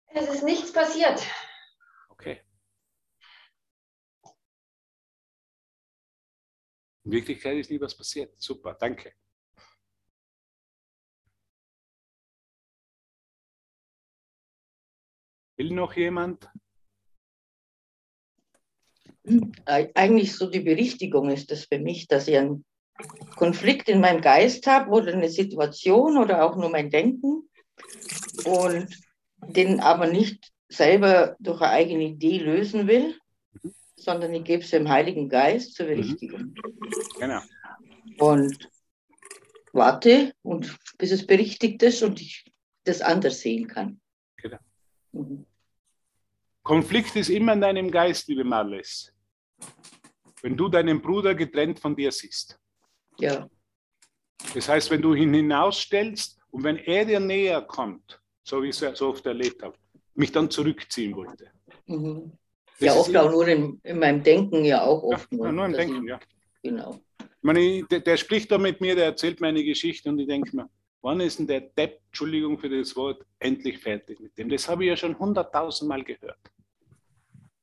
Es 0.06 0.30
ist 0.30 0.42
nichts 0.42 0.72
passiert. 0.72 1.20
Okay. 2.08 2.42
In 7.04 7.12
Wirklichkeit 7.12 7.58
ist 7.58 7.70
nie 7.70 7.80
was 7.82 7.94
passiert. 7.94 8.40
Super, 8.40 8.72
danke. 8.72 9.19
Will 15.60 15.74
noch 15.74 15.94
jemand? 15.94 16.48
Eigentlich 19.66 20.34
so 20.34 20.48
die 20.48 20.60
Berichtigung 20.60 21.28
ist 21.28 21.50
das 21.50 21.66
für 21.66 21.78
mich, 21.78 22.08
dass 22.08 22.28
ich 22.28 22.38
einen 22.38 22.64
Konflikt 23.36 23.90
in 23.90 24.00
meinem 24.00 24.22
Geist 24.22 24.66
habe 24.66 24.90
oder 24.90 25.12
eine 25.12 25.28
Situation 25.28 26.16
oder 26.16 26.44
auch 26.46 26.56
nur 26.56 26.70
mein 26.70 26.88
Denken 26.88 27.50
und 28.46 28.88
den 29.48 29.80
aber 29.80 30.06
nicht 30.06 30.50
selber 30.70 31.36
durch 31.40 31.60
eine 31.60 31.72
eigene 31.72 32.04
Idee 32.04 32.38
lösen 32.38 32.88
will, 32.88 33.18
sondern 33.96 34.32
ich 34.32 34.44
gebe 34.44 34.62
es 34.62 34.70
dem 34.70 34.88
Heiligen 34.88 35.28
Geist 35.28 35.74
zur 35.74 35.88
Berichtigung. 35.88 36.54
Genau. 37.18 37.42
Und 38.18 38.70
warte, 39.74 40.32
und 40.40 40.74
bis 40.96 41.12
es 41.12 41.26
berichtigt 41.26 41.82
ist 41.82 42.02
und 42.02 42.18
ich 42.18 42.50
das 42.84 43.02
anders 43.02 43.40
sehen 43.40 43.68
kann. 43.68 44.00
Genau. 44.38 44.56
Mhm. 45.12 45.44
Konflikt 46.74 47.16
ist 47.16 47.30
immer 47.30 47.54
in 47.54 47.60
deinem 47.60 47.90
Geist, 47.90 48.28
liebe 48.28 48.44
Marles. 48.44 49.12
Wenn 50.40 50.56
du 50.56 50.68
deinen 50.68 51.02
Bruder 51.02 51.34
getrennt 51.34 51.80
von 51.80 51.96
dir 51.96 52.12
siehst. 52.12 52.60
Ja, 53.18 53.48
Das 54.54 54.68
heißt, 54.68 54.88
wenn 54.92 55.02
du 55.02 55.14
ihn 55.14 55.34
hinausstellst 55.34 56.38
und 56.52 56.62
wenn 56.62 56.76
er 56.76 57.04
dir 57.04 57.18
näher 57.18 57.60
kommt, 57.62 58.20
so 58.44 58.62
wie 58.62 58.68
ich 58.68 58.80
es 58.80 58.98
so 59.00 59.08
oft 59.08 59.26
erlebt 59.26 59.64
habe, 59.64 59.76
mich 60.14 60.30
dann 60.30 60.48
zurückziehen 60.48 61.16
wollte. 61.16 61.50
mhm. 61.86 62.34
Ja 62.78 62.94
oft 62.94 63.16
auch 63.16 63.32
nur 63.32 63.48
in, 63.48 63.80
in 63.82 63.98
meinem 63.98 64.22
Denken, 64.22 64.64
ja 64.64 64.82
auch 64.82 65.02
Ja, 65.02 65.16
oft 65.16 65.32
nur. 65.32 65.50
nur 65.50 65.66
im 65.66 65.72
Denken, 65.72 66.04
ich, 66.04 66.08
ja. 66.10 66.20
Genau. 66.62 67.00
Ich 67.18 67.26
meine, 67.42 67.82
der, 67.90 67.98
der 67.98 68.16
spricht 68.16 68.48
da 68.52 68.58
mit 68.58 68.80
mir, 68.80 68.94
der 68.94 69.06
erzählt 69.06 69.40
mir 69.40 69.48
eine 69.48 69.64
Geschichte 69.64 70.08
und 70.08 70.20
ich 70.20 70.28
denke 70.28 70.54
mir, 70.54 70.70
wann 71.02 71.18
ist 71.18 71.40
denn 71.40 71.48
der 71.48 71.62
Depp, 71.62 72.00
Entschuldigung 72.06 72.60
für 72.60 72.68
das 72.70 72.94
Wort, 72.94 73.26
endlich 73.40 73.78
fertig 73.80 74.20
mit 74.20 74.38
dem? 74.38 74.48
Das 74.48 74.68
habe 74.68 74.84
ich 74.84 74.90
ja 74.90 74.96
schon 74.96 75.18
hunderttausend 75.18 75.88
Mal 75.88 76.04
gehört. 76.04 76.38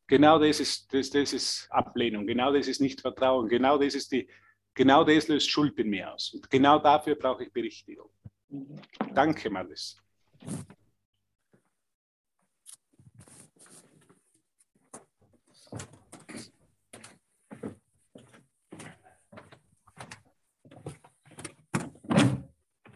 Genau 0.07 0.39
das 0.39 0.61
ist, 0.61 0.93
das, 0.93 1.09
das 1.09 1.33
ist 1.33 1.67
Ablehnung, 1.69 2.25
genau 2.25 2.53
das 2.53 2.67
ist 2.67 2.79
nicht 2.79 3.01
Vertrauen, 3.01 3.49
genau 3.49 3.77
das 3.77 3.93
ist 3.93 4.09
die, 4.13 4.27
genau 4.73 5.03
das 5.03 5.27
löst 5.27 5.49
Schuld 5.49 5.77
in 5.79 5.89
mir 5.89 6.13
aus. 6.13 6.33
Und 6.33 6.49
genau 6.49 6.79
dafür 6.79 7.15
brauche 7.15 7.43
ich 7.43 7.51
Berichtigung. 7.51 8.09
Danke, 9.13 9.49
Marlis. 9.49 9.97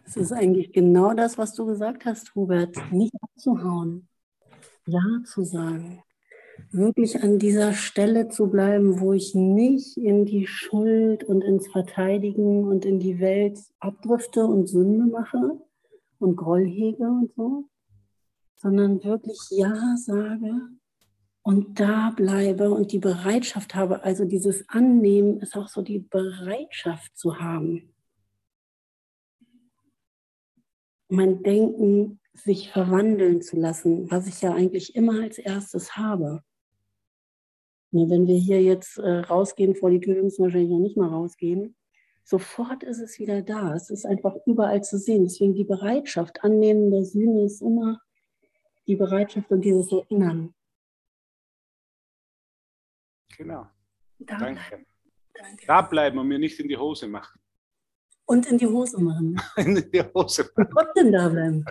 Das 0.04 0.16
ist 0.16 0.32
eigentlich 0.32 0.72
genau 0.72 1.14
das, 1.14 1.36
was 1.36 1.54
du 1.54 1.66
gesagt 1.66 2.04
hast, 2.04 2.34
Hubert. 2.34 2.76
Nicht 2.90 3.14
abzuhauen. 3.20 4.08
Ja 4.86 5.00
zu 5.24 5.42
sagen. 5.42 6.02
Wirklich 6.72 7.22
an 7.22 7.38
dieser 7.38 7.74
Stelle 7.74 8.28
zu 8.28 8.48
bleiben, 8.48 8.98
wo 8.98 9.12
ich 9.12 9.34
nicht 9.34 9.96
in 9.98 10.24
die 10.24 10.46
Schuld 10.46 11.22
und 11.22 11.42
ins 11.42 11.68
Verteidigen 11.68 12.64
und 12.64 12.84
in 12.84 12.98
die 12.98 13.20
Welt 13.20 13.58
abdrifte 13.78 14.46
und 14.46 14.66
Sünde 14.66 15.06
mache 15.06 15.60
und 16.18 16.36
Groll 16.36 16.64
hege 16.64 17.04
und 17.04 17.32
so, 17.34 17.68
sondern 18.56 19.04
wirklich 19.04 19.38
Ja 19.50 19.96
sage 19.96 20.54
und 21.42 21.78
da 21.78 22.10
bleibe 22.16 22.70
und 22.70 22.92
die 22.92 22.98
Bereitschaft 22.98 23.74
habe. 23.74 24.02
Also 24.04 24.24
dieses 24.24 24.66
Annehmen 24.68 25.40
ist 25.40 25.56
auch 25.56 25.68
so 25.68 25.82
die 25.82 25.98
Bereitschaft 25.98 27.16
zu 27.16 27.38
haben. 27.38 27.92
mein 31.12 31.42
Denken 31.42 32.18
sich 32.32 32.70
verwandeln 32.70 33.42
zu 33.42 33.56
lassen, 33.56 34.10
was 34.10 34.26
ich 34.26 34.40
ja 34.40 34.54
eigentlich 34.54 34.96
immer 34.96 35.22
als 35.22 35.38
erstes 35.38 35.96
habe. 35.96 36.42
Nur 37.92 38.08
wenn 38.08 38.26
wir 38.26 38.36
hier 38.36 38.62
jetzt 38.62 38.98
äh, 38.98 39.18
rausgehen 39.20 39.74
vor 39.74 39.90
die 39.90 40.00
Tür, 40.00 40.16
wir 40.16 40.22
müssen 40.22 40.42
wahrscheinlich 40.42 40.70
noch 40.70 40.78
nicht 40.80 40.96
mal 40.96 41.08
rausgehen, 41.08 41.76
sofort 42.24 42.82
ist 42.82 43.00
es 43.00 43.18
wieder 43.18 43.42
da. 43.42 43.74
Es 43.74 43.90
ist 43.90 44.06
einfach 44.06 44.34
überall 44.46 44.82
zu 44.82 44.98
sehen. 44.98 45.24
Deswegen 45.24 45.54
die 45.54 45.64
Bereitschaft, 45.64 46.42
Annehmen 46.42 46.90
der 46.90 47.04
Sühne 47.04 47.44
ist 47.44 47.60
immer 47.60 48.00
die 48.86 48.96
Bereitschaft 48.96 49.50
und 49.50 49.60
dieses 49.62 49.92
Erinnern. 49.92 50.54
Genau. 53.36 53.66
Da 54.18 54.38
Danke. 54.38 54.60
bleiben. 54.68 54.86
Danke. 55.34 55.66
Da 55.66 55.82
bleiben 55.82 56.18
und 56.18 56.28
mir 56.28 56.38
nicht 56.38 56.58
in 56.60 56.68
die 56.68 56.76
Hose 56.76 57.06
machen. 57.08 57.40
Und 58.24 58.46
in 58.46 58.56
die 58.56 58.66
Hose 58.66 59.00
machen. 59.02 59.38
In 59.56 59.74
die 59.74 60.02
Hose 60.14 60.50
Und 60.54 60.70
trotzdem 60.70 61.12
da 61.12 61.28
bleiben. 61.28 61.64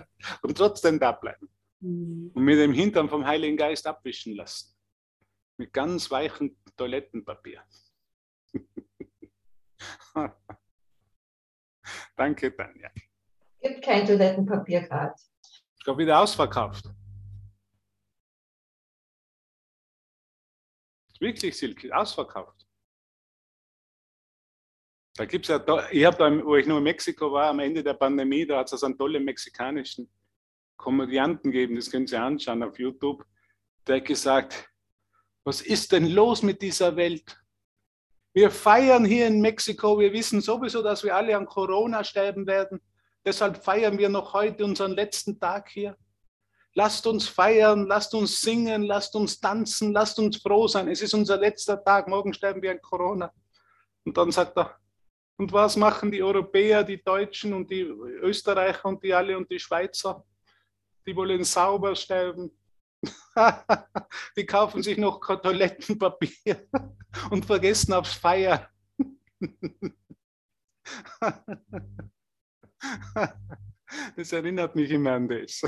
und 0.43 0.57
trotzdem 0.57 0.99
da 0.99 1.11
bleiben. 1.13 1.49
Hm. 1.80 2.32
Und 2.34 2.43
mit 2.43 2.59
dem 2.59 2.74
Hintern 2.74 3.09
vom 3.09 3.26
Heiligen 3.26 3.57
Geist 3.57 3.88
abwischen 3.88 4.36
lassen. 4.36 4.70
Mit 5.62 5.74
ganz 5.74 6.09
weichem 6.09 6.57
Toilettenpapier. 6.76 7.64
Danke, 12.16 12.55
Tanja. 12.57 12.89
Gibt 13.62 13.86
kein 13.86 14.07
Toilettenpapier 14.07 14.82
gerade. 14.88 15.14
Ich 15.78 15.84
glaube, 15.84 16.01
wieder 16.01 16.20
ausverkauft. 16.20 16.89
Wirklich, 21.20 21.55
Silke, 21.55 21.95
ausverkauft. 21.95 22.68
Da 25.16 25.26
gibt 25.26 25.47
es 25.47 25.49
ja, 25.49 25.89
ich 25.91 26.05
habe 26.05 26.18
da, 26.18 26.43
wo 26.43 26.55
ich 26.55 26.66
nur 26.66 26.80
in 26.80 26.86
Mexiko 26.86 27.32
war, 27.32 27.51
am 27.51 27.59
Ende 27.59 27.84
der 27.84 27.93
Pandemie, 27.93 28.47
da 28.47 28.57
hat 28.57 28.74
es 28.74 28.80
so 28.80 28.88
einen 28.88 28.97
tollen 28.97 29.24
mexikanischen 29.24 30.12
Komödianten 30.76 31.51
gegeben, 31.51 31.76
das 31.76 31.91
können 31.91 32.07
Sie 32.07 32.18
anschauen 32.18 32.64
auf 32.64 32.80
YouTube, 32.80 33.24
der 33.86 33.97
hat 33.97 34.05
gesagt, 34.05 34.70
was 35.44 35.62
ist 35.62 35.92
denn 35.92 36.08
los 36.08 36.44
mit 36.44 36.62
dieser 36.62 36.96
Welt? 36.96 37.38
Wir 38.34 38.50
feiern 38.50 39.04
hier 39.04 39.28
in 39.28 39.42
Mexiko, 39.42 40.00
wir 40.00 40.14
wissen 40.14 40.39
sowieso, 40.42 40.82
dass 40.82 41.04
wir 41.04 41.16
alle 41.16 41.36
an 41.36 41.46
Corona 41.46 42.04
sterben 42.04 42.48
werden. 42.48 42.80
Deshalb 43.26 43.64
feiern 43.64 43.98
wir 43.98 44.10
noch 44.10 44.34
heute 44.34 44.64
unseren 44.64 44.92
letzten 44.92 45.39
Tag 45.39 45.70
hier. 45.70 45.98
Lasst 46.74 47.06
uns 47.06 47.28
feiern, 47.28 47.88
lasst 47.88 48.14
uns 48.14 48.39
singen, 48.39 48.84
lasst 48.84 49.16
uns 49.16 49.39
tanzen, 49.42 49.92
lasst 49.92 50.18
uns 50.20 50.38
froh 50.38 50.68
sein. 50.68 50.88
Es 50.88 51.02
ist 51.02 51.14
unser 51.14 51.38
letzter 51.38 51.84
Tag, 51.84 52.08
morgen 52.08 52.34
sterben 52.34 52.62
wir 52.62 52.72
an 52.72 52.82
Corona. 52.82 53.34
Und 54.06 54.16
dann 54.16 54.32
sagt 54.32 54.58
er, 54.58 54.80
und 55.38 55.52
was 55.52 55.76
machen 55.76 56.12
die 56.12 56.24
Europäer, 56.24 56.84
die 56.84 57.04
Deutschen 57.04 57.54
und 57.54 57.70
die 57.70 57.82
Österreicher 57.82 58.86
und 58.86 59.04
die 59.04 59.14
alle 59.14 59.36
und 59.36 59.50
die 59.52 59.60
Schweizer? 59.60 60.24
Die 61.06 61.16
wollen 61.16 61.44
sauber 61.44 61.96
sterben. 61.96 62.52
die 64.38 64.45
kaufen 64.45 64.84
sich 64.84 64.97
noch 64.97 65.20
Toilettenpapier 65.20 66.68
und 67.32 67.45
vergessen 67.45 67.93
aufs 67.93 68.14
Feiern. 68.14 68.66
Das 74.16 74.32
erinnert 74.32 74.76
mich 74.76 74.89
immer 74.89 75.12
an 75.12 75.28
das. 75.28 75.62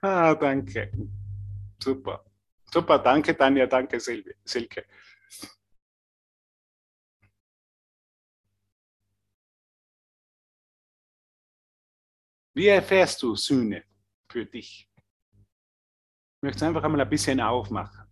ah, 0.00 0.34
danke. 0.34 0.90
Super. 1.78 2.24
Super, 2.72 2.98
danke 2.98 3.36
Tanja, 3.36 3.66
danke 3.66 4.00
Silke. 4.00 4.84
Wie 12.54 12.66
erfährst 12.66 13.22
du 13.22 13.36
Sühne 13.36 13.84
für 14.30 14.46
dich? 14.46 14.88
Ich 14.96 16.42
möchte 16.42 16.56
es 16.56 16.62
einfach 16.62 16.82
einmal 16.82 17.00
ein 17.00 17.10
bisschen 17.10 17.40
aufmachen. 17.40 18.10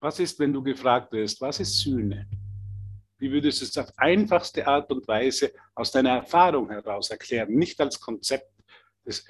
Was 0.00 0.20
ist, 0.20 0.38
wenn 0.38 0.52
du 0.52 0.62
gefragt 0.62 1.12
wirst, 1.12 1.40
was 1.40 1.58
ist 1.58 1.80
Sühne? 1.80 2.28
Wie 3.18 3.32
würdest 3.32 3.60
du 3.60 3.64
es 3.64 3.76
auf 3.76 3.92
einfachste 3.98 4.64
Art 4.64 4.92
und 4.92 5.06
Weise 5.08 5.52
aus 5.74 5.90
deiner 5.90 6.10
Erfahrung 6.10 6.70
heraus 6.70 7.10
erklären? 7.10 7.52
Nicht 7.52 7.80
als 7.80 7.98
Konzept, 7.98 8.48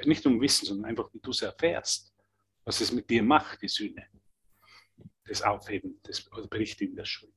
nicht 0.05 0.27
um 0.27 0.39
Wissen, 0.41 0.67
sondern 0.67 0.91
einfach, 0.91 1.09
wie 1.15 1.21
du 1.21 1.31
es 1.31 1.41
erfährst, 1.41 2.13
was 2.65 2.83
es 2.83 2.93
mit 2.93 3.09
dir 3.09 3.23
macht, 3.23 3.63
die 3.63 3.69
Sühne. 3.69 4.07
Das 5.29 5.43
Aufheben, 5.43 6.01
oder 6.37 6.47
Berichtigen 6.47 6.97
der 6.97 7.05
Schuld, 7.05 7.33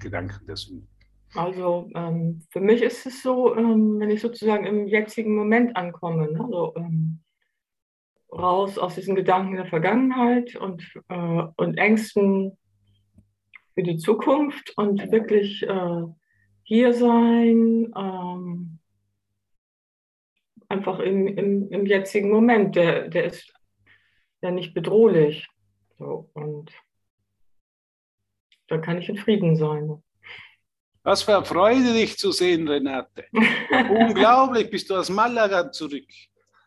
Gedanken 0.00 0.46
der 0.46 0.56
Sühne. 0.56 0.86
Also 1.34 1.90
ähm, 1.94 2.42
für 2.50 2.60
mich 2.60 2.80
ist 2.82 3.06
es 3.06 3.22
so, 3.22 3.54
ähm, 3.54 4.00
wenn 4.00 4.10
ich 4.10 4.20
sozusagen 4.20 4.64
im 4.64 4.86
jetzigen 4.86 5.34
Moment 5.36 5.76
ankomme, 5.76 6.32
ne? 6.32 6.48
so, 6.50 6.74
ähm, 6.76 7.20
raus 8.32 8.78
aus 8.78 8.94
diesen 8.94 9.14
Gedanken 9.14 9.56
der 9.56 9.66
Vergangenheit 9.66 10.56
und, 10.56 10.82
äh, 11.08 11.42
und 11.56 11.76
Ängsten 11.76 12.56
für 13.74 13.82
die 13.82 13.98
Zukunft 13.98 14.72
und 14.76 15.10
wirklich 15.10 15.62
äh, 15.62 16.02
hier 16.62 16.92
sein, 16.92 17.92
ähm, 17.96 18.78
einfach 20.68 20.98
im, 20.98 21.26
im, 21.26 21.70
im 21.70 21.86
jetzigen 21.86 22.30
Moment, 22.30 22.76
der, 22.76 23.08
der 23.08 23.24
ist 23.24 23.52
ja 24.42 24.50
nicht 24.50 24.74
bedrohlich. 24.74 25.48
So, 25.98 26.30
und 26.34 26.70
da 28.68 28.78
kann 28.78 28.98
ich 28.98 29.08
in 29.08 29.16
Frieden 29.16 29.56
sein. 29.56 30.02
Was 31.02 31.22
für 31.22 31.36
eine 31.36 31.44
Freude, 31.44 31.92
dich 31.94 32.18
zu 32.18 32.32
sehen, 32.32 32.68
Renate. 32.68 33.24
Unglaublich, 33.72 34.70
bist 34.70 34.90
du 34.90 34.96
aus 34.96 35.08
Malaga 35.08 35.72
zurück. 35.72 36.04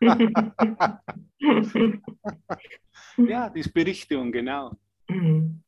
ja, 3.16 3.50
die 3.50 3.62
Berichtigung, 3.72 4.32
genau. 4.32 4.72
Mhm. 5.08 5.62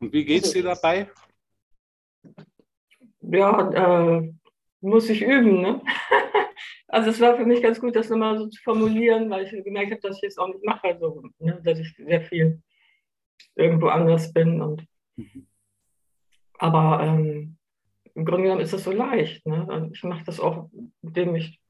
Und 0.00 0.12
wie 0.12 0.24
geht's 0.24 0.50
dir 0.50 0.64
dabei? 0.64 1.08
Ja, 3.20 4.18
äh, 4.18 4.34
muss 4.80 5.08
ich 5.08 5.22
üben. 5.22 5.62
Ne? 5.62 5.80
Also 6.88 7.10
es 7.10 7.20
war 7.20 7.36
für 7.36 7.44
mich 7.44 7.60
ganz 7.62 7.80
gut, 7.80 7.96
das 7.96 8.08
nochmal 8.08 8.38
so 8.38 8.46
zu 8.46 8.62
formulieren, 8.62 9.28
weil 9.28 9.44
ich 9.44 9.64
gemerkt 9.64 9.90
habe, 9.90 10.00
dass 10.00 10.22
ich 10.22 10.28
es 10.28 10.38
auch 10.38 10.46
nicht 10.46 10.64
mache, 10.64 10.86
also, 10.86 11.20
ne? 11.40 11.60
dass 11.64 11.80
ich 11.80 11.92
sehr 11.96 12.22
viel 12.22 12.62
irgendwo 13.54 13.88
anders 13.88 14.32
bin. 14.32 14.60
Und, 14.60 14.86
aber 16.58 17.02
ähm, 17.02 17.56
im 18.14 18.24
Grunde 18.24 18.44
genommen 18.44 18.62
ist 18.62 18.72
das 18.72 18.84
so 18.84 18.92
leicht. 18.92 19.46
Ne? 19.46 19.90
Ich 19.92 20.02
mache 20.02 20.24
das 20.24 20.40
auch, 20.40 20.70
indem 21.02 21.36
ich 21.36 21.60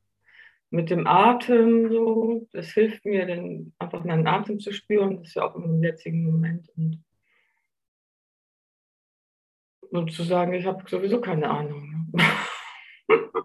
mit 0.70 0.90
dem 0.90 1.06
Atem 1.06 1.90
so, 1.90 2.48
das 2.52 2.70
hilft 2.70 3.04
mir, 3.04 3.26
den, 3.26 3.74
einfach 3.78 4.04
meinen 4.04 4.26
Atem 4.26 4.58
zu 4.58 4.72
spüren, 4.72 5.18
das 5.18 5.28
ist 5.28 5.34
ja 5.34 5.44
auch 5.44 5.54
im 5.56 5.82
jetzigen 5.82 6.24
Moment. 6.24 6.68
Und, 6.76 7.04
und 9.90 10.12
zu 10.12 10.22
sagen, 10.24 10.54
ich 10.54 10.66
habe 10.66 10.88
sowieso 10.88 11.20
keine 11.20 11.48
Ahnung. 11.48 12.10
Ne? 12.12 12.24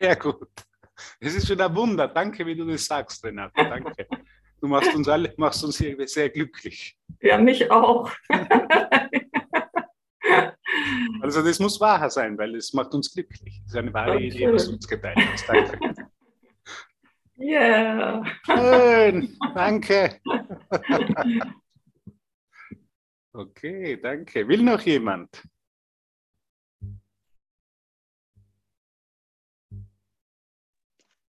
Sehr 0.00 0.16
gut. 0.16 0.48
Es 1.20 1.34
ist 1.34 1.48
schon 1.48 1.60
ein 1.60 1.74
Wunder. 1.74 2.08
Danke, 2.08 2.46
wie 2.46 2.56
du 2.56 2.64
das 2.64 2.86
sagst, 2.86 3.24
Renate. 3.24 3.54
Danke. 3.54 4.06
Du 4.60 4.66
machst 4.66 4.94
uns 4.94 5.08
alle, 5.08 5.32
machst 5.36 5.64
uns 5.64 5.78
hier 5.78 5.96
sehr 6.08 6.30
glücklich. 6.30 6.98
Ja, 7.20 7.38
mich 7.38 7.70
auch. 7.70 8.10
Also 11.20 11.42
das 11.42 11.58
muss 11.58 11.80
wahr 11.80 12.08
sein, 12.10 12.38
weil 12.38 12.54
es 12.54 12.72
macht 12.72 12.94
uns 12.94 13.12
glücklich. 13.12 13.60
Das 13.64 13.72
ist 13.72 13.76
eine 13.76 13.92
wahre. 13.92 14.20
Idee, 14.20 14.52
was 14.52 14.66
du 14.66 14.72
uns 14.72 14.86
geteilt 14.86 15.16
hast. 15.16 15.48
Danke. 15.48 15.78
Yeah. 17.38 18.24
Schön. 18.44 19.36
Danke. 19.54 20.20
Okay, 23.32 23.96
danke. 24.00 24.48
Will 24.48 24.62
noch 24.62 24.80
jemand? 24.80 25.44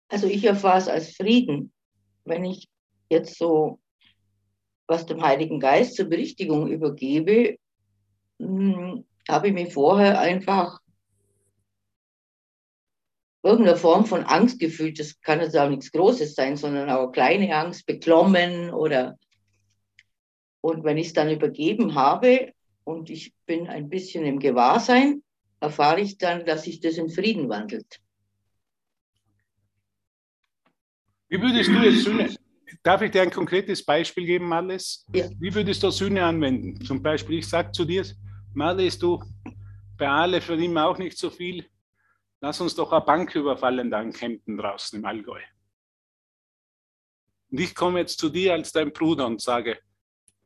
Also 0.08 0.26
ich 0.26 0.44
erfahre 0.44 0.78
es 0.78 0.88
als 0.88 1.16
Frieden, 1.16 1.72
wenn 2.24 2.44
ich 2.44 2.71
jetzt 3.12 3.38
so 3.38 3.78
was 4.88 5.06
dem 5.06 5.22
Heiligen 5.22 5.60
Geist 5.60 5.96
zur 5.96 6.06
Berichtigung 6.06 6.68
übergebe, 6.68 7.56
hm, 8.38 9.04
habe 9.28 9.48
ich 9.48 9.54
mich 9.54 9.72
vorher 9.72 10.20
einfach 10.20 10.80
irgendeine 13.42 13.76
Form 13.76 14.04
von 14.04 14.24
Angst 14.24 14.58
gefühlt. 14.58 14.98
Das 14.98 15.20
kann 15.20 15.40
jetzt 15.40 15.56
auch 15.56 15.68
nichts 15.68 15.90
Großes 15.92 16.34
sein, 16.34 16.56
sondern 16.56 16.90
auch 16.90 17.10
kleine 17.10 17.54
Angst, 17.56 17.86
beklommen 17.86 18.70
oder 18.70 19.16
und 20.60 20.84
wenn 20.84 20.96
ich 20.96 21.08
es 21.08 21.12
dann 21.12 21.28
übergeben 21.28 21.96
habe 21.96 22.52
und 22.84 23.10
ich 23.10 23.32
bin 23.46 23.66
ein 23.66 23.88
bisschen 23.88 24.24
im 24.24 24.38
Gewahrsein, 24.38 25.22
erfahre 25.58 26.00
ich 26.00 26.18
dann, 26.18 26.46
dass 26.46 26.62
sich 26.64 26.78
das 26.78 26.98
in 26.98 27.08
Frieden 27.08 27.48
wandelt. 27.48 28.00
Wie 31.28 31.40
würdest 31.40 31.70
du 31.70 32.12
jetzt 32.20 32.41
darf 32.82 33.02
ich 33.02 33.10
dir 33.10 33.22
ein 33.22 33.30
konkretes 33.30 33.84
Beispiel 33.84 34.26
geben, 34.26 34.48
Marles? 34.48 35.06
Ja. 35.14 35.28
Wie 35.38 35.54
würdest 35.54 35.82
du 35.82 35.90
Sühne 35.90 36.24
anwenden? 36.24 36.84
Zum 36.84 37.02
Beispiel, 37.02 37.38
ich 37.38 37.48
sage 37.48 37.72
zu 37.72 37.84
dir, 37.84 38.04
Marles, 38.54 38.98
du, 38.98 39.22
bei 39.96 40.08
Ale 40.08 40.40
verdienen 40.40 40.74
wir 40.74 40.86
auch 40.86 40.98
nicht 40.98 41.18
so 41.18 41.30
viel. 41.30 41.66
Lass 42.40 42.60
uns 42.60 42.74
doch 42.74 42.90
eine 42.92 43.04
Bank 43.04 43.34
überfallen 43.34 43.90
da 43.90 44.02
in 44.02 44.12
Kempten 44.12 44.56
draußen 44.56 44.98
im 44.98 45.04
Allgäu. 45.04 45.40
Und 47.50 47.60
ich 47.60 47.74
komme 47.74 48.00
jetzt 48.00 48.18
zu 48.18 48.28
dir 48.28 48.54
als 48.54 48.72
dein 48.72 48.92
Bruder 48.92 49.26
und 49.26 49.40
sage, 49.40 49.78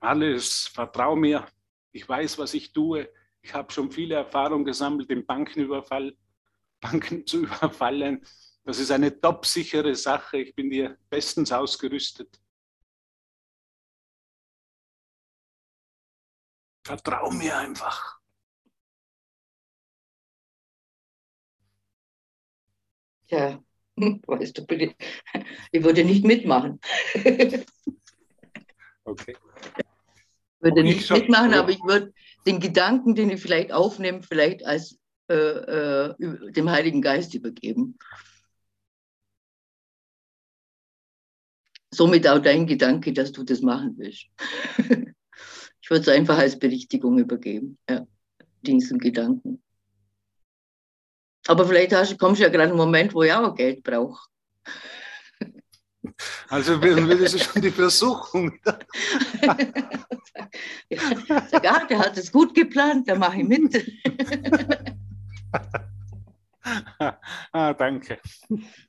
alles, 0.01 0.66
vertrau 0.66 1.16
mir, 1.16 1.47
ich 1.93 2.07
weiß, 2.07 2.39
was 2.39 2.53
ich 2.53 2.72
tue. 2.72 3.09
Ich 3.41 3.55
habe 3.55 3.72
schon 3.72 3.91
viele 3.91 4.16
Erfahrungen 4.16 4.64
gesammelt 4.64 5.11
im 5.11 5.24
Bankenüberfall, 5.24 6.14
Banken 6.81 7.27
zu 7.27 7.39
überfallen. 7.45 8.24
Das 8.67 8.81
ist 8.81 8.91
eine 8.91 9.21
top-sichere 9.21 9.95
Sache. 9.95 10.39
Ich 10.39 10.53
bin 10.53 10.69
dir 10.69 10.99
bestens 11.09 11.53
ausgerüstet. 11.53 12.41
Vertrau 16.85 17.31
mir 17.31 17.57
einfach. 17.57 18.19
Ja, 23.29 23.62
weißt 23.97 24.59
du, 24.59 24.67
bitte, 24.67 24.97
ich 25.71 25.85
würde 25.85 26.05
nicht 26.05 26.25
mitmachen. 26.25 26.81
Okay. 29.09 29.37
würde 30.59 30.81
ich 30.81 30.97
nicht 30.97 31.07
schon, 31.07 31.21
mitmachen, 31.21 31.55
aber 31.55 31.71
ich 31.71 31.81
würde 31.85 32.12
den 32.45 32.59
Gedanken, 32.59 33.14
den 33.14 33.31
ich 33.31 33.41
vielleicht 33.41 33.71
aufnehme, 33.71 34.25
vielleicht 34.25 34.67
als 34.67 34.99
äh, 35.31 35.35
äh, 35.35 36.14
dem 36.51 36.69
Heiligen 36.69 37.03
Geist 37.03 37.33
übergeben. 37.35 37.97
Somit 41.97 42.28
auch 42.28 42.40
dein 42.40 42.66
Gedanke, 42.66 43.14
dass 43.14 43.32
du 43.32 43.42
das 43.42 43.62
machen 43.62 43.94
willst. 43.97 44.26
ich 45.80 45.90
würde 45.90 46.03
es 46.03 46.09
einfach 46.09 46.36
als 46.36 46.59
Berichtigung 46.59 47.18
übergeben, 47.18 47.78
ja, 47.88 48.07
diesen 48.61 48.99
Gedanken. 48.99 49.62
Aber 51.47 51.64
vielleicht 51.64 51.94
hast, 51.94 52.18
kommst 52.18 52.40
du 52.40 52.44
ja 52.44 52.51
gerade 52.51 52.68
einen 52.68 52.76
Moment, 52.76 53.14
wo 53.14 53.22
ich 53.22 53.32
auch 53.32 53.55
Geld 53.55 53.82
brauche. 53.82 54.28
Also 56.49 56.80
würdest 56.80 57.34
du 57.34 57.38
schon 57.38 57.62
die 57.62 57.70
Versuchung. 57.72 58.57
ja, 60.88 61.03
sag, 61.51 61.68
ah, 61.68 61.84
der 61.84 61.99
hat 61.99 62.16
es 62.16 62.30
gut 62.30 62.55
geplant, 62.55 63.09
da 63.09 63.16
mache 63.16 63.38
ich 63.40 63.49
mit. 63.49 63.84
Ah, 67.53 67.75
danke. 67.75 68.19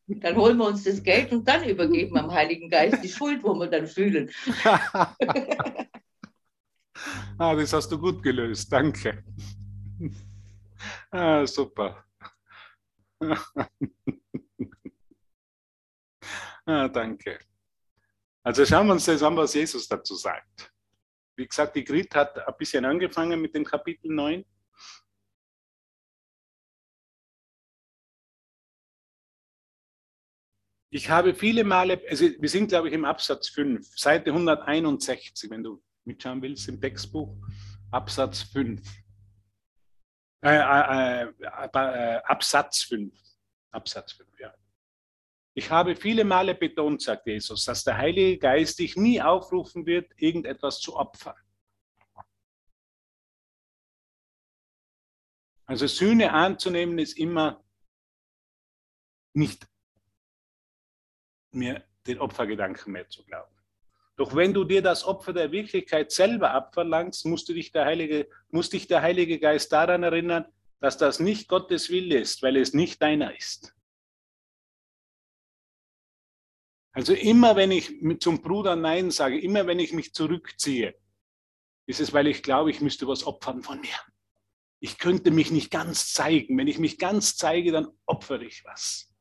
Dann 0.08 0.36
holen 0.36 0.58
wir 0.58 0.68
uns 0.68 0.84
das 0.84 1.02
Geld 1.04 1.32
und 1.32 1.48
dann 1.48 1.64
übergeben 1.64 2.18
am 2.18 2.32
Heiligen 2.32 2.70
Geist 2.70 3.04
die 3.04 3.10
Schuld, 3.10 3.44
wo 3.44 3.54
wir 3.54 3.68
dann 3.68 3.88
fühlen. 3.88 4.30
ah, 7.38 7.56
das 7.56 7.74
hast 7.74 7.92
du 7.92 8.00
gut 8.00 8.24
gelöst. 8.24 8.72
Danke. 8.72 9.24
Ah, 11.12 11.46
super. 11.46 12.04
ah, 16.66 16.88
danke. 16.88 17.40
Also 18.44 18.66
schauen 18.66 18.88
wir 18.88 18.94
uns 18.94 19.06
das 19.06 19.22
an, 19.24 19.36
was 19.36 19.54
Jesus 19.54 19.88
dazu 19.88 20.16
sagt. 20.16 20.72
Wie 21.36 21.48
gesagt, 21.48 21.76
die 21.76 21.84
Grit 21.84 22.16
hat 22.16 22.38
ein 22.48 22.54
bisschen 22.58 22.86
angefangen 22.86 23.42
mit 23.42 23.54
dem 23.54 23.64
Kapitel 23.64 24.12
9. 24.12 24.46
Ich 30.98 31.12
habe 31.12 31.36
viele 31.36 31.64
Male, 31.64 32.02
also 32.10 32.26
wir 32.40 32.50
sind, 32.50 32.70
glaube 32.70 32.88
ich, 32.88 32.94
im 32.96 33.06
Absatz 33.06 33.50
5, 33.50 33.88
Seite 33.96 34.32
161, 34.32 35.48
wenn 35.52 35.62
du 35.64 35.80
mitschauen 36.06 36.42
willst 36.42 36.68
im 36.70 36.82
Textbuch, 36.82 37.38
Absatz 37.92 38.42
5. 38.42 38.82
Äh, 40.42 40.56
äh, 40.56 41.22
äh, 41.22 41.70
äh, 41.72 42.22
Absatz 42.24 42.82
5. 42.82 43.14
Absatz 43.70 44.14
5, 44.14 44.40
ja. 44.40 44.52
Ich 45.54 45.70
habe 45.70 45.96
viele 45.96 46.24
Male 46.24 46.56
betont, 46.56 47.04
sagt 47.04 47.28
Jesus, 47.28 47.66
dass 47.66 47.84
der 47.84 47.96
Heilige 47.96 48.40
Geist 48.40 48.80
dich 48.80 48.96
nie 48.96 49.22
aufrufen 49.22 49.86
wird, 49.86 50.12
irgendetwas 50.16 50.80
zu 50.80 50.96
opfern. 50.96 51.38
Also 55.68 55.86
Sühne 55.86 56.34
anzunehmen 56.34 56.98
ist 56.98 57.20
immer 57.20 57.64
nicht 59.36 59.68
mir 61.58 61.84
den 62.06 62.20
Opfergedanken 62.20 62.94
mehr 62.94 63.10
zu 63.10 63.24
glauben. 63.26 63.54
Doch 64.16 64.36
wenn 64.36 64.54
du 64.54 64.64
dir 64.64 64.82
das 64.82 65.04
Opfer 65.04 65.32
der 65.32 65.52
Wirklichkeit 65.52 66.12
selber 66.12 66.52
abverlangst, 66.52 67.26
musst, 67.26 67.50
du 67.50 67.54
dich 67.54 67.72
der 67.72 67.86
Heilige, 67.86 68.28
muss 68.50 68.70
dich 68.70 68.88
der 68.88 69.02
Heilige 69.02 69.40
Geist 69.40 69.72
daran 69.72 70.04
erinnern, 70.04 70.46
dass 70.80 70.98
das 70.98 71.20
nicht 71.20 71.48
Gottes 71.48 71.90
Wille 71.90 72.20
ist, 72.20 72.42
weil 72.42 72.58
es 72.58 72.74
nicht 72.74 73.02
deiner 73.02 73.36
ist. 73.36 73.76
Also 76.94 77.14
immer 77.14 77.56
wenn 77.56 77.70
ich 77.70 77.94
zum 78.20 78.42
Bruder 78.42 78.76
Nein 78.76 79.12
sage, 79.12 79.40
immer 79.40 79.68
wenn 79.68 79.80
ich 79.80 79.94
mich 79.94 80.16
zurückziehe, 80.16 80.96
ist 81.86 82.00
es, 82.00 82.12
weil 82.12 82.26
ich 82.26 82.42
glaube, 82.42 82.72
ich 82.72 82.82
müsste 82.82 83.08
was 83.08 83.24
opfern 83.24 83.62
von 83.62 83.80
mir. 83.80 83.96
Ich 84.80 84.98
könnte 84.98 85.30
mich 85.30 85.52
nicht 85.52 85.70
ganz 85.70 86.12
zeigen. 86.12 86.58
Wenn 86.58 86.68
ich 86.68 86.80
mich 86.80 86.98
ganz 86.98 87.36
zeige, 87.36 87.72
dann 87.72 87.88
opfere 88.08 88.46
ich 88.46 88.64
was. 88.66 89.14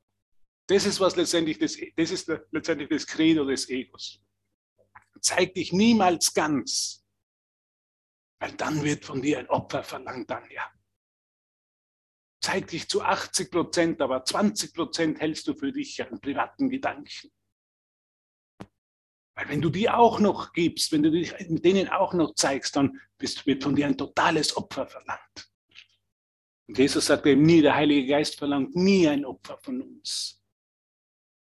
Das 0.67 0.85
ist 0.85 0.99
was 1.01 1.15
letztendlich 1.17 1.59
das, 1.59 1.77
das 1.97 2.11
ist 2.11 2.29
letztendlich 2.51 2.89
das 2.89 3.07
Credo 3.07 3.45
des 3.45 3.69
Egos. 3.69 4.21
Zeig 5.21 5.55
dich 5.55 5.73
niemals 5.73 6.35
ganz, 6.35 7.05
weil 8.41 8.53
dann 8.53 8.83
wird 8.83 9.05
von 9.05 9.23
dir 9.23 9.39
ein 9.39 9.49
Opfer 9.49 9.83
verlangt, 9.83 10.31
dann 10.31 10.49
ja. 10.51 10.71
Zeig 12.43 12.69
dich 12.69 12.89
zu 12.89 13.03
80 13.03 13.51
Prozent, 13.51 14.03
aber 14.03 14.25
20 14.25 14.75
Prozent 14.75 15.21
hältst 15.21 15.49
du 15.49 15.55
für 15.55 15.73
dich 15.73 16.03
an 16.03 16.21
privaten 16.21 16.69
Gedanken. 16.69 17.31
Weil 19.37 19.49
wenn 19.49 19.61
du 19.61 19.69
die 19.69 19.91
auch 19.91 20.19
noch 20.19 20.53
gibst, 20.53 20.93
wenn 20.93 21.03
du 21.03 21.11
dich 21.11 21.33
mit 21.49 21.65
denen 21.65 21.89
auch 21.89 22.15
noch 22.15 22.35
zeigst, 22.35 22.75
dann 22.77 23.01
wird 23.19 23.63
von 23.63 23.77
dir 23.77 23.87
ein 23.87 23.99
totales 23.99 24.57
Opfer 24.57 24.87
verlangt. 24.87 25.51
Und 26.69 26.79
Jesus 26.79 27.07
sagt 27.07 27.27
eben 27.27 27.43
nie, 27.43 27.63
der 27.63 27.75
Heilige 27.75 28.09
Geist 28.09 28.39
verlangt 28.39 28.75
nie 28.75 29.07
ein 29.07 29.25
Opfer 29.25 29.59
von 29.59 29.83
uns. 29.83 30.43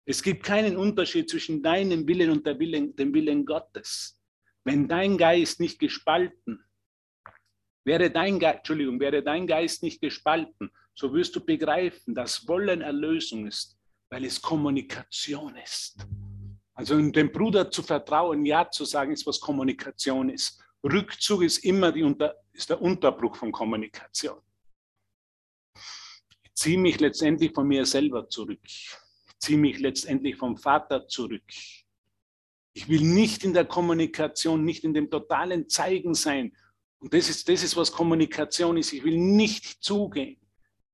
Es 0.09 0.23
gibt 0.23 0.45
keinen 0.45 0.77
Unterschied 0.77 1.29
zwischen 1.29 1.63
deinem 1.63 2.07
Willen 2.07 2.31
und 2.31 2.47
Willen, 2.47 2.95
dem 2.95 3.13
Willen 3.13 3.45
Gottes. 3.45 4.23
Wenn 4.65 4.87
dein 4.87 5.19
Geist 5.19 5.59
nicht 5.59 5.81
gespalten, 5.81 6.65
wäre 7.85 8.11
dein, 8.11 8.39
Ge 8.39 8.51
Entschuldigung, 8.51 9.01
wäre 9.01 9.23
dein 9.23 9.49
Geist 9.49 9.83
nicht 9.83 10.01
gespalten, 10.01 10.71
so 10.95 11.13
wirst 11.13 11.35
du 11.35 11.45
begreifen, 11.45 12.15
dass 12.15 12.47
Wollen 12.47 12.83
Erlösung 12.83 13.49
ist, 13.49 13.77
weil 14.09 14.25
es 14.25 14.41
Kommunikation 14.41 15.57
ist. 15.57 16.07
Also 16.75 17.01
dem 17.01 17.33
Bruder 17.33 17.69
zu 17.69 17.83
vertrauen, 17.83 18.45
Ja 18.47 18.71
zu 18.71 18.85
sagen, 18.85 19.13
ist, 19.13 19.27
was 19.27 19.41
Kommunikation 19.41 20.29
ist. 20.29 20.63
Rückzug 20.85 21.43
ist 21.43 21.59
immer 21.65 21.93
Unter, 21.97 22.37
ist 22.53 22.71
der 22.71 22.81
Unterbruch 22.81 23.35
von 23.35 23.51
Kommunikation. 23.51 24.41
Ich 26.45 26.55
ziehe 26.55 26.79
mich 26.79 27.01
letztendlich 27.01 27.53
von 27.53 27.67
mir 27.67 27.85
selber 27.85 28.29
zurück. 28.29 28.61
Ziehe 29.47 29.59
mich 29.59 29.79
letztendlich 29.79 30.35
vom 30.35 30.57
Vater 30.57 31.07
zurück. 31.07 31.45
Ich 32.73 32.89
will 32.89 33.03
nicht 33.03 33.45
in 33.45 33.55
der 33.55 33.65
Kommunikation, 33.65 34.65
nicht 34.65 34.83
in 34.83 34.93
dem 34.93 35.09
totalen 35.09 35.69
Zeigen 35.69 36.15
sein. 36.15 36.53
Und 36.99 37.15
das 37.15 37.29
ist, 37.29 37.49
das 37.49 37.63
ist, 37.63 37.77
was 37.77 37.93
Kommunikation 37.93 38.77
ist. 38.77 38.93
Ich 38.93 39.05
will 39.05 39.17
nicht 39.17 39.85
zugehen. 39.85 40.41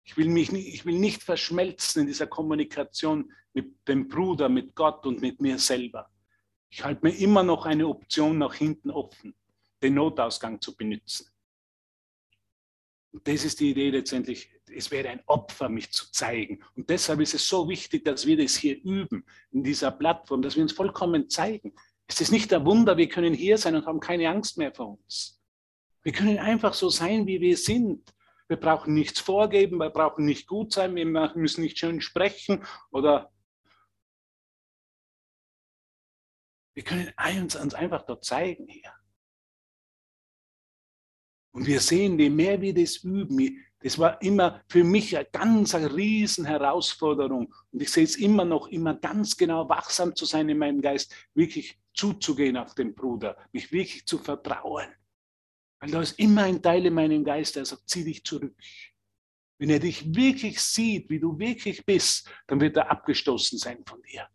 Ich 0.04 0.18
will, 0.18 0.28
mich 0.28 0.52
ich 0.52 0.84
will 0.84 0.98
nicht 0.98 1.22
verschmelzen 1.22 2.02
in 2.02 2.08
dieser 2.08 2.26
Kommunikation 2.26 3.32
mit 3.54 3.88
dem 3.88 4.06
Bruder, 4.06 4.50
mit 4.50 4.74
Gott 4.74 5.06
und 5.06 5.22
mit 5.22 5.40
mir 5.40 5.58
selber. 5.58 6.10
Ich 6.68 6.84
halte 6.84 7.06
mir 7.06 7.16
immer 7.16 7.42
noch 7.42 7.64
eine 7.64 7.88
Option 7.88 8.36
nach 8.36 8.52
hinten 8.52 8.90
offen, 8.90 9.34
den 9.82 9.94
Notausgang 9.94 10.60
zu 10.60 10.76
benutzen. 10.76 11.31
Das 13.12 13.44
ist 13.44 13.60
die 13.60 13.70
Idee 13.70 13.90
letztendlich. 13.90 14.50
Es 14.74 14.90
wäre 14.90 15.10
ein 15.10 15.20
Opfer, 15.26 15.68
mich 15.68 15.92
zu 15.92 16.10
zeigen. 16.10 16.64
Und 16.76 16.88
deshalb 16.88 17.20
ist 17.20 17.34
es 17.34 17.46
so 17.46 17.68
wichtig, 17.68 18.04
dass 18.04 18.24
wir 18.24 18.38
das 18.38 18.56
hier 18.56 18.82
üben, 18.82 19.26
in 19.50 19.62
dieser 19.62 19.90
Plattform, 19.90 20.40
dass 20.40 20.56
wir 20.56 20.62
uns 20.62 20.72
vollkommen 20.72 21.28
zeigen. 21.28 21.74
Es 22.06 22.20
ist 22.22 22.32
nicht 22.32 22.50
der 22.50 22.64
Wunder, 22.64 22.96
wir 22.96 23.08
können 23.08 23.34
hier 23.34 23.58
sein 23.58 23.76
und 23.76 23.86
haben 23.86 24.00
keine 24.00 24.28
Angst 24.30 24.56
mehr 24.56 24.74
vor 24.74 24.98
uns. 24.98 25.40
Wir 26.02 26.12
können 26.12 26.38
einfach 26.38 26.74
so 26.74 26.88
sein, 26.88 27.26
wie 27.26 27.40
wir 27.40 27.56
sind. 27.56 28.14
Wir 28.48 28.56
brauchen 28.56 28.94
nichts 28.94 29.20
vorgeben, 29.20 29.78
wir 29.78 29.90
brauchen 29.90 30.24
nicht 30.24 30.46
gut 30.46 30.72
sein, 30.72 30.94
wir 30.94 31.06
müssen 31.06 31.62
nicht 31.62 31.78
schön 31.78 32.00
sprechen 32.00 32.64
oder 32.90 33.32
wir 36.74 36.82
können 36.82 37.12
uns 37.42 37.74
einfach 37.74 38.02
dort 38.04 38.24
zeigen 38.24 38.66
hier. 38.68 38.92
Und 41.52 41.66
wir 41.66 41.80
sehen, 41.80 42.18
je 42.18 42.30
mehr 42.30 42.60
wir 42.60 42.74
das 42.74 42.96
üben, 42.98 43.62
das 43.80 43.98
war 43.98 44.20
immer 44.22 44.62
für 44.68 44.84
mich 44.84 45.16
eine 45.16 45.26
ganz 45.26 45.74
eine 45.74 45.94
riesen 45.94 46.44
Herausforderung. 46.44 47.52
Und 47.72 47.82
ich 47.82 47.90
sehe 47.90 48.04
es 48.04 48.16
immer 48.16 48.44
noch, 48.44 48.68
immer 48.68 48.94
ganz 48.94 49.36
genau 49.36 49.68
wachsam 49.68 50.14
zu 50.14 50.24
sein 50.24 50.48
in 50.48 50.58
meinem 50.58 50.80
Geist, 50.80 51.14
wirklich 51.34 51.78
zuzugehen 51.92 52.56
auf 52.56 52.74
den 52.74 52.94
Bruder, 52.94 53.36
mich 53.52 53.72
wirklich 53.72 54.06
zu 54.06 54.18
vertrauen. 54.18 54.88
Weil 55.80 55.90
da 55.90 56.00
ist 56.00 56.18
immer 56.18 56.44
ein 56.44 56.62
Teil 56.62 56.86
in 56.86 56.94
meinem 56.94 57.24
Geist, 57.24 57.56
der 57.56 57.64
sagt, 57.64 57.88
zieh 57.88 58.04
dich 58.04 58.24
zurück. 58.24 58.54
Wenn 59.58 59.70
er 59.70 59.80
dich 59.80 60.14
wirklich 60.14 60.60
sieht, 60.60 61.10
wie 61.10 61.18
du 61.18 61.38
wirklich 61.38 61.84
bist, 61.84 62.30
dann 62.46 62.60
wird 62.60 62.76
er 62.76 62.90
abgestoßen 62.90 63.58
sein 63.58 63.84
von 63.84 64.00
dir. 64.02 64.28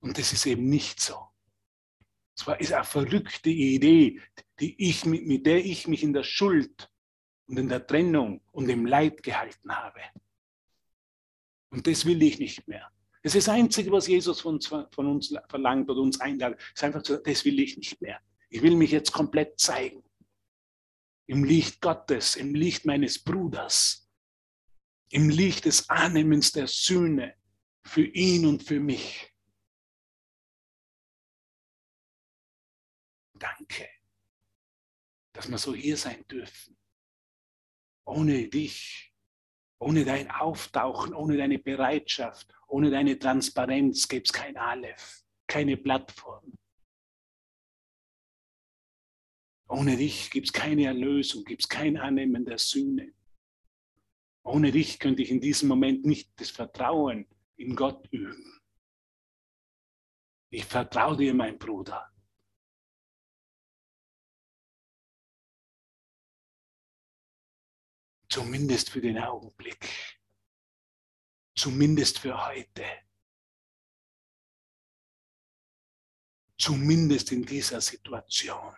Und 0.00 0.16
das 0.16 0.32
ist 0.32 0.46
eben 0.46 0.68
nicht 0.68 1.00
so. 1.00 1.31
Es 2.36 2.46
war, 2.46 2.60
ist 2.60 2.72
eine 2.72 2.84
verrückte 2.84 3.50
Idee, 3.50 4.20
die 4.58 4.88
ich, 4.88 5.04
mit 5.04 5.46
der 5.46 5.64
ich 5.64 5.86
mich 5.86 6.02
in 6.02 6.12
der 6.12 6.24
Schuld 6.24 6.90
und 7.46 7.58
in 7.58 7.68
der 7.68 7.86
Trennung 7.86 8.40
und 8.52 8.68
im 8.68 8.86
Leid 8.86 9.22
gehalten 9.22 9.74
habe. 9.74 10.00
Und 11.70 11.86
das 11.86 12.04
will 12.04 12.22
ich 12.22 12.38
nicht 12.38 12.66
mehr. 12.68 12.90
Das 13.22 13.34
ist 13.34 13.46
das 13.46 13.54
Einzige, 13.54 13.90
was 13.92 14.08
Jesus 14.08 14.40
von 14.40 14.54
uns, 14.54 14.66
von 14.66 15.06
uns 15.06 15.34
verlangt 15.48 15.88
oder 15.88 16.00
uns 16.00 16.20
einladet. 16.20 16.60
Ist 16.74 16.82
einfach 16.82 17.04
so, 17.04 17.16
das 17.16 17.44
will 17.44 17.60
ich 17.60 17.76
nicht 17.76 18.00
mehr. 18.00 18.20
Ich 18.50 18.62
will 18.62 18.76
mich 18.76 18.90
jetzt 18.90 19.12
komplett 19.12 19.58
zeigen. 19.60 20.02
Im 21.26 21.44
Licht 21.44 21.80
Gottes, 21.80 22.36
im 22.36 22.54
Licht 22.54 22.84
meines 22.84 23.22
Bruders, 23.22 24.08
im 25.10 25.30
Licht 25.30 25.64
des 25.66 25.88
Annehmens 25.88 26.52
der 26.52 26.66
Sühne 26.66 27.34
für 27.84 28.04
ihn 28.04 28.44
und 28.44 28.62
für 28.62 28.80
mich. 28.80 29.32
Danke, 33.34 33.88
dass 35.32 35.50
wir 35.50 35.58
so 35.58 35.74
hier 35.74 35.96
sein 35.96 36.24
dürfen. 36.28 36.76
Ohne 38.04 38.48
dich, 38.48 39.12
ohne 39.78 40.04
dein 40.04 40.30
Auftauchen, 40.30 41.14
ohne 41.14 41.36
deine 41.36 41.58
Bereitschaft, 41.58 42.52
ohne 42.68 42.90
deine 42.90 43.18
Transparenz 43.18 44.08
gäbe 44.08 44.24
es 44.24 44.32
kein 44.32 44.56
Aleph, 44.56 45.24
keine 45.46 45.76
Plattform. 45.76 46.52
Ohne 49.68 49.96
dich 49.96 50.30
gibt 50.30 50.48
es 50.48 50.52
keine 50.52 50.84
Erlösung, 50.84 51.44
gibt 51.44 51.62
es 51.62 51.68
kein 51.68 51.96
Annehmen 51.96 52.44
der 52.44 52.58
Sühne. 52.58 53.14
Ohne 54.44 54.70
dich 54.70 54.98
könnte 54.98 55.22
ich 55.22 55.30
in 55.30 55.40
diesem 55.40 55.68
Moment 55.68 56.04
nicht 56.04 56.30
das 56.36 56.50
Vertrauen 56.50 57.26
in 57.56 57.74
Gott 57.74 58.06
üben. 58.10 58.60
Ich 60.50 60.66
vertraue 60.66 61.16
dir, 61.16 61.32
mein 61.32 61.58
Bruder. 61.58 62.11
Zumindest 68.32 68.88
für 68.88 69.02
den 69.02 69.18
Augenblick. 69.18 69.86
Zumindest 71.54 72.18
für 72.18 72.46
heute. 72.46 72.82
Zumindest 76.56 77.30
in 77.30 77.44
dieser 77.44 77.82
Situation 77.82 78.74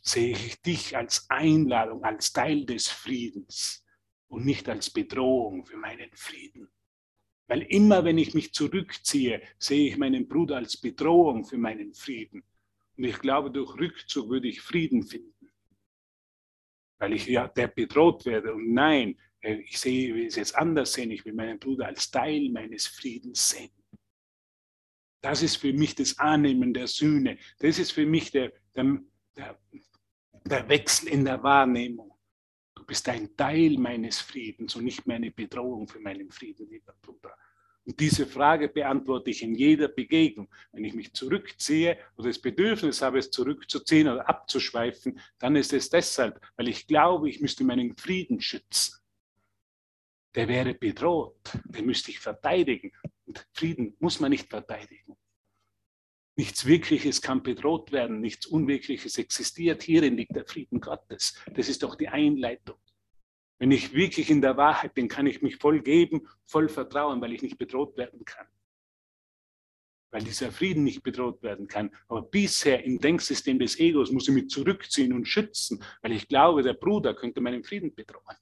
sehe 0.00 0.34
ich 0.34 0.62
dich 0.62 0.96
als 0.96 1.28
Einladung, 1.28 2.02
als 2.02 2.32
Teil 2.32 2.64
des 2.64 2.88
Friedens 2.88 3.84
und 4.28 4.46
nicht 4.46 4.66
als 4.66 4.88
Bedrohung 4.88 5.66
für 5.66 5.76
meinen 5.76 6.16
Frieden. 6.16 6.72
Weil 7.46 7.60
immer, 7.60 8.06
wenn 8.06 8.16
ich 8.16 8.32
mich 8.32 8.54
zurückziehe, 8.54 9.46
sehe 9.58 9.90
ich 9.90 9.98
meinen 9.98 10.26
Bruder 10.26 10.56
als 10.56 10.80
Bedrohung 10.80 11.44
für 11.44 11.58
meinen 11.58 11.92
Frieden. 11.92 12.42
Und 12.96 13.04
ich 13.04 13.18
glaube, 13.18 13.50
durch 13.50 13.78
Rückzug 13.78 14.30
würde 14.30 14.48
ich 14.48 14.62
Frieden 14.62 15.02
finden. 15.02 15.39
Weil 17.00 17.14
ich 17.14 17.26
ja 17.26 17.48
der 17.48 17.68
bedroht 17.68 18.24
werde. 18.26 18.54
Und 18.54 18.72
nein, 18.72 19.18
ich 19.42 19.80
sehe, 19.80 20.14
will 20.14 20.26
es 20.26 20.36
jetzt 20.36 20.54
anders 20.54 20.92
sehen. 20.92 21.10
Ich 21.10 21.24
will 21.24 21.32
meinen 21.32 21.58
Bruder 21.58 21.86
als 21.86 22.10
Teil 22.10 22.50
meines 22.50 22.86
Friedens 22.86 23.50
sehen. 23.50 23.70
Das 25.22 25.42
ist 25.42 25.56
für 25.56 25.72
mich 25.72 25.94
das 25.94 26.18
Annehmen 26.18 26.72
der 26.72 26.86
Sühne. 26.86 27.38
Das 27.58 27.78
ist 27.78 27.92
für 27.92 28.06
mich 28.06 28.30
der, 28.30 28.52
der, 28.74 28.98
der, 29.36 29.58
der 30.44 30.68
Wechsel 30.68 31.08
in 31.08 31.24
der 31.24 31.42
Wahrnehmung. 31.42 32.14
Du 32.74 32.84
bist 32.84 33.08
ein 33.08 33.36
Teil 33.36 33.76
meines 33.78 34.20
Friedens 34.20 34.76
und 34.76 34.84
nicht 34.84 35.06
mehr 35.06 35.16
eine 35.16 35.30
Bedrohung 35.30 35.88
für 35.88 36.00
meinen 36.00 36.30
Frieden, 36.30 36.68
lieber 36.68 36.94
Bruder. 37.02 37.36
Und 37.86 37.98
diese 37.98 38.26
Frage 38.26 38.68
beantworte 38.68 39.30
ich 39.30 39.42
in 39.42 39.54
jeder 39.54 39.88
Begegnung. 39.88 40.48
Wenn 40.72 40.84
ich 40.84 40.94
mich 40.94 41.12
zurückziehe 41.14 41.98
oder 42.16 42.28
das 42.28 42.40
Bedürfnis 42.40 43.00
habe, 43.02 43.18
es 43.18 43.30
zurückzuziehen 43.30 44.08
oder 44.08 44.28
abzuschweifen, 44.28 45.18
dann 45.38 45.56
ist 45.56 45.72
es 45.72 45.88
deshalb, 45.88 46.40
weil 46.56 46.68
ich 46.68 46.86
glaube, 46.86 47.28
ich 47.28 47.40
müsste 47.40 47.64
meinen 47.64 47.96
Frieden 47.96 48.40
schützen. 48.40 49.00
Der 50.34 50.46
wäre 50.46 50.74
bedroht, 50.74 51.40
den 51.64 51.86
müsste 51.86 52.10
ich 52.10 52.20
verteidigen. 52.20 52.92
Und 53.24 53.46
Frieden 53.52 53.96
muss 53.98 54.20
man 54.20 54.30
nicht 54.30 54.48
verteidigen. 54.48 55.16
Nichts 56.36 56.64
Wirkliches 56.64 57.20
kann 57.20 57.42
bedroht 57.42 57.92
werden, 57.92 58.20
nichts 58.20 58.46
Unwirkliches 58.46 59.18
existiert. 59.18 59.82
Hierin 59.82 60.16
liegt 60.16 60.34
der 60.34 60.46
Frieden 60.46 60.80
Gottes. 60.80 61.38
Das 61.54 61.68
ist 61.68 61.82
doch 61.82 61.96
die 61.96 62.08
Einleitung. 62.08 62.78
Wenn 63.60 63.72
ich 63.72 63.92
wirklich 63.92 64.30
in 64.30 64.40
der 64.40 64.56
Wahrheit 64.56 64.94
bin, 64.94 65.06
kann 65.06 65.26
ich 65.26 65.42
mich 65.42 65.56
voll 65.56 65.82
geben, 65.82 66.26
voll 66.46 66.70
vertrauen, 66.70 67.20
weil 67.20 67.34
ich 67.34 67.42
nicht 67.42 67.58
bedroht 67.58 67.94
werden 67.98 68.24
kann. 68.24 68.46
Weil 70.10 70.22
dieser 70.22 70.50
Frieden 70.50 70.82
nicht 70.82 71.02
bedroht 71.02 71.42
werden 71.42 71.68
kann. 71.68 71.94
Aber 72.08 72.22
bisher 72.22 72.82
im 72.82 72.98
Denksystem 72.98 73.58
des 73.58 73.78
Egos 73.78 74.10
muss 74.12 74.26
ich 74.28 74.34
mich 74.34 74.48
zurückziehen 74.48 75.12
und 75.12 75.26
schützen, 75.26 75.84
weil 76.00 76.12
ich 76.12 76.26
glaube, 76.26 76.62
der 76.62 76.72
Bruder 76.72 77.12
könnte 77.14 77.42
meinen 77.42 77.62
Frieden 77.62 77.94
bedrohen. 77.94 78.36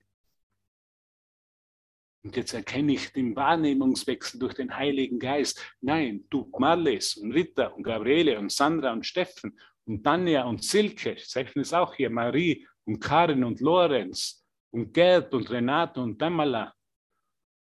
Und 2.23 2.37
jetzt 2.37 2.55
erkenne 2.55 2.93
ich 2.93 3.13
den 3.13 3.35
Wahrnehmungswechsel 3.35 4.39
durch 4.39 4.55
den 4.55 4.77
Heiligen 4.77 5.19
Geist. 5.19 5.61
Nein, 5.81 6.27
du 6.31 6.49
Marles 6.57 7.17
und 7.17 7.33
Rita 7.33 7.67
und 7.69 7.83
Gabriele 7.83 8.39
und 8.39 8.53
Sandra 8.53 8.93
und 8.93 9.05
Steffen 9.05 9.59
und 9.85 10.05
Tanja 10.05 10.45
und 10.45 10.63
Silke, 10.63 11.17
zeichnen 11.17 11.63
es 11.63 11.73
auch 11.73 11.95
hier, 11.95 12.09
Marie 12.09 12.69
und 12.85 13.01
Karin 13.01 13.43
und 13.43 13.61
Lorenz 13.61 14.38
und 14.71 14.93
Gerd 14.93 15.33
und 15.35 15.51
Renate 15.51 16.01
und 16.01 16.19
Tamala 16.19 16.73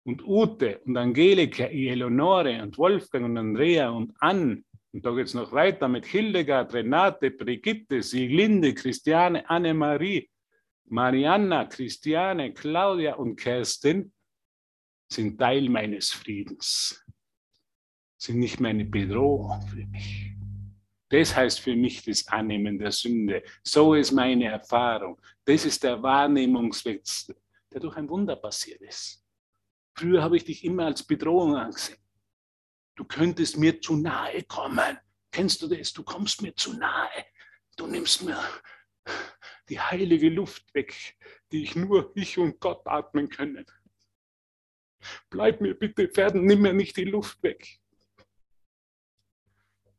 und 0.05 0.23
Ute 0.25 0.79
und 0.85 0.97
Angelika, 0.97 1.65
Eleonore 1.65 2.61
und 2.61 2.77
Wolfgang 2.77 3.25
und 3.25 3.37
Andrea 3.37 3.89
und 3.89 4.13
Ann. 4.19 4.63
Und 4.93 5.05
da 5.05 5.11
geht 5.11 5.27
es 5.27 5.33
noch 5.33 5.51
weiter 5.51 5.87
mit 5.87 6.05
Hildegard, 6.05 6.73
Renate, 6.73 7.31
Brigitte, 7.31 8.01
Sieglinde, 8.01 8.73
Christiane, 8.73 9.49
Annemarie, 9.49 10.29
Marianna, 10.85 11.65
Christiane, 11.65 12.53
Claudia 12.53 13.15
und 13.15 13.35
Kerstin 13.35 14.13
sind 15.11 15.39
Teil 15.39 15.69
meines 15.69 16.11
Friedens, 16.11 17.03
sind 18.17 18.39
nicht 18.39 18.59
meine 18.59 18.85
Bedrohung 18.85 19.61
für 19.67 19.85
mich. 19.87 20.34
Das 21.09 21.35
heißt 21.35 21.59
für 21.59 21.75
mich 21.75 22.03
das 22.03 22.27
Annehmen 22.27 22.79
der 22.79 22.91
Sünde. 22.91 23.43
So 23.63 23.93
ist 23.93 24.11
meine 24.11 24.45
Erfahrung. 24.45 25.21
Das 25.43 25.65
ist 25.65 25.83
der 25.83 26.01
Wahrnehmungswechsel, 26.01 27.35
der 27.71 27.79
durch 27.79 27.95
ein 27.97 28.09
Wunder 28.09 28.35
passiert 28.35 28.81
ist. 28.81 29.23
Früher 29.93 30.23
habe 30.23 30.37
ich 30.37 30.45
dich 30.45 30.63
immer 30.63 30.85
als 30.85 31.03
Bedrohung 31.03 31.55
angesehen. 31.55 31.99
Du 32.95 33.05
könntest 33.05 33.57
mir 33.57 33.79
zu 33.79 33.95
nahe 33.97 34.43
kommen. 34.43 34.97
Kennst 35.31 35.61
du 35.61 35.67
das? 35.67 35.93
Du 35.93 36.03
kommst 36.03 36.41
mir 36.41 36.55
zu 36.55 36.73
nahe. 36.73 37.25
Du 37.75 37.87
nimmst 37.87 38.23
mir 38.23 38.39
die 39.69 39.79
heilige 39.79 40.29
Luft 40.29 40.73
weg, 40.73 41.17
die 41.51 41.63
ich 41.63 41.75
nur 41.75 42.11
ich 42.15 42.37
und 42.37 42.59
Gott 42.59 42.81
atmen 42.85 43.29
können. 43.29 43.65
Bleib 45.29 45.61
mir 45.61 45.75
bitte 45.75 46.09
fern, 46.09 46.45
nimm 46.45 46.61
mir 46.61 46.73
nicht 46.73 46.97
die 46.97 47.05
Luft 47.05 47.41
weg. 47.43 47.79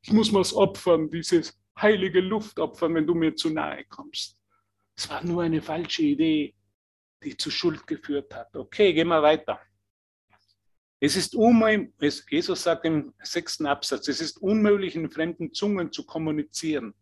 Ich 0.06 0.12
muss 0.12 0.32
was 0.32 0.54
opfern, 0.54 1.10
dieses 1.10 1.58
heilige 1.80 2.20
Luft 2.20 2.60
opfern, 2.60 2.94
wenn 2.94 3.08
du 3.08 3.14
mir 3.16 3.34
zu 3.34 3.50
nahe 3.50 3.84
kommst. 3.86 4.38
Es 4.96 5.10
war 5.10 5.24
nur 5.24 5.42
eine 5.42 5.60
falsche 5.60 6.02
Idee, 6.02 6.54
die 7.24 7.36
zu 7.36 7.50
Schuld 7.50 7.84
geführt 7.88 8.32
hat. 8.32 8.54
Okay, 8.54 8.92
gehen 8.92 9.08
wir 9.08 9.20
weiter. 9.20 9.60
Es 11.00 11.16
ist 11.16 11.34
unmöglich, 11.34 12.22
Jesus 12.30 12.62
sagt 12.62 12.84
im 12.84 13.14
sechsten 13.20 13.66
Absatz, 13.66 14.06
es 14.06 14.20
ist 14.20 14.40
unmöglich, 14.40 14.94
in 14.94 15.10
fremden 15.10 15.52
Zungen 15.52 15.90
zu 15.90 16.06
kommunizieren. 16.06 16.94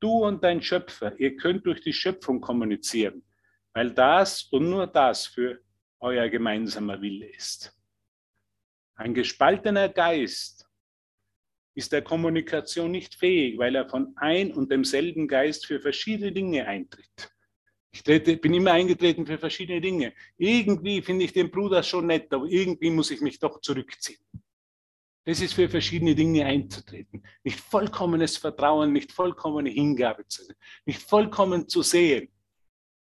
Du 0.00 0.24
und 0.26 0.42
dein 0.42 0.60
Schöpfer, 0.60 1.16
ihr 1.20 1.36
könnt 1.36 1.64
durch 1.64 1.80
die 1.80 1.92
Schöpfung 1.92 2.40
kommunizieren, 2.40 3.22
weil 3.72 3.92
das 3.92 4.42
und 4.50 4.68
nur 4.68 4.88
das 4.88 5.28
für 5.28 5.60
euer 6.00 6.28
gemeinsamer 6.28 7.00
Wille 7.00 7.28
ist. 7.28 7.72
Ein 8.96 9.14
gespaltener 9.14 9.88
Geist 9.88 10.65
ist 11.76 11.92
der 11.92 12.02
Kommunikation 12.02 12.90
nicht 12.90 13.14
fähig, 13.14 13.58
weil 13.58 13.76
er 13.76 13.88
von 13.88 14.12
ein 14.16 14.52
und 14.52 14.72
demselben 14.72 15.28
Geist 15.28 15.66
für 15.66 15.78
verschiedene 15.78 16.32
Dinge 16.32 16.66
eintritt. 16.66 17.30
Ich 17.92 18.02
trete, 18.02 18.36
bin 18.38 18.54
immer 18.54 18.72
eingetreten 18.72 19.26
für 19.26 19.38
verschiedene 19.38 19.80
Dinge. 19.80 20.14
Irgendwie 20.38 21.02
finde 21.02 21.26
ich 21.26 21.32
den 21.32 21.50
Bruder 21.50 21.82
schon 21.82 22.06
nett, 22.06 22.32
aber 22.32 22.46
irgendwie 22.46 22.90
muss 22.90 23.10
ich 23.10 23.20
mich 23.20 23.38
doch 23.38 23.60
zurückziehen. 23.60 24.18
Das 25.24 25.40
ist 25.40 25.52
für 25.52 25.68
verschiedene 25.68 26.14
Dinge 26.14 26.46
einzutreten. 26.46 27.22
Nicht 27.44 27.60
vollkommenes 27.60 28.38
Vertrauen, 28.38 28.92
nicht 28.92 29.12
vollkommene 29.12 29.70
Hingabe 29.70 30.26
zu 30.26 30.44
sehen, 30.44 30.56
nicht 30.86 31.02
vollkommen 31.02 31.68
zu 31.68 31.82
sehen, 31.82 32.28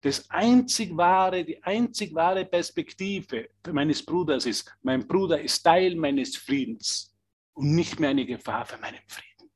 das 0.02 0.30
einzig 0.30 0.96
wahre, 0.96 1.44
die 1.44 1.62
einzig 1.62 2.14
wahre 2.16 2.46
Perspektive 2.46 3.50
meines 3.72 4.04
Bruders 4.04 4.46
ist, 4.46 4.74
mein 4.82 5.08
Bruder 5.08 5.42
ist 5.42 5.62
Teil 5.62 5.96
meines 5.96 6.38
Friedens 6.38 7.11
und 7.54 7.76
nicht 7.76 8.00
mehr 8.00 8.10
eine 8.10 8.26
Gefahr 8.26 8.66
für 8.66 8.78
meinen 8.78 9.02
Frieden. 9.08 9.52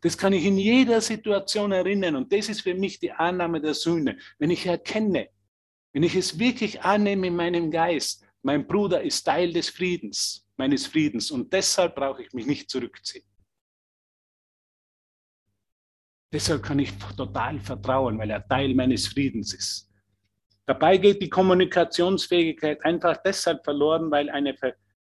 Das 0.00 0.18
kann 0.18 0.32
ich 0.32 0.44
in 0.44 0.58
jeder 0.58 1.00
Situation 1.00 1.70
erinnern 1.70 2.16
und 2.16 2.32
das 2.32 2.48
ist 2.48 2.62
für 2.62 2.74
mich 2.74 2.98
die 2.98 3.12
Annahme 3.12 3.60
der 3.60 3.74
Sühne. 3.74 4.18
Wenn 4.38 4.50
ich 4.50 4.66
erkenne, 4.66 5.30
wenn 5.92 6.02
ich 6.02 6.16
es 6.16 6.38
wirklich 6.38 6.82
annehme 6.82 7.28
in 7.28 7.36
meinem 7.36 7.70
Geist, 7.70 8.24
mein 8.42 8.66
Bruder 8.66 9.02
ist 9.02 9.22
Teil 9.22 9.52
des 9.52 9.68
Friedens, 9.68 10.48
meines 10.56 10.86
Friedens 10.86 11.30
und 11.30 11.52
deshalb 11.52 11.94
brauche 11.94 12.22
ich 12.22 12.32
mich 12.32 12.46
nicht 12.46 12.68
zurückziehen. 12.68 13.24
Deshalb 16.32 16.62
kann 16.62 16.78
ich 16.78 16.92
total 17.16 17.60
vertrauen, 17.60 18.18
weil 18.18 18.30
er 18.30 18.46
Teil 18.48 18.74
meines 18.74 19.06
Friedens 19.06 19.52
ist. 19.52 19.92
Dabei 20.66 20.96
geht 20.96 21.20
die 21.20 21.28
Kommunikationsfähigkeit 21.28 22.84
einfach 22.84 23.18
deshalb 23.18 23.62
verloren, 23.64 24.10
weil 24.10 24.30
eine 24.30 24.56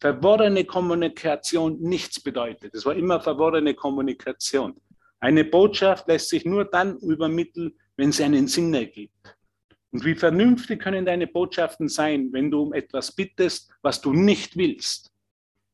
verworrene 0.01 0.64
Kommunikation 0.64 1.78
nichts 1.80 2.20
bedeutet. 2.20 2.74
Es 2.74 2.86
war 2.86 2.94
immer 2.94 3.20
verworrene 3.20 3.74
Kommunikation. 3.74 4.80
Eine 5.20 5.44
Botschaft 5.44 6.09
lässt 6.09 6.30
sich 6.30 6.44
nur 6.44 6.64
dann 6.64 6.98
übermitteln, 6.98 7.78
wenn 7.96 8.11
sie 8.11 8.24
einen 8.24 8.48
Sinn 8.48 8.72
ergibt. 8.72 9.36
Und 9.92 10.05
wie 10.05 10.14
vernünftig 10.14 10.80
können 10.80 11.05
deine 11.05 11.26
Botschaften 11.26 11.88
sein, 11.88 12.32
wenn 12.32 12.51
du 12.51 12.62
um 12.62 12.72
etwas 12.72 13.12
bittest, 13.12 13.70
was 13.82 14.01
du 14.01 14.12
nicht 14.12 14.57
willst? 14.57 15.11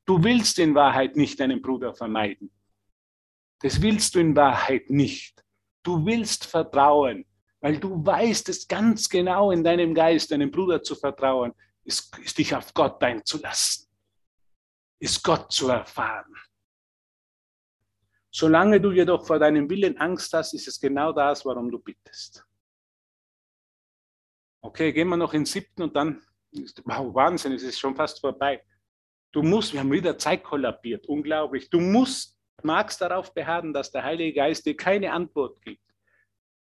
Du 0.07 0.22
willst 0.22 0.59
in 0.59 0.74
Wahrheit 0.74 1.16
nicht 1.16 1.39
deinen 1.39 1.62
Bruder 1.62 1.95
vermeiden. 1.95 2.51
Das 3.61 3.81
willst 3.81 4.14
du 4.14 4.20
in 4.20 4.35
Wahrheit 4.35 4.91
nicht. 4.91 5.45
Du 5.83 6.05
willst 6.05 6.47
vertrauen, 6.47 7.24
weil 7.61 7.79
du 7.79 8.05
weißt 8.05 8.49
es 8.49 8.66
ganz 8.66 9.09
genau 9.09 9.51
in 9.51 9.62
deinem 9.62 9.95
Geist, 9.95 10.33
deinem 10.33 10.51
Bruder 10.51 10.83
zu 10.83 10.95
vertrauen, 10.95 11.53
ist, 11.85 12.16
ist 12.18 12.39
dich 12.39 12.55
auf 12.55 12.74
Gott 12.74 13.03
einzulassen, 13.03 13.86
ist 14.99 15.22
Gott 15.22 15.53
zu 15.53 15.68
erfahren. 15.68 16.34
Solange 18.30 18.80
du 18.80 18.92
jedoch 18.92 19.26
vor 19.26 19.38
deinem 19.38 19.68
Willen 19.70 19.97
Angst 19.99 20.32
hast, 20.32 20.53
ist 20.53 20.68
es 20.68 20.78
genau 20.78 21.12
das, 21.12 21.44
warum 21.44 21.70
du 21.70 21.78
bittest. 21.78 22.44
Okay, 24.61 24.92
gehen 24.92 25.09
wir 25.09 25.16
noch 25.16 25.32
in 25.32 25.40
den 25.40 25.47
siebten 25.47 25.82
und 25.82 25.97
dann, 25.97 26.22
wow, 26.84 27.14
Wahnsinn, 27.14 27.53
es 27.53 27.62
ist 27.62 27.78
schon 27.78 27.97
fast 27.97 28.20
vorbei. 28.20 28.62
Du 29.32 29.42
musst, 29.42 29.72
wir 29.72 29.80
haben 29.80 29.92
wieder 29.92 30.18
Zeit 30.18 30.42
kollabiert, 30.42 31.07
unglaublich. 31.07 31.70
Du 31.70 31.80
musst 31.80 32.36
magst 32.62 33.01
darauf 33.01 33.32
beharren, 33.32 33.72
dass 33.72 33.90
der 33.90 34.03
Heilige 34.03 34.34
Geist 34.34 34.66
dir 34.66 34.76
keine 34.76 35.12
Antwort 35.12 35.61
gibt. 35.62 35.82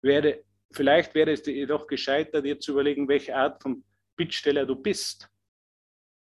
Wäre, 0.02 0.44
vielleicht 0.72 1.14
wäre 1.14 1.32
es 1.32 1.42
dir 1.42 1.54
jedoch 1.54 1.86
gescheiter, 1.86 2.40
dir 2.40 2.58
zu 2.60 2.72
überlegen, 2.72 3.08
welche 3.08 3.34
Art 3.34 3.62
von 3.62 3.84
Bittsteller 4.16 4.64
du 4.64 4.76
bist. 4.76 5.28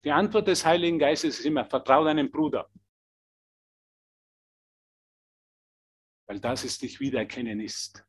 Die 0.07 0.13
Antwort 0.13 0.49
des 0.49 0.65
Heiligen 0.65 0.99
Geistes 0.99 1.41
ist 1.41 1.45
immer, 1.45 1.67
vertraue 1.67 2.07
deinem 2.07 2.31
Bruder. 2.31 2.71
Weil 6.29 6.41
das 6.41 6.65
es 6.65 6.79
dich 6.79 7.01
wiedererkennen 7.01 7.61
ist. 7.61 8.05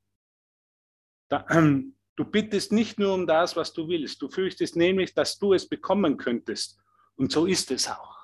Da, 1.29 1.45
ähm, 1.49 1.97
du 2.15 2.23
bittest 2.23 2.71
nicht 2.71 2.99
nur 2.99 3.13
um 3.13 3.27
das, 3.27 3.57
was 3.57 3.73
du 3.73 3.89
willst. 3.89 4.21
Du 4.21 4.29
fürchtest 4.29 4.77
nämlich, 4.77 5.13
dass 5.13 5.37
du 5.37 5.53
es 5.53 5.67
bekommen 5.67 6.17
könntest. 6.17 6.79
Und 7.15 7.31
so 7.31 7.45
ist 7.45 7.71
es 7.71 7.89
auch 7.89 8.17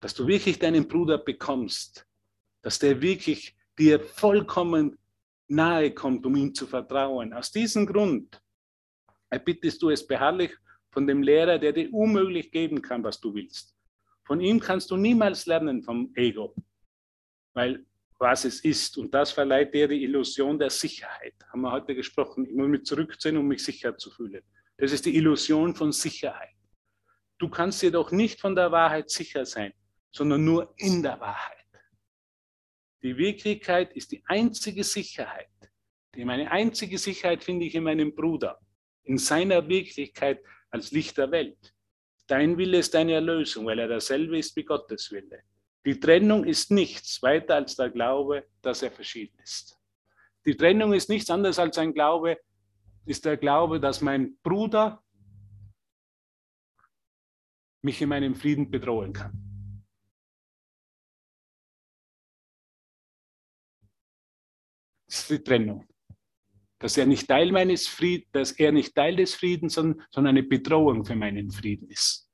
dass 0.00 0.14
du 0.14 0.26
wirklich 0.26 0.58
deinen 0.58 0.88
Bruder 0.88 1.18
bekommst, 1.18 2.06
dass 2.62 2.78
der 2.78 3.00
wirklich 3.00 3.56
dir 3.78 4.00
vollkommen 4.00 4.98
nahe 5.48 5.92
kommt, 5.92 6.24
um 6.26 6.36
ihm 6.36 6.54
zu 6.54 6.66
vertrauen. 6.66 7.32
Aus 7.32 7.52
diesem 7.52 7.86
Grund 7.86 8.42
erbittest 9.28 9.82
du 9.82 9.90
es 9.90 10.06
beharrlich 10.06 10.52
von 10.90 11.06
dem 11.06 11.22
Lehrer, 11.22 11.58
der 11.58 11.72
dir 11.72 11.92
unmöglich 11.92 12.50
geben 12.50 12.82
kann, 12.82 13.04
was 13.04 13.20
du 13.20 13.34
willst. 13.34 13.74
Von 14.24 14.40
ihm 14.40 14.60
kannst 14.60 14.90
du 14.90 14.96
niemals 14.96 15.46
lernen 15.46 15.82
vom 15.82 16.12
Ego, 16.14 16.54
weil 17.54 17.84
was 18.18 18.44
es 18.44 18.60
ist. 18.60 18.98
Und 18.98 19.14
das 19.14 19.32
verleiht 19.32 19.72
dir 19.72 19.88
die 19.88 20.04
Illusion 20.04 20.58
der 20.58 20.70
Sicherheit. 20.70 21.34
Haben 21.50 21.62
wir 21.62 21.72
heute 21.72 21.94
gesprochen. 21.94 22.46
Muss 22.54 22.68
mich 22.68 22.84
zurückziehen, 22.84 23.36
um 23.38 23.48
mich 23.48 23.64
sicher 23.64 23.96
zu 23.96 24.10
fühlen. 24.10 24.42
Das 24.76 24.92
ist 24.92 25.06
die 25.06 25.16
Illusion 25.16 25.74
von 25.74 25.90
Sicherheit. 25.90 26.54
Du 27.38 27.48
kannst 27.48 27.82
jedoch 27.82 28.10
nicht 28.10 28.38
von 28.38 28.54
der 28.54 28.70
Wahrheit 28.70 29.08
sicher 29.08 29.46
sein 29.46 29.72
sondern 30.12 30.44
nur 30.44 30.74
in 30.76 31.02
der 31.02 31.20
Wahrheit. 31.20 31.56
Die 33.02 33.16
Wirklichkeit 33.16 33.92
ist 33.94 34.12
die 34.12 34.22
einzige 34.26 34.84
Sicherheit. 34.84 35.48
Die 36.14 36.24
meine 36.24 36.50
einzige 36.50 36.98
Sicherheit 36.98 37.42
finde 37.42 37.66
ich 37.66 37.74
in 37.74 37.84
meinem 37.84 38.14
Bruder, 38.14 38.60
in 39.04 39.16
seiner 39.16 39.66
Wirklichkeit 39.68 40.42
als 40.70 40.92
Licht 40.92 41.18
der 41.18 41.30
Welt. 41.30 41.74
dein 42.26 42.56
Wille 42.56 42.78
ist 42.78 42.94
deine 42.94 43.14
Erlösung, 43.14 43.66
weil 43.66 43.80
er 43.80 43.88
derselbe 43.88 44.38
ist 44.38 44.54
wie 44.54 44.64
Gottes 44.64 45.10
Wille. 45.10 45.42
Die 45.84 45.98
Trennung 45.98 46.44
ist 46.44 46.70
nichts 46.70 47.20
weiter 47.22 47.56
als 47.56 47.74
der 47.74 47.90
Glaube, 47.90 48.46
dass 48.62 48.82
er 48.82 48.90
verschieden 48.92 49.36
ist. 49.40 49.76
Die 50.46 50.56
Trennung 50.56 50.92
ist 50.92 51.08
nichts 51.08 51.28
anderes 51.28 51.58
als 51.58 51.76
ein 51.78 51.92
Glaube, 51.92 52.38
ist 53.04 53.24
der 53.24 53.36
Glaube, 53.36 53.80
dass 53.80 54.00
mein 54.00 54.38
Bruder 54.42 55.02
mich 57.82 58.00
in 58.00 58.10
meinem 58.10 58.34
Frieden 58.34 58.70
bedrohen 58.70 59.12
kann. 59.12 59.32
Das 65.06 65.22
ist 65.22 65.30
die 65.30 65.42
Trennung. 65.42 65.89
Dass 66.80 66.96
er 66.96 67.06
nicht 67.06 67.28
Teil 67.28 67.52
meines 67.52 67.86
Friedens, 67.86 68.28
dass 68.32 68.52
er 68.52 68.72
nicht 68.72 68.94
Teil 68.94 69.14
des 69.14 69.34
Friedens, 69.34 69.74
sondern, 69.74 70.02
sondern 70.10 70.36
eine 70.36 70.42
Bedrohung 70.42 71.04
für 71.04 71.14
meinen 71.14 71.50
Frieden 71.52 71.88
ist. 71.88 72.28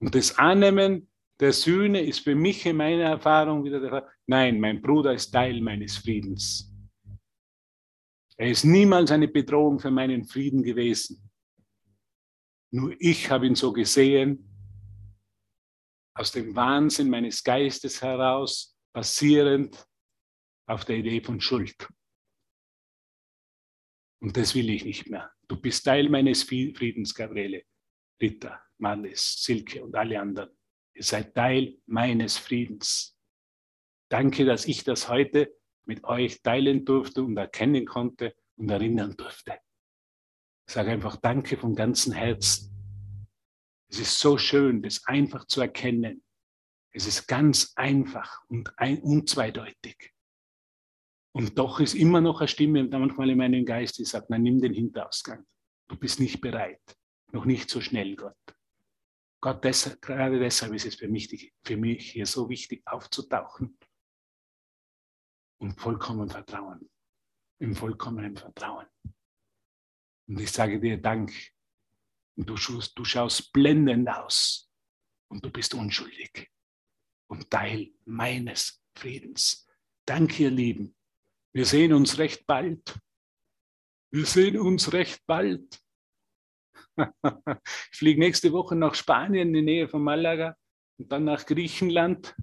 Und 0.00 0.14
das 0.14 0.36
Annehmen 0.38 1.08
der 1.40 1.54
Sühne 1.54 2.02
ist 2.02 2.20
für 2.20 2.34
mich 2.34 2.66
in 2.66 2.76
meiner 2.76 3.04
Erfahrung 3.04 3.64
wieder 3.64 3.80
der 3.80 3.90
Fall. 3.90 4.08
Nein, 4.26 4.60
mein 4.60 4.82
Bruder 4.82 5.14
ist 5.14 5.30
Teil 5.30 5.60
meines 5.62 5.96
Friedens. 5.96 6.70
Er 8.36 8.50
ist 8.50 8.64
niemals 8.64 9.10
eine 9.10 9.28
Bedrohung 9.28 9.78
für 9.78 9.90
meinen 9.90 10.24
Frieden 10.24 10.62
gewesen. 10.62 11.30
Nur 12.72 12.94
ich 12.98 13.30
habe 13.30 13.46
ihn 13.46 13.54
so 13.54 13.72
gesehen, 13.72 14.46
aus 16.14 16.32
dem 16.32 16.54
Wahnsinn 16.54 17.08
meines 17.08 17.42
Geistes 17.42 18.02
heraus, 18.02 18.76
basierend 18.92 19.86
auf 20.66 20.84
der 20.84 20.96
Idee 20.96 21.20
von 21.20 21.40
Schuld. 21.40 21.88
Und 24.20 24.36
das 24.36 24.54
will 24.54 24.68
ich 24.70 24.84
nicht 24.84 25.08
mehr. 25.08 25.30
Du 25.48 25.56
bist 25.56 25.84
Teil 25.84 26.08
meines 26.08 26.42
Friedens, 26.42 27.14
Gabriele, 27.14 27.64
Rita, 28.20 28.62
Marlis, 28.78 29.42
Silke 29.42 29.82
und 29.82 29.94
alle 29.96 30.20
anderen. 30.20 30.50
Ihr 30.94 31.02
seid 31.02 31.34
Teil 31.34 31.78
meines 31.86 32.36
Friedens. 32.36 33.16
Danke, 34.10 34.44
dass 34.44 34.66
ich 34.66 34.84
das 34.84 35.08
heute 35.08 35.54
mit 35.84 36.04
euch 36.04 36.42
teilen 36.42 36.84
durfte 36.84 37.22
und 37.22 37.36
erkennen 37.36 37.86
konnte 37.86 38.36
und 38.56 38.70
erinnern 38.70 39.16
durfte. 39.16 39.58
Ich 40.66 40.74
sage 40.74 40.90
einfach 40.90 41.16
Danke 41.16 41.56
vom 41.56 41.74
ganzen 41.74 42.12
Herzen. 42.12 42.70
Es 43.88 43.98
ist 43.98 44.18
so 44.18 44.38
schön, 44.38 44.82
das 44.82 45.04
einfach 45.06 45.46
zu 45.46 45.62
erkennen. 45.62 46.22
Es 46.92 47.06
ist 47.06 47.26
ganz 47.26 47.72
einfach 47.76 48.44
und 48.48 48.78
ein, 48.78 49.00
unzweideutig. 49.00 50.12
Und 51.32 51.58
doch 51.58 51.80
ist 51.80 51.94
immer 51.94 52.20
noch 52.20 52.40
eine 52.40 52.48
Stimme 52.48 52.84
manchmal 52.84 53.30
in 53.30 53.38
meinem 53.38 53.64
Geist, 53.64 53.98
die 53.98 54.04
sagt, 54.04 54.30
nein, 54.30 54.42
nimm 54.42 54.60
den 54.60 54.74
Hinterausgang. 54.74 55.46
Du 55.88 55.96
bist 55.96 56.20
nicht 56.20 56.40
bereit. 56.40 56.82
Noch 57.32 57.44
nicht 57.44 57.70
so 57.70 57.80
schnell, 57.80 58.16
Gott. 58.16 58.36
Gott, 59.40 59.64
deshalb, 59.64 60.02
gerade 60.02 60.38
deshalb 60.38 60.74
ist 60.74 60.86
es 60.86 60.96
für 60.96 61.08
mich, 61.08 61.52
für 61.64 61.76
mich 61.76 62.12
hier 62.12 62.26
so 62.26 62.48
wichtig 62.48 62.82
aufzutauchen 62.86 63.78
und 65.58 65.80
vollkommen 65.80 66.28
Vertrauen, 66.28 66.90
im 67.58 67.74
vollkommenen 67.74 68.36
Vertrauen. 68.36 68.86
Und 70.26 70.40
ich 70.40 70.50
sage 70.50 70.78
dir 70.78 71.00
Dank. 71.00 71.32
Und 72.36 72.48
du 72.48 72.56
schaust, 72.56 72.98
du 72.98 73.04
schaust 73.04 73.52
blendend 73.52 74.08
aus 74.08 74.70
und 75.28 75.44
du 75.44 75.50
bist 75.50 75.74
unschuldig 75.74 76.50
und 77.28 77.50
Teil 77.50 77.92
meines 78.04 78.82
Friedens. 78.94 79.66
Danke, 80.04 80.44
ihr 80.44 80.50
Lieben. 80.50 80.96
Wir 81.52 81.66
sehen 81.66 81.92
uns 81.92 82.18
recht 82.18 82.46
bald. 82.46 82.98
Wir 84.12 84.24
sehen 84.24 84.58
uns 84.58 84.92
recht 84.92 85.20
bald. 85.26 85.80
ich 87.92 87.98
fliege 87.98 88.20
nächste 88.20 88.52
Woche 88.52 88.76
nach 88.76 88.94
Spanien 88.94 89.48
in 89.48 89.54
die 89.54 89.62
Nähe 89.62 89.88
von 89.88 90.02
Malaga 90.02 90.56
und 90.98 91.10
dann 91.10 91.24
nach 91.24 91.44
Griechenland. 91.44 92.36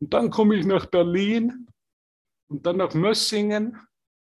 Und 0.00 0.14
dann 0.14 0.30
komme 0.30 0.56
ich 0.56 0.64
nach 0.64 0.86
Berlin 0.86 1.66
und 2.48 2.64
dann 2.64 2.78
nach 2.78 2.94
Mössingen. 2.94 3.78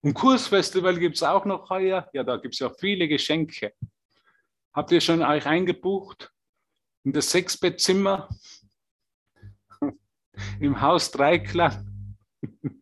Und 0.00 0.14
Kursfestival 0.14 0.98
gibt 0.98 1.16
es 1.16 1.22
auch 1.22 1.44
noch 1.44 1.68
heuer. 1.68 2.08
Ja, 2.14 2.24
da 2.24 2.36
gibt 2.36 2.54
es 2.54 2.60
ja 2.60 2.70
viele 2.70 3.08
Geschenke. 3.08 3.74
Habt 4.72 4.90
ihr 4.90 5.00
schon 5.02 5.22
euch 5.22 5.46
eingebucht? 5.46 6.32
In 7.04 7.12
das 7.12 7.30
Sechsbettzimmer? 7.30 8.28
Im 10.60 10.80
Haus 10.80 11.10
Dreiklang? 11.10 12.16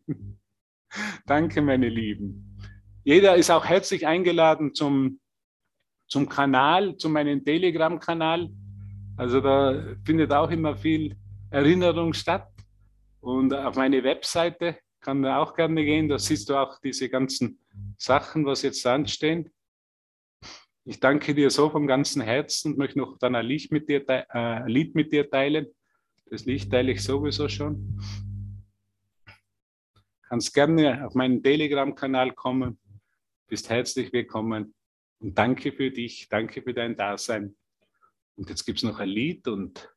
Danke, 1.25 1.61
meine 1.61 1.89
Lieben. 1.89 2.57
Jeder 3.03 3.35
ist 3.35 3.49
auch 3.49 3.65
herzlich 3.65 4.05
eingeladen 4.05 4.73
zum 4.73 5.21
zum 6.11 6.27
Kanal, 6.27 6.97
zu 6.97 7.07
meinem 7.09 7.43
Telegram-Kanal. 7.43 8.49
Also 9.15 9.39
da 9.39 9.95
findet 10.03 10.31
auch 10.33 10.51
immer 10.51 10.75
viel 10.75 11.15
Erinnerung 11.49 12.13
statt. 12.13 12.49
Und 13.21 13.53
auf 13.53 13.77
meine 13.77 14.03
Webseite 14.03 14.77
kann 14.99 15.23
da 15.23 15.37
auch 15.37 15.55
gerne 15.55 15.85
gehen. 15.85 16.09
Da 16.09 16.19
siehst 16.19 16.49
du 16.49 16.55
auch 16.55 16.79
diese 16.83 17.07
ganzen 17.07 17.59
Sachen, 17.97 18.45
was 18.45 18.61
jetzt 18.61 18.85
anstehen. 18.85 19.49
Ich 20.83 20.99
danke 20.99 21.33
dir 21.33 21.49
so 21.49 21.69
vom 21.69 21.87
ganzen 21.87 22.21
Herzen 22.21 22.73
und 22.73 22.77
möchte 22.77 22.99
noch 22.99 23.17
dann 23.17 23.35
ein 23.35 23.45
Lied 23.45 23.71
mit 23.71 23.87
dir, 23.87 24.03
äh, 24.07 24.69
Lied 24.69 24.95
mit 24.95 25.13
dir 25.13 25.29
teilen. 25.29 25.67
Das 26.29 26.45
Lied 26.45 26.69
teile 26.69 26.91
ich 26.91 27.03
sowieso 27.03 27.47
schon. 27.47 28.01
Kannst 30.31 30.53
gerne 30.53 31.05
auf 31.05 31.13
meinen 31.13 31.43
Telegram-Kanal 31.43 32.31
kommen. 32.31 32.79
Bist 33.47 33.69
herzlich 33.69 34.13
willkommen. 34.13 34.73
Und 35.19 35.37
danke 35.37 35.73
für 35.73 35.91
dich, 35.91 36.29
danke 36.29 36.61
für 36.61 36.73
dein 36.73 36.95
Dasein. 36.95 37.57
Und 38.37 38.49
jetzt 38.49 38.63
gibt 38.63 38.77
es 38.77 38.85
noch 38.85 38.99
ein 38.99 39.09
Lied 39.09 39.49
und 39.49 39.93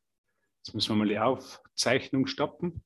jetzt 0.57 0.75
müssen 0.75 0.89
wir 0.89 0.97
mal 0.97 1.07
die 1.07 1.19
Aufzeichnung 1.19 2.27
stoppen. 2.27 2.83